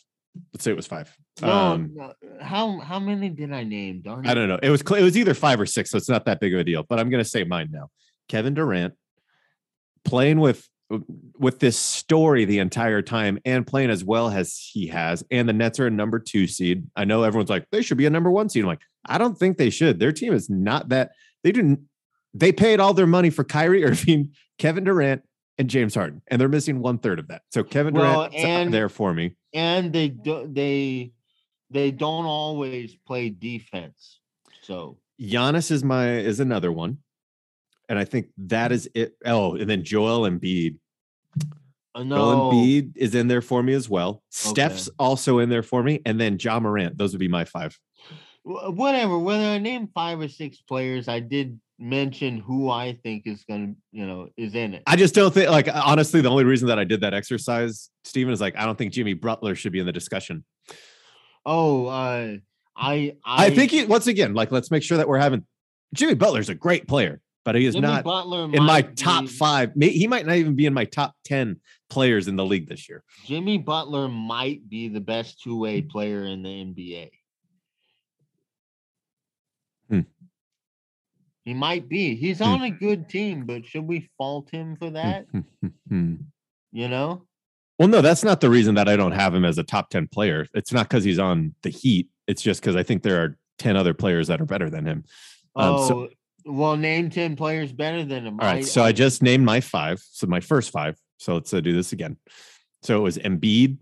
Let's 0.53 0.63
say 0.63 0.71
it 0.71 0.77
was 0.77 0.87
five. 0.87 1.15
No, 1.41 1.49
Um, 1.49 1.97
how 2.39 2.79
how 2.79 2.99
many 2.99 3.29
did 3.29 3.51
I 3.51 3.63
name? 3.63 4.01
Darn 4.01 4.27
I 4.27 4.33
don't 4.33 4.47
know. 4.47 4.59
It 4.61 4.69
was 4.69 4.81
it 4.81 5.03
was 5.03 5.17
either 5.17 5.33
five 5.33 5.59
or 5.59 5.65
six, 5.65 5.89
so 5.91 5.97
it's 5.97 6.09
not 6.09 6.25
that 6.25 6.39
big 6.39 6.53
of 6.53 6.59
a 6.59 6.63
deal. 6.63 6.83
But 6.87 6.99
I'm 6.99 7.09
gonna 7.09 7.25
say 7.25 7.43
mine 7.43 7.69
now. 7.71 7.89
Kevin 8.27 8.53
Durant 8.53 8.93
playing 10.05 10.39
with 10.39 10.67
with 11.37 11.59
this 11.59 11.77
story 11.77 12.45
the 12.45 12.59
entire 12.59 13.01
time 13.01 13.39
and 13.45 13.65
playing 13.65 13.89
as 13.91 14.03
well 14.03 14.29
as 14.29 14.57
he 14.57 14.87
has, 14.87 15.23
and 15.31 15.47
the 15.47 15.53
Nets 15.53 15.79
are 15.79 15.87
a 15.87 15.91
number 15.91 16.19
two 16.19 16.47
seed. 16.47 16.87
I 16.95 17.05
know 17.05 17.23
everyone's 17.23 17.49
like 17.49 17.65
they 17.71 17.81
should 17.81 17.97
be 17.97 18.05
a 18.05 18.09
number 18.11 18.31
one 18.31 18.49
seed. 18.49 18.63
I'm 18.63 18.67
like, 18.67 18.81
I 19.05 19.17
don't 19.17 19.37
think 19.37 19.57
they 19.57 19.69
should. 19.69 19.99
Their 19.99 20.11
team 20.11 20.33
is 20.33 20.49
not 20.49 20.89
that. 20.89 21.11
They 21.43 21.51
didn't. 21.51 21.81
They 22.33 22.51
paid 22.51 22.79
all 22.79 22.93
their 22.93 23.07
money 23.07 23.31
for 23.31 23.43
Kyrie 23.43 23.83
Irving, 23.83 24.33
Kevin 24.59 24.83
Durant, 24.83 25.23
and 25.59 25.69
James 25.69 25.93
Harden, 25.93 26.21
and 26.29 26.39
they're 26.41 26.47
missing 26.49 26.79
one 26.79 26.97
third 26.97 27.19
of 27.19 27.27
that. 27.27 27.43
So 27.51 27.63
Kevin 27.63 27.93
Well, 27.93 28.29
Durant 28.29 28.35
and- 28.35 28.73
there 28.73 28.89
for 28.89 29.13
me. 29.13 29.35
and 29.53 29.93
they 29.93 30.07
do 30.07 30.49
they 30.51 31.11
they 31.69 31.91
don't 31.91 32.25
always 32.25 32.95
play 33.05 33.29
defense. 33.29 34.19
So 34.63 34.97
Giannis 35.21 35.69
is 35.69 35.83
my 35.83 36.15
is 36.15 36.39
another 36.39 36.71
one, 36.71 36.99
and 37.89 37.99
I 37.99 38.05
think 38.05 38.29
that 38.37 38.71
is 38.71 38.89
it. 38.95 39.15
Oh, 39.25 39.55
and 39.55 39.69
then 39.69 39.83
Joel 39.83 40.21
Embiid. 40.29 40.77
uh, 41.93 41.99
Joel 41.99 42.05
no, 42.05 42.51
Embiid 42.51 42.93
is 42.95 43.13
in 43.13 43.27
there 43.27 43.41
for 43.41 43.61
me 43.61 43.73
as 43.73 43.89
well. 43.89 44.23
Steph's 44.29 44.89
also 44.97 45.39
in 45.39 45.49
there 45.49 45.63
for 45.63 45.83
me, 45.83 46.01
and 46.05 46.19
then 46.19 46.37
Ja 46.39 46.59
Morant. 46.59 46.97
Those 46.97 47.11
would 47.11 47.19
be 47.19 47.27
my 47.27 47.43
five. 47.45 47.77
whatever. 48.43 49.19
Whether 49.19 49.43
I 49.43 49.57
name 49.59 49.89
five 49.93 50.19
or 50.21 50.29
six 50.29 50.61
players, 50.61 51.07
I 51.09 51.19
did 51.19 51.59
mention 51.79 52.37
who 52.37 52.69
I 52.69 52.99
think 53.03 53.25
is 53.25 53.43
gonna 53.45 53.73
you 53.91 54.05
know 54.05 54.29
is 54.37 54.55
in 54.55 54.73
it. 54.73 54.83
I 54.85 54.95
just 54.95 55.15
don't 55.15 55.33
think 55.33 55.49
like 55.49 55.67
honestly, 55.73 56.21
the 56.21 56.29
only 56.29 56.43
reason 56.43 56.67
that 56.67 56.79
I 56.79 56.83
did 56.83 57.01
that 57.01 57.13
exercise, 57.13 57.89
Stephen, 58.03 58.33
is 58.33 58.41
like 58.41 58.57
I 58.57 58.65
don't 58.65 58.77
think 58.77 58.93
Jimmy 58.93 59.13
Butler 59.13 59.55
should 59.55 59.71
be 59.71 59.79
in 59.79 59.85
the 59.85 59.91
discussion. 59.91 60.43
oh, 61.45 61.87
uh, 61.87 62.37
I 62.75 63.15
I, 63.25 63.49
think 63.49 63.71
he 63.71 63.85
once 63.85 64.07
again, 64.07 64.33
like 64.33 64.51
let's 64.51 64.71
make 64.71 64.83
sure 64.83 64.97
that 64.97 65.07
we're 65.07 65.19
having 65.19 65.45
Jimmy 65.93 66.13
Butler's 66.13 66.49
a 66.49 66.55
great 66.55 66.87
player, 66.87 67.21
but 67.43 67.55
he 67.55 67.65
is 67.65 67.75
Jimmy 67.75 67.87
not 67.87 68.03
Butler 68.03 68.45
in 68.45 68.51
my 68.51 68.59
might 68.59 68.95
top 68.95 69.23
be- 69.23 69.27
five. 69.27 69.71
He 69.79 70.07
might 70.07 70.25
not 70.25 70.35
even 70.35 70.55
be 70.55 70.65
in 70.65 70.73
my 70.73 70.85
top 70.85 71.15
10 71.25 71.59
players 71.89 72.27
in 72.27 72.35
the 72.35 72.45
league 72.45 72.69
this 72.69 72.87
year. 72.87 73.03
Jimmy 73.25 73.57
Butler 73.57 74.07
might 74.07 74.67
be 74.69 74.87
the 74.87 75.01
best 75.01 75.41
two 75.41 75.57
way 75.57 75.81
player 75.81 76.25
in 76.25 76.43
the 76.43 76.49
NBA. 76.49 77.09
Hmm. 79.89 80.01
He 81.49 81.55
might 81.55 81.89
be. 81.89 82.15
He's 82.15 82.37
Hmm. 82.37 82.43
on 82.43 82.61
a 82.61 82.69
good 82.69 83.09
team, 83.09 83.47
but 83.47 83.65
should 83.65 83.87
we 83.87 84.07
fault 84.19 84.51
him 84.51 84.75
for 84.75 84.91
that? 84.91 85.25
Hmm. 85.89 86.15
You 86.71 86.87
know? 86.87 87.23
Well, 87.79 87.87
no, 87.87 88.01
that's 88.01 88.23
not 88.23 88.39
the 88.39 88.51
reason 88.51 88.75
that 88.75 88.87
I 88.87 88.95
don't 88.95 89.13
have 89.13 89.33
him 89.33 89.43
as 89.43 89.57
a 89.57 89.63
top 89.63 89.89
10 89.89 90.09
player. 90.09 90.45
It's 90.53 90.71
not 90.71 90.87
because 90.87 91.03
he's 91.03 91.17
on 91.17 91.55
the 91.63 91.71
Heat. 91.71 92.07
It's 92.27 92.43
just 92.43 92.61
because 92.61 92.75
I 92.75 92.83
think 92.83 93.01
there 93.01 93.23
are 93.23 93.35
10 93.57 93.75
other 93.75 93.95
players 93.95 94.27
that 94.27 94.39
are 94.39 94.45
better 94.45 94.69
than 94.69 94.85
him. 94.85 95.05
Um, 95.55 95.73
Oh, 95.73 95.87
so- 95.87 96.09
well, 96.45 96.77
name 96.77 97.09
10 97.09 97.35
players 97.35 97.73
better 97.73 98.05
than 98.05 98.27
him. 98.27 98.39
All 98.39 98.45
right. 98.45 98.63
so 98.63 98.83
I 98.83 98.91
just 98.91 99.23
named 99.23 99.43
my 99.43 99.59
five. 99.59 99.99
So 100.11 100.27
my 100.27 100.41
first 100.41 100.69
five. 100.69 100.99
So 101.17 101.33
let's 101.33 101.51
uh, 101.51 101.61
do 101.61 101.73
this 101.73 101.93
again. 101.93 102.17
So 102.83 102.95
it 102.99 103.01
was 103.01 103.17
Embiid. 103.17 103.79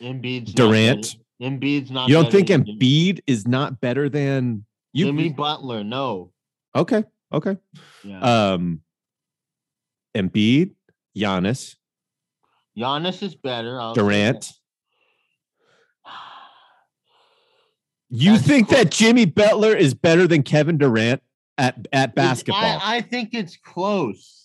Embiid's 0.00 0.52
Durant. 0.52 1.16
Not 1.38 1.52
Embiid's 1.52 1.90
not 1.92 2.08
You 2.08 2.14
don't 2.16 2.32
think 2.32 2.48
Embiid 2.48 3.20
is 3.28 3.46
not 3.46 3.80
better 3.80 4.08
than 4.08 4.64
you? 4.92 5.06
Jimmy 5.06 5.30
Butler? 5.30 5.84
No. 5.84 6.32
Okay. 6.74 7.04
Okay. 7.32 7.56
Yeah. 8.04 8.20
Um, 8.20 8.82
Embiid, 10.14 10.72
Giannis, 11.16 11.76
Giannis 12.76 13.22
is 13.22 13.34
better. 13.34 13.80
I'll 13.80 13.94
Durant. 13.94 14.50
You 18.14 18.32
That's 18.32 18.46
think 18.46 18.68
cool. 18.68 18.76
that 18.76 18.90
Jimmy 18.90 19.24
Butler 19.24 19.74
is 19.74 19.94
better 19.94 20.26
than 20.26 20.42
Kevin 20.42 20.76
Durant 20.76 21.22
at 21.56 21.86
at 21.94 22.14
basketball? 22.14 22.62
I, 22.62 22.96
I 22.96 23.00
think 23.00 23.30
it's 23.32 23.56
close. 23.56 24.41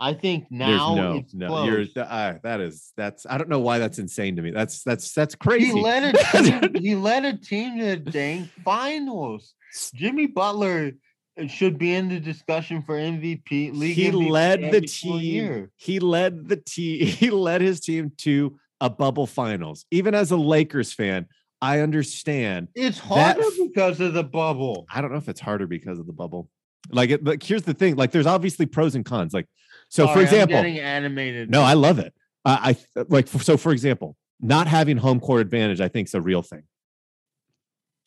I 0.00 0.14
think 0.14 0.46
There's 0.50 0.70
now 0.70 0.94
no, 0.94 1.12
it's 1.16 1.34
no. 1.34 1.48
close. 1.48 1.88
You're 1.96 2.04
uh, 2.04 2.34
that 2.44 2.60
is 2.60 2.92
that's. 2.96 3.26
I 3.28 3.36
don't 3.36 3.48
know 3.48 3.58
why 3.58 3.78
that's 3.78 3.98
insane 3.98 4.36
to 4.36 4.42
me. 4.42 4.52
That's 4.52 4.82
that's 4.84 5.12
that's 5.12 5.34
he 5.34 5.38
crazy. 5.38 5.72
led 5.72 6.14
a 6.14 6.32
team, 6.42 6.74
he 6.82 6.94
led 6.94 7.24
a 7.24 7.36
team 7.36 7.78
to 7.78 7.84
the 7.84 7.96
dang 7.96 8.48
finals. 8.64 9.54
Jimmy 9.94 10.26
Butler 10.26 10.92
uh, 11.40 11.46
should 11.48 11.78
be 11.78 11.94
in 11.94 12.08
the 12.08 12.20
discussion 12.20 12.82
for 12.82 12.94
MVP. 12.94 13.74
League 13.76 13.96
he 13.96 14.08
MVP 14.10 14.30
led 14.30 14.70
the 14.70 14.80
team. 14.82 15.18
year. 15.18 15.70
He 15.76 15.98
led 15.98 16.48
the 16.48 16.56
team. 16.56 17.06
He 17.06 17.30
led 17.30 17.60
his 17.60 17.80
team 17.80 18.12
to 18.18 18.58
a 18.80 18.88
bubble 18.88 19.26
finals. 19.26 19.84
Even 19.90 20.14
as 20.14 20.30
a 20.30 20.36
Lakers 20.36 20.92
fan, 20.92 21.26
I 21.60 21.80
understand. 21.80 22.68
It's 22.76 22.98
harder 22.98 23.42
f- 23.42 23.52
because 23.58 24.00
of 24.00 24.14
the 24.14 24.22
bubble. 24.22 24.86
I 24.92 25.00
don't 25.00 25.10
know 25.10 25.18
if 25.18 25.28
it's 25.28 25.40
harder 25.40 25.66
because 25.66 25.98
of 25.98 26.06
the 26.06 26.12
bubble. 26.12 26.48
Like, 26.90 27.10
it, 27.10 27.24
like 27.24 27.42
here's 27.42 27.64
the 27.64 27.74
thing. 27.74 27.96
Like, 27.96 28.12
there's 28.12 28.26
obviously 28.26 28.66
pros 28.66 28.94
and 28.94 29.04
cons. 29.04 29.34
Like, 29.34 29.48
so 29.88 30.06
for 30.06 30.12
Sorry, 30.12 30.18
I'm 30.20 30.24
example, 30.24 30.56
getting 30.56 30.78
animated. 30.80 31.50
no, 31.50 31.62
I 31.62 31.74
love 31.74 31.98
it. 31.98 32.14
I, 32.44 32.76
I 32.96 33.02
like 33.08 33.28
so. 33.28 33.56
For 33.56 33.72
example, 33.72 34.16
not 34.40 34.66
having 34.66 34.96
home 34.96 35.20
court 35.20 35.40
advantage, 35.40 35.80
I 35.80 35.88
think, 35.88 36.08
is 36.08 36.14
a 36.14 36.20
real 36.20 36.42
thing. 36.42 36.62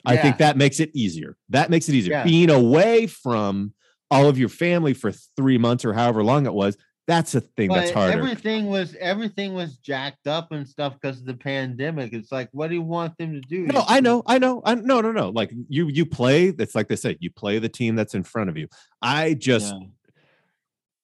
I 0.05 0.17
think 0.17 0.37
that 0.37 0.57
makes 0.57 0.79
it 0.79 0.89
easier. 0.95 1.37
That 1.49 1.69
makes 1.69 1.87
it 1.87 1.93
easier. 1.93 2.13
Yeah. 2.13 2.23
Being 2.23 2.49
away 2.49 3.05
from 3.07 3.73
all 4.09 4.27
of 4.27 4.37
your 4.39 4.49
family 4.49 4.93
for 4.93 5.11
three 5.11 5.57
months 5.59 5.85
or 5.85 5.93
however 5.93 6.23
long 6.23 6.45
it 6.47 6.53
was, 6.53 6.75
that's 7.07 7.35
a 7.35 7.41
thing 7.41 7.69
that's 7.69 7.91
harder. 7.91 8.17
everything 8.17 8.67
was 8.67 8.95
everything 8.99 9.53
was 9.53 9.77
jacked 9.77 10.27
up 10.27 10.51
and 10.51 10.67
stuff 10.67 10.93
because 10.99 11.19
of 11.19 11.25
the 11.25 11.33
pandemic. 11.33 12.13
It's 12.13 12.31
like, 12.31 12.49
what 12.51 12.69
do 12.69 12.75
you 12.75 12.81
want 12.81 13.17
them 13.17 13.33
to 13.33 13.41
do? 13.41 13.67
No, 13.67 13.83
I 13.87 13.99
know, 13.99 14.23
I 14.25 14.37
know, 14.39 14.61
I 14.65 14.75
no, 14.75 15.01
no, 15.01 15.11
no. 15.11 15.29
Like 15.29 15.51
you, 15.67 15.87
you 15.87 16.05
play. 16.05 16.47
It's 16.47 16.73
like 16.73 16.87
they 16.87 16.95
say, 16.95 17.17
you 17.19 17.29
play 17.31 17.59
the 17.59 17.69
team 17.69 17.95
that's 17.95 18.15
in 18.15 18.23
front 18.23 18.49
of 18.49 18.57
you. 18.57 18.67
I 19.01 19.33
just, 19.33 19.73
Yeah. 19.73 19.87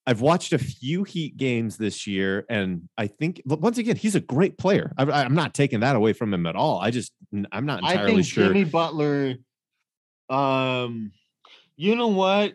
I've 0.07 0.21
watched 0.21 0.53
a 0.53 0.57
few 0.57 1.03
Heat 1.03 1.35
games 1.35 1.75
this 1.77 2.07
year, 2.07 2.45
and 2.49 2.87
I 2.97 3.07
think 3.07 3.41
once 3.45 3.77
again, 3.77 3.97
he's 3.97 4.15
a 4.15 4.21
great 4.21 4.57
player. 4.57 4.93
I, 4.97 5.03
I'm 5.03 5.35
not 5.35 5.53
taking 5.53 5.81
that 5.81 5.97
away 5.97 6.13
from 6.13 6.33
him 6.33 6.45
at 6.47 6.55
all. 6.55 6.79
I 6.79 6.91
just, 6.91 7.11
I'm 7.51 7.65
not 7.65 7.83
I 7.83 7.91
entirely 7.91 8.13
think 8.15 8.25
sure. 8.25 8.47
Jimmy 8.47 8.63
Butler 8.63 9.35
Um, 10.29 11.11
you 11.75 11.95
know 11.97 12.07
what? 12.07 12.53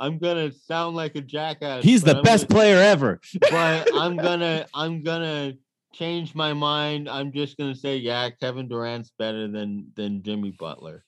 I'm 0.00 0.18
gonna 0.18 0.52
sound 0.52 0.96
like 0.96 1.14
a 1.16 1.20
jackass. 1.20 1.84
He's 1.84 2.02
the 2.02 2.18
I'm 2.18 2.22
best 2.22 2.48
gonna- 2.48 2.60
player 2.60 2.76
ever. 2.78 3.20
but 3.40 3.88
I'm 3.94 4.16
gonna 4.16 4.66
I'm 4.74 5.02
gonna 5.02 5.54
change 5.92 6.34
my 6.34 6.52
mind. 6.52 7.08
I'm 7.08 7.32
just 7.32 7.56
gonna 7.56 7.76
say, 7.76 7.96
yeah, 7.98 8.30
Kevin 8.30 8.68
Durant's 8.68 9.12
better 9.18 9.48
than 9.48 9.92
than 9.94 10.22
Jimmy 10.22 10.50
Butler. 10.50 11.04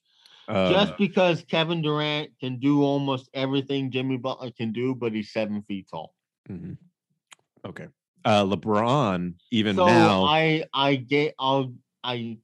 Uh, 0.48 0.70
just 0.70 0.96
because 0.96 1.42
Kevin 1.48 1.82
Durant 1.82 2.30
can 2.40 2.58
do 2.58 2.82
almost 2.82 3.28
everything 3.34 3.90
Jimmy 3.90 4.16
Butler 4.16 4.50
can 4.52 4.72
do, 4.72 4.94
but 4.94 5.12
he's 5.12 5.32
seven 5.32 5.62
feet 5.62 5.88
tall. 5.90 6.14
mhm. 6.48 6.76
Okay. 7.64 7.88
Uh, 8.24 8.44
LeBron, 8.44 9.34
even 9.50 9.76
so 9.76 9.86
now, 9.86 10.24
I 10.24 10.64
I 10.72 10.96
get 10.96 11.34
I'll 11.38 11.72
I 12.04 12.38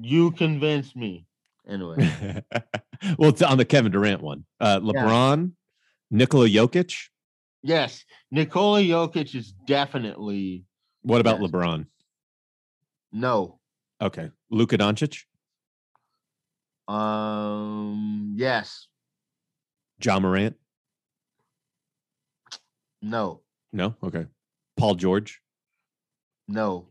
you 0.00 0.30
convinced 0.32 0.96
me. 0.96 1.26
Anyway. 1.66 1.96
well, 3.18 3.30
it's 3.30 3.42
on 3.42 3.58
the 3.58 3.64
Kevin 3.64 3.92
Durant 3.92 4.22
one. 4.22 4.44
Uh, 4.60 4.80
LeBron, 4.80 5.52
Nikola 6.10 6.48
Jokic. 6.48 6.94
yes, 7.62 8.04
Nikola 8.30 8.80
Jokic 8.82 9.34
is 9.34 9.52
definitely 9.66 10.64
What 11.02 11.20
about 11.20 11.40
Yes. 11.40 11.50
LeBron? 11.50 11.86
no. 13.12 13.58
Okay. 14.00 14.30
Luka 14.50 14.78
Doncic, 14.78 15.24
Um 16.88 18.34
yes. 18.36 18.88
Ja 20.02 20.18
Morant. 20.18 20.56
No. 23.02 23.42
No. 23.72 23.94
Okay. 24.02 24.26
Paul 24.76 24.94
George. 24.94 25.40
No. 26.48 26.88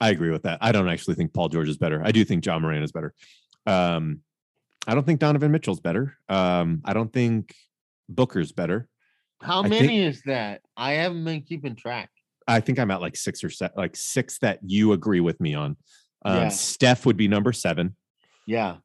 I 0.00 0.10
agree 0.10 0.30
with 0.30 0.42
that. 0.44 0.58
I 0.60 0.72
don't 0.72 0.88
actually 0.88 1.14
think 1.14 1.32
Paul 1.34 1.48
George 1.50 1.68
is 1.68 1.76
better. 1.76 2.02
I 2.04 2.10
do 2.10 2.24
think 2.24 2.44
Ja 2.44 2.58
Morant 2.58 2.82
is 2.84 2.92
better. 2.92 3.14
Um, 3.66 4.20
I 4.86 4.94
don't 4.94 5.04
think 5.04 5.20
Donovan 5.20 5.52
Mitchell's 5.52 5.80
better. 5.80 6.16
Um, 6.28 6.80
I 6.84 6.94
don't 6.94 7.12
think 7.12 7.54
Booker's 8.08 8.50
better. 8.50 8.88
How 9.42 9.62
I 9.62 9.68
many 9.68 9.86
think- 9.88 10.14
is 10.16 10.22
that? 10.22 10.62
I 10.76 10.92
haven't 10.92 11.24
been 11.24 11.42
keeping 11.42 11.76
track. 11.76 12.10
I 12.48 12.60
think 12.60 12.78
I'm 12.78 12.90
at 12.90 13.00
like 13.02 13.14
six 13.16 13.44
or 13.44 13.50
set, 13.50 13.76
like 13.76 13.94
six 13.94 14.38
that 14.38 14.58
you 14.64 14.92
agree 14.92 15.20
with 15.20 15.38
me 15.40 15.54
on. 15.54 15.76
Um, 16.24 16.36
Yeah. 16.36 16.48
Steph 16.48 17.04
would 17.06 17.16
be 17.18 17.28
number 17.28 17.52
seven. 17.52 17.94
Yeah. 18.50 18.78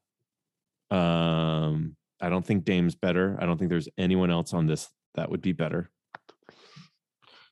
Um, 0.92 1.96
I 2.20 2.28
don't 2.28 2.46
think 2.46 2.64
Dame's 2.64 2.94
better. 2.94 3.36
I 3.40 3.46
don't 3.46 3.58
think 3.58 3.68
there's 3.68 3.88
anyone 3.98 4.30
else 4.30 4.54
on 4.54 4.66
this 4.66 4.88
that 5.16 5.28
would 5.28 5.42
be 5.42 5.52
better. 5.52 5.90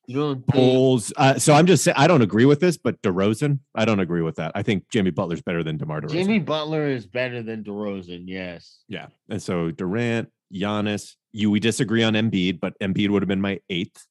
You 0.07 0.17
don't 0.19 0.47
Bulls. 0.47 1.12
Uh, 1.17 1.41
so 1.41 1.55
I'm 1.55 1.67
just 1.67 1.83
saying 1.83 1.97
I 1.99 2.07
don't 2.07 2.23
agree 2.23 2.45
with 2.45 2.61
this, 2.61 2.77
but 2.77 3.03
DeRozan, 3.03 3.59
I 3.75 3.85
don't 3.85 3.99
agree 3.99 4.23
with 4.23 4.37
that. 4.37 4.53
I 4.55 4.62
think 4.62 4.89
Jimmy 4.91 5.11
Butler's 5.11 5.43
better 5.43 5.65
than 5.65 5.77
DeMar 5.77 6.03
DeRozan. 6.03 6.12
Jimmy 6.12 6.39
Butler 6.39 6.87
is 6.87 7.05
better 7.05 7.43
than 7.43 7.65
DeRozan, 7.65 8.25
yes. 8.27 8.85
Yeah. 8.87 9.07
And 9.29 9.43
so 9.43 9.73
Durant, 9.73 10.31
Giannis, 10.55 11.15
you 11.33 11.51
we 11.51 11.59
disagree 11.59 12.05
on 12.05 12.12
Embiid, 12.12 12.61
but 12.61 12.79
Embiid 12.79 13.11
would 13.11 13.23
have 13.23 13.29
been 13.29 13.41
my 13.41 13.59
eighth. 13.69 14.07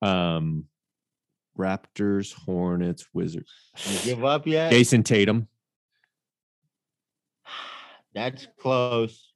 Um 0.00 0.64
Raptors, 1.58 2.32
Hornets, 2.32 3.06
Wizards. 3.12 3.52
You 3.84 3.98
give 4.14 4.24
up 4.24 4.46
yet? 4.46 4.72
Jayson 4.72 5.04
Tatum. 5.04 5.48
That's 8.14 8.46
close. 8.58 9.32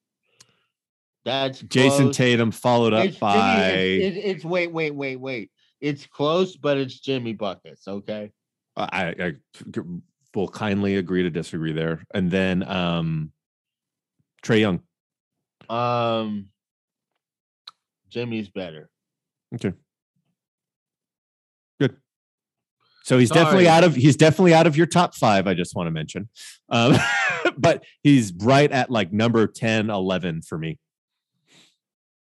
That's 1.25 1.61
Jayson 1.63 2.05
close. 2.05 2.17
Tatum 2.17 2.51
followed 2.53 2.93
up 2.93 3.05
It's, 3.05 3.17
Jimmy, 3.17 3.21
by 3.21 3.69
it's, 3.71 4.17
it's, 4.17 4.27
it's 4.27 4.45
wait, 4.45 4.73
wait, 4.73 4.95
wait, 4.95 5.17
wait. 5.17 5.51
It's 5.81 6.07
close, 6.07 6.57
but 6.57 6.79
it's 6.79 7.01
Jimmy 7.01 7.33
buckets. 7.33 7.89
Okay. 7.89 8.33
I 8.77 9.35
will 10.35 10.49
kindly 10.49 10.97
agree 10.97 11.23
to 11.23 11.31
disagree 11.31 11.73
there. 11.73 12.05
And 12.13 12.31
then 12.31 12.67
um 12.69 13.33
Trae 14.43 14.61
Young. 14.61 14.81
Um, 15.69 16.51
Jimmy's 18.09 18.49
better. 18.49 18.89
Okay. 19.55 19.73
Good. 21.81 21.97
So 23.07 23.19
he's 23.19 23.31
definitely 23.31 23.69
out 23.69 23.85
of 23.85 23.95
he's 23.95 24.17
definitely 24.17 24.53
out 24.53 24.67
of 24.67 24.77
your 24.77 24.87
top 24.87 25.15
five. 25.15 25.47
I 25.47 25.55
just 25.55 25.77
want 25.77 25.87
to 25.87 25.93
mention, 25.93 26.29
um, 26.71 26.97
but 27.57 27.85
he's 28.03 28.33
right 28.33 28.71
at 28.73 28.91
like 28.91 29.13
number 29.13 29.47
10, 29.47 29.91
11 29.91 30.43
for 30.43 30.59
me. 30.59 30.77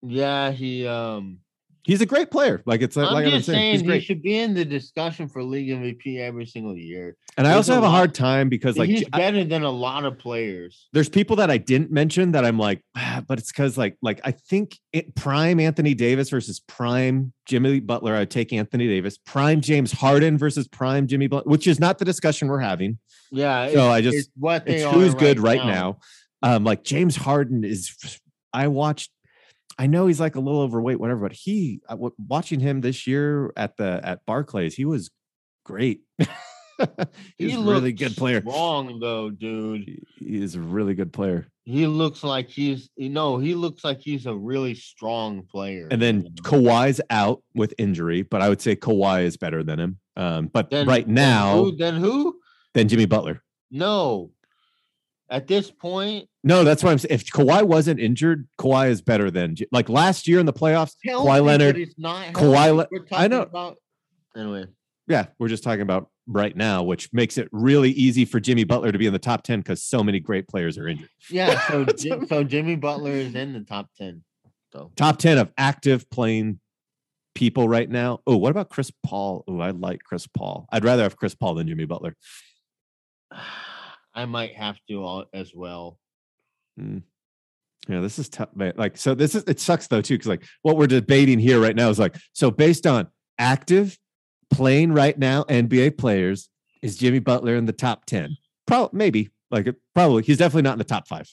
Yeah, 0.01 0.51
he. 0.51 0.87
Um, 0.87 1.39
He's 1.89 2.01
a 2.01 2.05
great 2.05 2.29
player. 2.29 2.61
Like 2.65 2.81
it's 2.81 2.95
like, 2.95 3.07
I'm 3.07 3.13
like 3.13 3.25
just 3.25 3.45
saying, 3.47 3.79
saying 3.79 3.85
he's 3.85 3.93
he 3.93 3.99
should 4.05 4.21
be 4.21 4.37
in 4.37 4.53
the 4.53 4.63
discussion 4.63 5.27
for 5.27 5.43
league 5.43 5.69
MVP 5.69 6.19
every 6.19 6.45
single 6.45 6.77
year. 6.77 7.17
And 7.37 7.47
I 7.47 7.53
also 7.53 7.73
have 7.73 7.81
a 7.83 7.87
lot- 7.87 7.91
hard 7.95 8.13
time 8.13 8.47
because 8.47 8.77
like 8.77 8.89
he's 8.89 9.01
J- 9.01 9.07
I- 9.11 9.17
better 9.17 9.43
than 9.43 9.63
a 9.63 9.69
lot 9.71 10.05
of 10.05 10.19
players. 10.19 10.87
there's 10.93 11.09
people 11.09 11.35
that 11.37 11.49
I 11.49 11.57
didn't 11.57 11.91
mention 11.91 12.33
that 12.33 12.45
I'm 12.45 12.59
like, 12.59 12.81
"Ah," 12.95 13.23
but 13.27 13.39
it's 13.39 13.51
because 13.51 13.77
like 13.77 13.97
like 14.01 14.21
I 14.23 14.31
think 14.31 14.77
it, 14.93 15.15
prime 15.15 15.59
Anthony 15.59 15.93
Davis 15.95 16.29
versus 16.29 16.59
prime 16.59 17.33
Jimmy 17.45 17.79
Butler. 17.79 18.15
I'd 18.15 18.29
take 18.29 18.53
Anthony 18.53 18.87
Davis. 18.87 19.17
Prime 19.17 19.59
James 19.59 19.91
Harden 19.91 20.37
versus 20.37 20.67
prime 20.67 21.07
Jimmy 21.07 21.25
Butler, 21.27 21.49
which 21.49 21.65
is 21.67 21.79
not 21.79 21.97
the 21.97 22.05
discussion 22.05 22.47
we're 22.47 22.59
having. 22.59 22.99
Yeah, 23.31 23.71
So 23.71 23.89
I 23.89 24.01
just- 24.01 24.17
it's 24.17 24.29
what 24.37 24.65
they 24.65 24.75
it's 24.75 24.85
are 24.85 24.93
who's 24.93 25.15
good 25.15 25.39
right 25.39 25.63
now. 25.65 25.97
now. 26.43 26.55
Um, 26.55 26.63
like 26.63 26.83
James 26.83 27.15
Harden 27.15 27.63
is. 27.63 27.95
I 28.53 28.67
watched. 28.67 29.11
I 29.79 29.87
know 29.87 30.07
he's 30.07 30.19
like 30.19 30.35
a 30.35 30.41
little 30.41 30.59
overweight, 30.61 30.99
whatever, 30.99 31.21
but 31.21 31.31
he 31.31 31.79
watching 32.27 32.59
him 32.59 32.81
this 32.81 33.07
year 33.07 33.53
at 33.55 33.77
the 33.77 34.01
at 34.03 34.25
Barclays, 34.25 34.75
he 34.75 34.83
was 34.83 35.09
great. 35.63 36.01
he's 36.17 36.27
He 37.37 37.53
a 37.53 37.59
really 37.59 37.93
good 37.93 38.15
player. 38.17 38.41
Strong 38.41 38.99
though, 38.99 39.29
dude. 39.29 39.85
He 40.17 40.41
is 40.43 40.55
a 40.55 40.59
really 40.59 40.95
good 40.95 41.13
player. 41.13 41.47
He 41.63 41.87
looks 41.87 42.23
like 42.25 42.49
he's 42.49 42.89
you 42.97 43.09
know 43.09 43.37
he 43.37 43.55
looks 43.55 43.85
like 43.85 43.99
he's 44.01 44.25
a 44.25 44.35
really 44.35 44.75
strong 44.75 45.43
player. 45.43 45.87
And 45.89 46.01
then? 46.01 46.23
Kawhi's 46.41 46.99
out 47.09 47.41
with 47.55 47.73
injury, 47.77 48.23
but 48.23 48.41
I 48.41 48.49
would 48.49 48.61
say 48.61 48.75
Kawhi 48.75 49.23
is 49.23 49.37
better 49.37 49.63
than 49.63 49.79
him. 49.79 49.99
Um, 50.17 50.47
but 50.47 50.69
Then- 50.69 50.87
right 50.87 51.05
then 51.05 51.15
now, 51.15 51.63
who, 51.63 51.75
then 51.77 51.95
who? 51.95 52.37
Then 52.73 52.89
Jimmy 52.89 53.05
Butler. 53.05 53.41
No. 53.71 54.31
At 55.31 55.45
this 55.47 55.69
point, 55.69 56.27
No, 56.43 56.63
that's 56.63 56.83
why 56.83 56.91
I'm 56.91 56.97
saying. 56.97 57.13
If 57.13 57.25
Kawhi 57.25 57.63
wasn't 57.63 57.99
injured, 57.99 58.47
Kawhi 58.59 58.89
is 58.89 59.01
better 59.01 59.29
than 59.29 59.55
like 59.71 59.87
last 59.87 60.27
year 60.27 60.39
in 60.39 60.45
the 60.47 60.53
playoffs. 60.53 60.95
healthy, 61.03 61.27
Kawhi 61.29 61.45
Leonard, 61.45 61.75
he's 61.77 61.93
not 61.97 62.33
Kawhi. 62.33 62.75
Le- 62.75 62.87
I 63.11 63.27
know. 63.27 63.39
talking 63.45 63.49
About, 63.51 63.77
anyway, 64.35 64.65
Yeah, 65.07 65.27
we're 65.37 65.47
just 65.49 65.63
talking 65.63 65.81
about 65.81 66.09
right 66.25 66.55
now, 66.57 66.81
which 66.83 67.09
makes 67.13 67.37
it 67.37 67.47
really 67.51 67.91
easy 67.91 68.25
for 68.25 68.39
Jimmy 68.39 68.63
Butler 68.63 68.91
to 68.91 68.97
be 68.97 69.05
in 69.05 69.13
the 69.13 69.19
top 69.19 69.43
10 69.43 69.59
because 69.59 69.83
so 69.83 70.03
many 70.03 70.19
great 70.19 70.47
players 70.47 70.77
are 70.79 70.87
injured. 70.87 71.09
yeah. 71.29 71.59
So 71.69 71.85
Ji- 71.85 72.25
so 72.27 72.43
Jimmy 72.43 72.75
Butler 72.75 73.11
is 73.11 73.35
in 73.35 73.53
the 73.53 73.61
top 73.61 73.89
ten. 73.95 74.23
So 74.73 74.91
Top 74.95 75.17
10 75.17 75.37
of 75.37 75.51
active 75.57 76.09
playing 76.09 76.59
people 77.35 77.67
right 77.69 77.89
now. 77.89 78.19
Oh, 78.25 78.37
what 78.37 78.49
about 78.51 78.69
Chris 78.69 78.91
Paul? 79.03 79.43
Oh, 79.47 79.59
I 79.59 79.71
like 79.71 80.01
Chris 80.03 80.25
Paul. 80.27 80.65
I'd 80.71 80.83
rather 80.83 81.03
have 81.03 81.17
Chris 81.17 81.35
Paul 81.35 81.53
than 81.55 81.67
Jimmy 81.67 81.85
Butler. 81.85 82.15
I 84.19 84.25
might 84.25 84.53
have 84.55 84.77
to 84.89 85.23
as 85.33 85.55
well. 85.55 85.97
Yeah, 86.77 88.01
this 88.01 88.19
is 88.19 88.27
tough, 88.27 88.49
man. 88.53 88.73
Like, 88.75 88.97
so 88.97 89.15
this 89.15 89.33
is 89.33 89.43
it 89.47 89.61
sucks 89.61 89.87
though, 89.87 90.01
too, 90.01 90.15
because 90.15 90.27
like 90.27 90.43
what 90.61 90.75
we're 90.75 90.87
debating 90.87 91.39
here 91.39 91.61
right 91.61 91.75
now 91.75 91.89
is 91.89 91.99
like, 91.99 92.17
so 92.33 92.51
based 92.51 92.85
on 92.85 93.07
active 93.37 93.97
playing 94.51 94.91
right 94.91 95.17
now 95.17 95.43
NBA 95.43 95.97
players, 95.97 96.49
is 96.81 96.97
Jimmy 96.97 97.19
Butler 97.19 97.55
in 97.55 97.65
the 97.65 97.71
top 97.71 98.05
10? 98.05 98.35
Probably 98.67 98.97
maybe. 98.97 99.29
Like 99.51 99.73
probably 99.95 100.23
he's 100.23 100.37
definitely 100.37 100.63
not 100.63 100.73
in 100.73 100.79
the 100.79 100.83
top 100.83 101.07
five. 101.07 101.27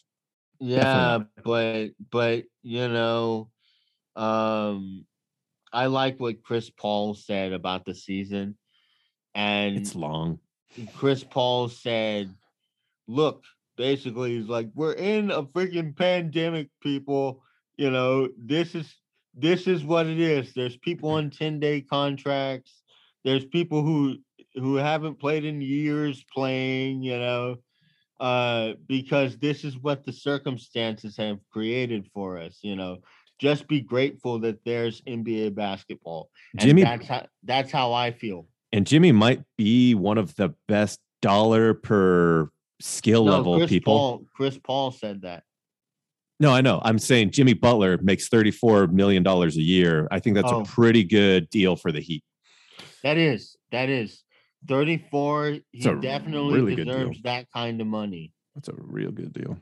Yeah, 0.60 1.24
but 1.44 1.88
but 2.10 2.44
you 2.62 2.88
know, 2.88 3.50
um, 4.14 5.04
I 5.72 5.86
like 5.86 6.18
what 6.18 6.42
Chris 6.42 6.70
Paul 6.70 7.14
said 7.14 7.52
about 7.52 7.84
the 7.84 7.94
season, 7.94 8.56
and 9.34 9.76
It's 9.76 9.94
long. 9.94 10.38
Chris 10.94 11.22
Paul 11.22 11.68
said, 11.68 12.34
"Look, 13.08 13.44
basically, 13.76 14.36
he's 14.36 14.48
like, 14.48 14.68
we're 14.74 14.92
in 14.92 15.30
a 15.30 15.42
freaking 15.42 15.96
pandemic, 15.96 16.68
people. 16.80 17.42
You 17.76 17.90
know, 17.90 18.28
this 18.38 18.74
is 18.74 18.94
this 19.34 19.66
is 19.66 19.84
what 19.84 20.06
it 20.06 20.18
is. 20.18 20.52
There's 20.54 20.76
people 20.78 21.10
on 21.10 21.30
ten 21.30 21.60
day 21.60 21.80
contracts. 21.82 22.82
There's 23.24 23.44
people 23.44 23.82
who 23.82 24.16
who 24.54 24.76
haven't 24.76 25.20
played 25.20 25.44
in 25.44 25.60
years 25.60 26.24
playing. 26.32 27.02
You 27.02 27.18
know." 27.18 27.56
uh 28.20 28.72
because 28.86 29.36
this 29.38 29.64
is 29.64 29.78
what 29.78 30.04
the 30.04 30.12
circumstances 30.12 31.16
have 31.16 31.38
created 31.52 32.08
for 32.14 32.38
us 32.38 32.58
you 32.62 32.74
know 32.74 32.96
just 33.38 33.68
be 33.68 33.80
grateful 33.80 34.38
that 34.38 34.58
there's 34.64 35.02
nba 35.02 35.54
basketball 35.54 36.30
and 36.52 36.60
Jimmy 36.60 36.82
that's 36.82 37.06
how 37.06 37.26
that's 37.42 37.70
how 37.70 37.92
i 37.92 38.10
feel 38.10 38.46
and 38.72 38.86
Jimmy 38.86 39.12
might 39.12 39.42
be 39.56 39.94
one 39.94 40.18
of 40.18 40.34
the 40.36 40.54
best 40.66 41.00
dollar 41.20 41.74
per 41.74 42.50
skill 42.80 43.24
no, 43.24 43.32
level 43.32 43.56
chris 43.58 43.68
people. 43.70 43.92
paul 43.94 44.24
chris 44.34 44.58
paul 44.62 44.90
said 44.90 45.22
that 45.22 45.42
No, 46.38 46.52
I 46.52 46.60
know. 46.60 46.80
I'm 46.84 46.98
saying 46.98 47.30
Jimmy 47.30 47.54
Butler 47.54 47.96
makes 48.02 48.28
$34 48.28 48.92
million 48.92 49.26
a 49.26 49.46
year. 49.48 50.06
I 50.10 50.20
think 50.20 50.36
that's 50.36 50.52
Oh. 50.52 50.60
a 50.60 50.64
pretty 50.66 51.02
good 51.02 51.48
deal 51.48 51.76
for 51.76 51.90
the 51.90 52.00
Heat. 52.00 52.22
that 53.02 53.16
is 53.16 53.56
that 53.72 53.88
is 53.88 54.22
34 54.68 55.58
he 55.72 55.80
definitely 56.00 56.54
really 56.60 56.74
deserves 56.76 57.22
that 57.22 57.46
kind 57.54 57.80
of 57.80 57.86
money 57.86 58.32
That's 58.54 58.68
a 58.68 58.74
real 58.76 59.12
good 59.12 59.32
deal. 59.32 59.58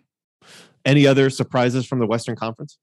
Any 0.85 1.07
other 1.07 1.31
surprises 1.31 1.87
from 1.87 2.01
the 2.01 2.07
Western 2.07 2.35
Conference? 2.37 2.77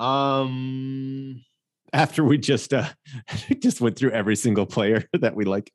Um, 0.00 1.44
After 1.92 2.24
we 2.24 2.38
just 2.38 2.74
uh 2.74 2.88
just 3.60 3.80
went 3.80 3.96
through 3.96 4.10
every 4.10 4.36
single 4.36 4.66
player 4.66 5.04
that 5.20 5.36
we 5.36 5.44
like. 5.44 5.72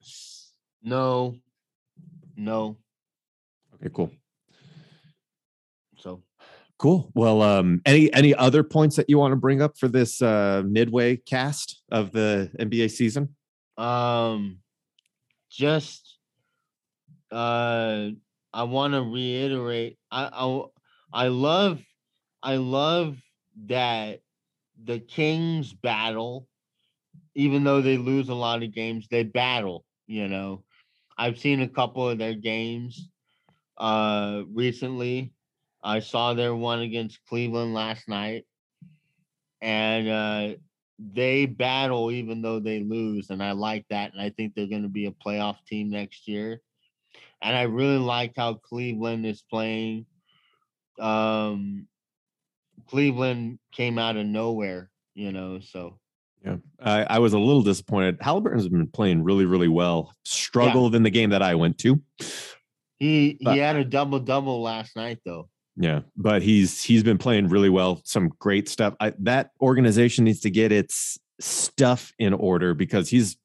no, 0.83 1.35
no. 2.35 2.77
Okay, 3.81 3.91
cool. 3.93 4.11
So 5.97 6.23
Cool. 6.79 7.11
Well, 7.13 7.41
um, 7.41 7.81
any 7.85 8.11
any 8.13 8.33
other 8.33 8.63
points 8.63 8.95
that 8.95 9.09
you 9.09 9.17
want 9.17 9.33
to 9.33 9.35
bring 9.35 9.61
up 9.61 9.77
for 9.77 9.89
this 9.89 10.21
uh 10.21 10.63
midway 10.65 11.17
cast 11.17 11.83
of 11.91 12.13
the 12.13 12.49
NBA 12.57 12.89
season? 12.89 13.35
um, 13.77 14.59
just 15.49 16.17
uh, 17.31 18.09
I 18.53 18.63
want 18.63 18.93
to 18.93 19.01
reiterate. 19.01 19.97
I 20.09 20.29
I 20.31 20.63
I 21.11 21.27
love 21.27 21.81
I 22.41 22.55
love 22.55 23.17
that 23.65 24.21
the 24.81 24.99
Kings 24.99 25.73
battle, 25.73 26.47
even 27.35 27.65
though 27.65 27.81
they 27.81 27.97
lose 27.97 28.29
a 28.29 28.33
lot 28.35 28.63
of 28.63 28.73
games, 28.73 29.07
they 29.11 29.23
battle. 29.23 29.83
You 30.07 30.29
know, 30.29 30.63
I've 31.17 31.37
seen 31.39 31.61
a 31.61 31.67
couple 31.67 32.07
of 32.07 32.17
their 32.17 32.35
games 32.35 33.09
uh 33.79 34.43
recently. 34.53 35.33
I 35.81 35.99
saw 35.99 36.33
their 36.33 36.53
one 36.53 36.81
against 36.81 37.25
Cleveland 37.27 37.73
last 37.73 38.07
night, 38.07 38.45
and 39.61 40.09
uh 40.09 40.55
they 40.99 41.45
battle 41.45 42.11
even 42.11 42.41
though 42.41 42.59
they 42.59 42.81
lose, 42.81 43.29
and 43.29 43.41
I 43.41 43.53
like 43.53 43.85
that. 43.89 44.11
And 44.11 44.21
I 44.21 44.29
think 44.29 44.53
they're 44.53 44.67
going 44.67 44.83
to 44.83 44.89
be 44.89 45.05
a 45.05 45.11
playoff 45.11 45.57
team 45.65 45.89
next 45.89 46.27
year. 46.27 46.61
And 47.41 47.55
I 47.55 47.63
really 47.63 47.97
like 47.97 48.33
how 48.35 48.55
Cleveland 48.55 49.25
is 49.25 49.41
playing. 49.49 50.05
Um, 50.99 51.87
Cleveland 52.87 53.59
came 53.71 53.97
out 53.97 54.17
of 54.17 54.25
nowhere, 54.25 54.89
you 55.15 55.31
know. 55.31 55.61
So 55.61 55.99
Yeah, 56.43 56.57
I, 56.81 57.03
I 57.03 57.19
was 57.19 57.31
a 57.31 57.39
little 57.39 57.63
disappointed. 57.63 58.17
Halliburton's 58.19 58.67
been 58.67 58.87
playing 58.87 59.23
really, 59.23 59.45
really 59.45 59.69
well. 59.69 60.13
Struggled 60.25 60.95
in 60.95 61.03
the 61.03 61.09
game 61.09 61.29
that 61.29 61.41
I 61.41 61.55
went 61.55 61.77
to. 61.79 62.01
He 62.99 63.37
But- 63.41 63.53
he 63.53 63.59
had 63.59 63.75
a 63.75 63.85
double 63.85 64.19
double 64.19 64.61
last 64.61 64.95
night, 64.95 65.19
though. 65.25 65.49
Yeah, 65.81 66.01
but 66.17 66.41
he's 66.41 66.83
he's 66.83 67.03
been 67.03 67.17
playing 67.17 67.47
really 67.47 67.69
well. 67.69 68.01
Some 68.03 68.29
great 68.39 68.67
stuff. 68.67 68.95
I, 68.99 69.13
that 69.19 69.51
organization 69.61 70.25
needs 70.25 70.41
to 70.41 70.49
get 70.49 70.71
its 70.73 71.17
stuff 71.39 72.11
in 72.19 72.33
order 72.33 72.73
because 72.73 73.07
he's. 73.09 73.37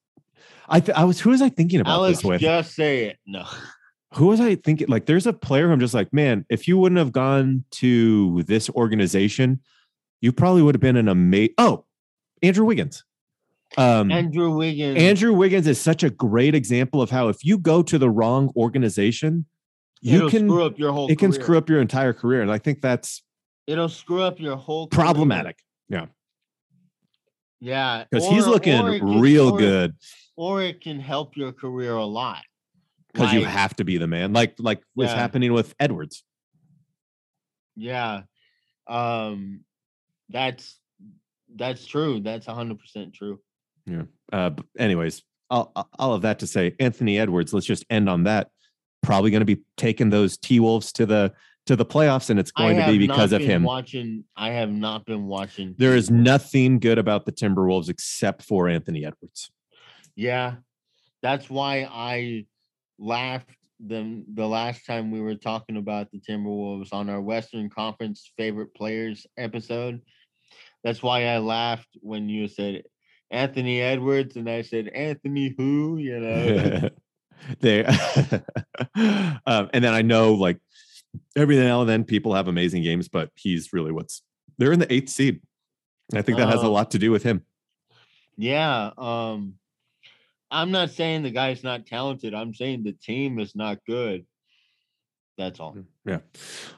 I 0.68 0.80
th- 0.80 0.96
I 0.98 1.04
was 1.04 1.20
who 1.20 1.30
was 1.30 1.40
I 1.42 1.48
thinking 1.48 1.80
about 1.80 1.92
Alex, 1.92 2.18
this 2.18 2.24
with? 2.24 2.40
just 2.40 2.74
say 2.74 3.04
it. 3.04 3.18
No, 3.26 3.44
who 4.14 4.26
was 4.28 4.40
I 4.40 4.56
thinking? 4.56 4.88
Like, 4.88 5.06
there's 5.06 5.26
a 5.28 5.32
player 5.32 5.68
who 5.68 5.72
I'm 5.74 5.78
just 5.80 5.94
like, 5.94 6.12
man, 6.12 6.44
if 6.48 6.66
you 6.66 6.76
wouldn't 6.76 6.98
have 6.98 7.12
gone 7.12 7.64
to 7.72 8.42
this 8.44 8.68
organization, 8.70 9.60
you 10.20 10.32
probably 10.32 10.62
would 10.62 10.74
have 10.74 10.80
been 10.82 10.96
an 10.96 11.08
amazing. 11.08 11.54
Oh, 11.58 11.84
Andrew 12.42 12.64
Wiggins. 12.64 13.04
Um, 13.76 14.10
Andrew 14.12 14.50
Wiggins. 14.54 14.98
Andrew 14.98 15.32
Wiggins 15.32 15.66
is 15.66 15.80
such 15.80 16.02
a 16.02 16.10
great 16.10 16.54
example 16.54 17.02
of 17.02 17.10
how 17.10 17.28
if 17.28 17.44
you 17.44 17.58
go 17.58 17.82
to 17.82 17.98
the 17.98 18.08
wrong 18.10 18.52
organization, 18.56 19.46
you 20.00 20.16
it'll 20.18 20.30
can 20.30 20.48
screw 20.48 20.64
up 20.64 20.78
your 20.78 20.92
whole. 20.92 21.08
it 21.10 21.18
can 21.18 21.32
screw 21.32 21.58
up 21.58 21.68
your 21.68 21.80
entire 21.80 22.12
career, 22.12 22.42
and 22.42 22.50
I 22.52 22.58
think 22.58 22.80
that's 22.82 23.22
It'll 23.66 23.88
screw 23.88 24.22
up 24.22 24.38
your 24.38 24.56
whole. 24.56 24.88
career. 24.88 25.04
problematic 25.04 25.56
Yeah, 25.88 26.06
yeah, 27.60 28.04
because 28.10 28.28
he's 28.28 28.46
looking 28.46 28.74
it 28.86 28.98
can- 29.00 29.20
real 29.20 29.50
or- 29.50 29.58
good. 29.58 29.94
or 30.36 30.62
it 30.62 30.80
can 30.82 31.00
help 31.00 31.36
your 31.36 31.52
career 31.52 31.94
a 31.96 32.04
lot. 32.04 32.42
Because 33.12 33.32
you 33.32 33.44
have 33.44 33.74
to 33.76 33.84
be 33.84 33.96
the 33.98 34.06
man, 34.08 34.32
like 34.32 34.54
like 34.58 34.82
was 34.94 35.08
Yeah. 35.10 35.16
happening 35.16 35.52
with 35.52 35.74
Edwards. 35.80 36.24
Yeah. 37.76 38.22
Um 38.86 39.64
that's 40.28 40.78
that's 41.56 41.86
true. 41.86 42.20
That's 42.20 42.46
hundred 42.46 42.80
percent 42.80 43.14
true. 43.14 43.40
Uh, 44.32 44.50
b- 44.50 44.62
anyways, 44.78 45.22
all, 45.50 45.72
all- 45.98 46.14
of 46.14 46.22
that 46.22 46.38
to 46.40 46.46
say, 46.46 46.74
Anthony 46.80 47.18
Edwards. 47.18 47.52
Let's 47.52 47.66
just 47.66 47.84
end 47.90 48.08
on 48.08 48.24
that. 48.24 48.48
Probably 49.02 49.30
going 49.30 49.42
to 49.42 49.46
be 49.46 49.62
taking 49.76 50.10
those 50.10 50.38
T 50.38 50.60
Wolves 50.60 50.92
to 50.92 51.06
the 51.06 51.32
to 51.66 51.76
the 51.76 51.84
playoffs, 51.84 52.30
and 52.30 52.38
it's 52.38 52.50
going 52.50 52.76
to 52.76 52.86
be 52.86 52.98
because 52.98 53.32
of 53.32 53.40
him. 53.40 53.62
Watching 53.62 54.24
I 54.36 54.50
have 54.50 54.70
not 54.70 55.06
been 55.06 55.26
watching. 55.26 55.74
There 55.78 55.96
is 55.96 56.10
nothing 56.10 56.78
good 56.78 56.98
about 56.98 57.24
the 57.26 57.32
Timberwolves 57.32 57.88
except 57.88 58.42
for 58.42 58.68
Anthony 58.68 59.04
Edwards. 59.04 59.50
Yeah. 60.14 60.56
That's 61.22 61.48
why 61.48 61.88
I 61.90 62.46
laughed 62.98 63.50
the 63.84 64.24
the 64.34 64.46
last 64.46 64.86
time 64.86 65.10
we 65.10 65.20
were 65.20 65.34
talking 65.34 65.76
about 65.76 66.10
the 66.10 66.20
Timberwolves 66.20 66.92
on 66.92 67.08
our 67.08 67.20
Western 67.20 67.70
Conference 67.70 68.30
favorite 68.36 68.74
players 68.74 69.26
episode. 69.36 70.00
That's 70.82 71.02
why 71.02 71.26
I 71.26 71.38
laughed 71.38 71.88
when 72.00 72.28
you 72.28 72.46
said 72.46 72.82
Anthony 73.30 73.80
Edwards 73.80 74.36
and 74.36 74.48
I 74.48 74.62
said 74.62 74.88
Anthony 74.88 75.54
who, 75.56 75.98
you 75.98 76.20
know. 76.20 76.90
they 77.60 77.84
um, 79.46 79.70
and 79.72 79.84
then 79.84 79.92
I 79.94 80.02
know 80.02 80.34
like 80.34 80.58
every 81.36 81.56
now 81.56 81.80
and 81.80 81.88
then 81.90 82.04
people 82.04 82.34
have 82.34 82.48
amazing 82.48 82.82
games, 82.82 83.08
but 83.08 83.30
he's 83.34 83.72
really 83.72 83.92
what's 83.92 84.22
they're 84.58 84.72
in 84.72 84.78
the 84.78 84.92
eighth 84.92 85.10
seed. 85.10 85.40
I 86.14 86.22
think 86.22 86.38
that 86.38 86.48
has 86.48 86.62
a 86.62 86.66
Oh. 86.66 86.72
lot 86.72 86.90
to 86.92 86.98
do 86.98 87.10
with 87.10 87.22
him. 87.22 87.44
Yeah, 88.36 88.90
um 88.98 89.54
I'm 90.50 90.70
not 90.70 90.90
saying 90.90 91.22
the 91.22 91.30
guy's 91.30 91.64
not 91.64 91.86
talented. 91.86 92.34
I'm 92.34 92.54
saying 92.54 92.84
the 92.84 92.92
team 92.92 93.40
is 93.40 93.56
not 93.56 93.78
good. 93.86 94.24
That's 95.36 95.58
all. 95.58 95.76
Yeah. 96.06 96.18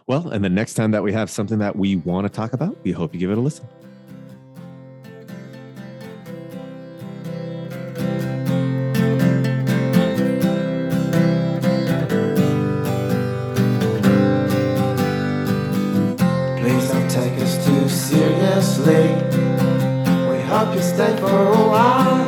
Well, 0.07 0.29
and 0.31 0.43
the 0.43 0.49
next 0.49 0.75
time 0.75 0.93
that 0.93 1.03
we 1.03 1.13
have 1.13 1.29
something 1.29 1.59
that 1.59 1.77
we 1.77 1.97
want 1.97 2.27
to 2.27 2.33
talk 2.33 2.55
about, 2.55 2.79
we 2.85 2.93
hope 2.93 3.13
you 3.13 3.21
give 3.21 3.31
it 3.31 3.37
a 3.37 3.41
listen. 3.41 3.69
Seriously. 18.87 19.39
We 20.31 20.41
hope 20.43 20.75
you 20.75 20.83
stay 20.83 21.17
for 21.17 21.27
a 21.27 21.69
while. 21.75 22.27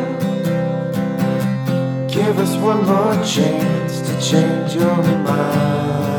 Give 2.08 2.38
us 2.38 2.56
one 2.56 2.84
more 2.84 3.14
chance 3.24 4.00
to 4.00 4.20
change 4.20 4.74
your 4.74 4.96
mind. 4.96 6.17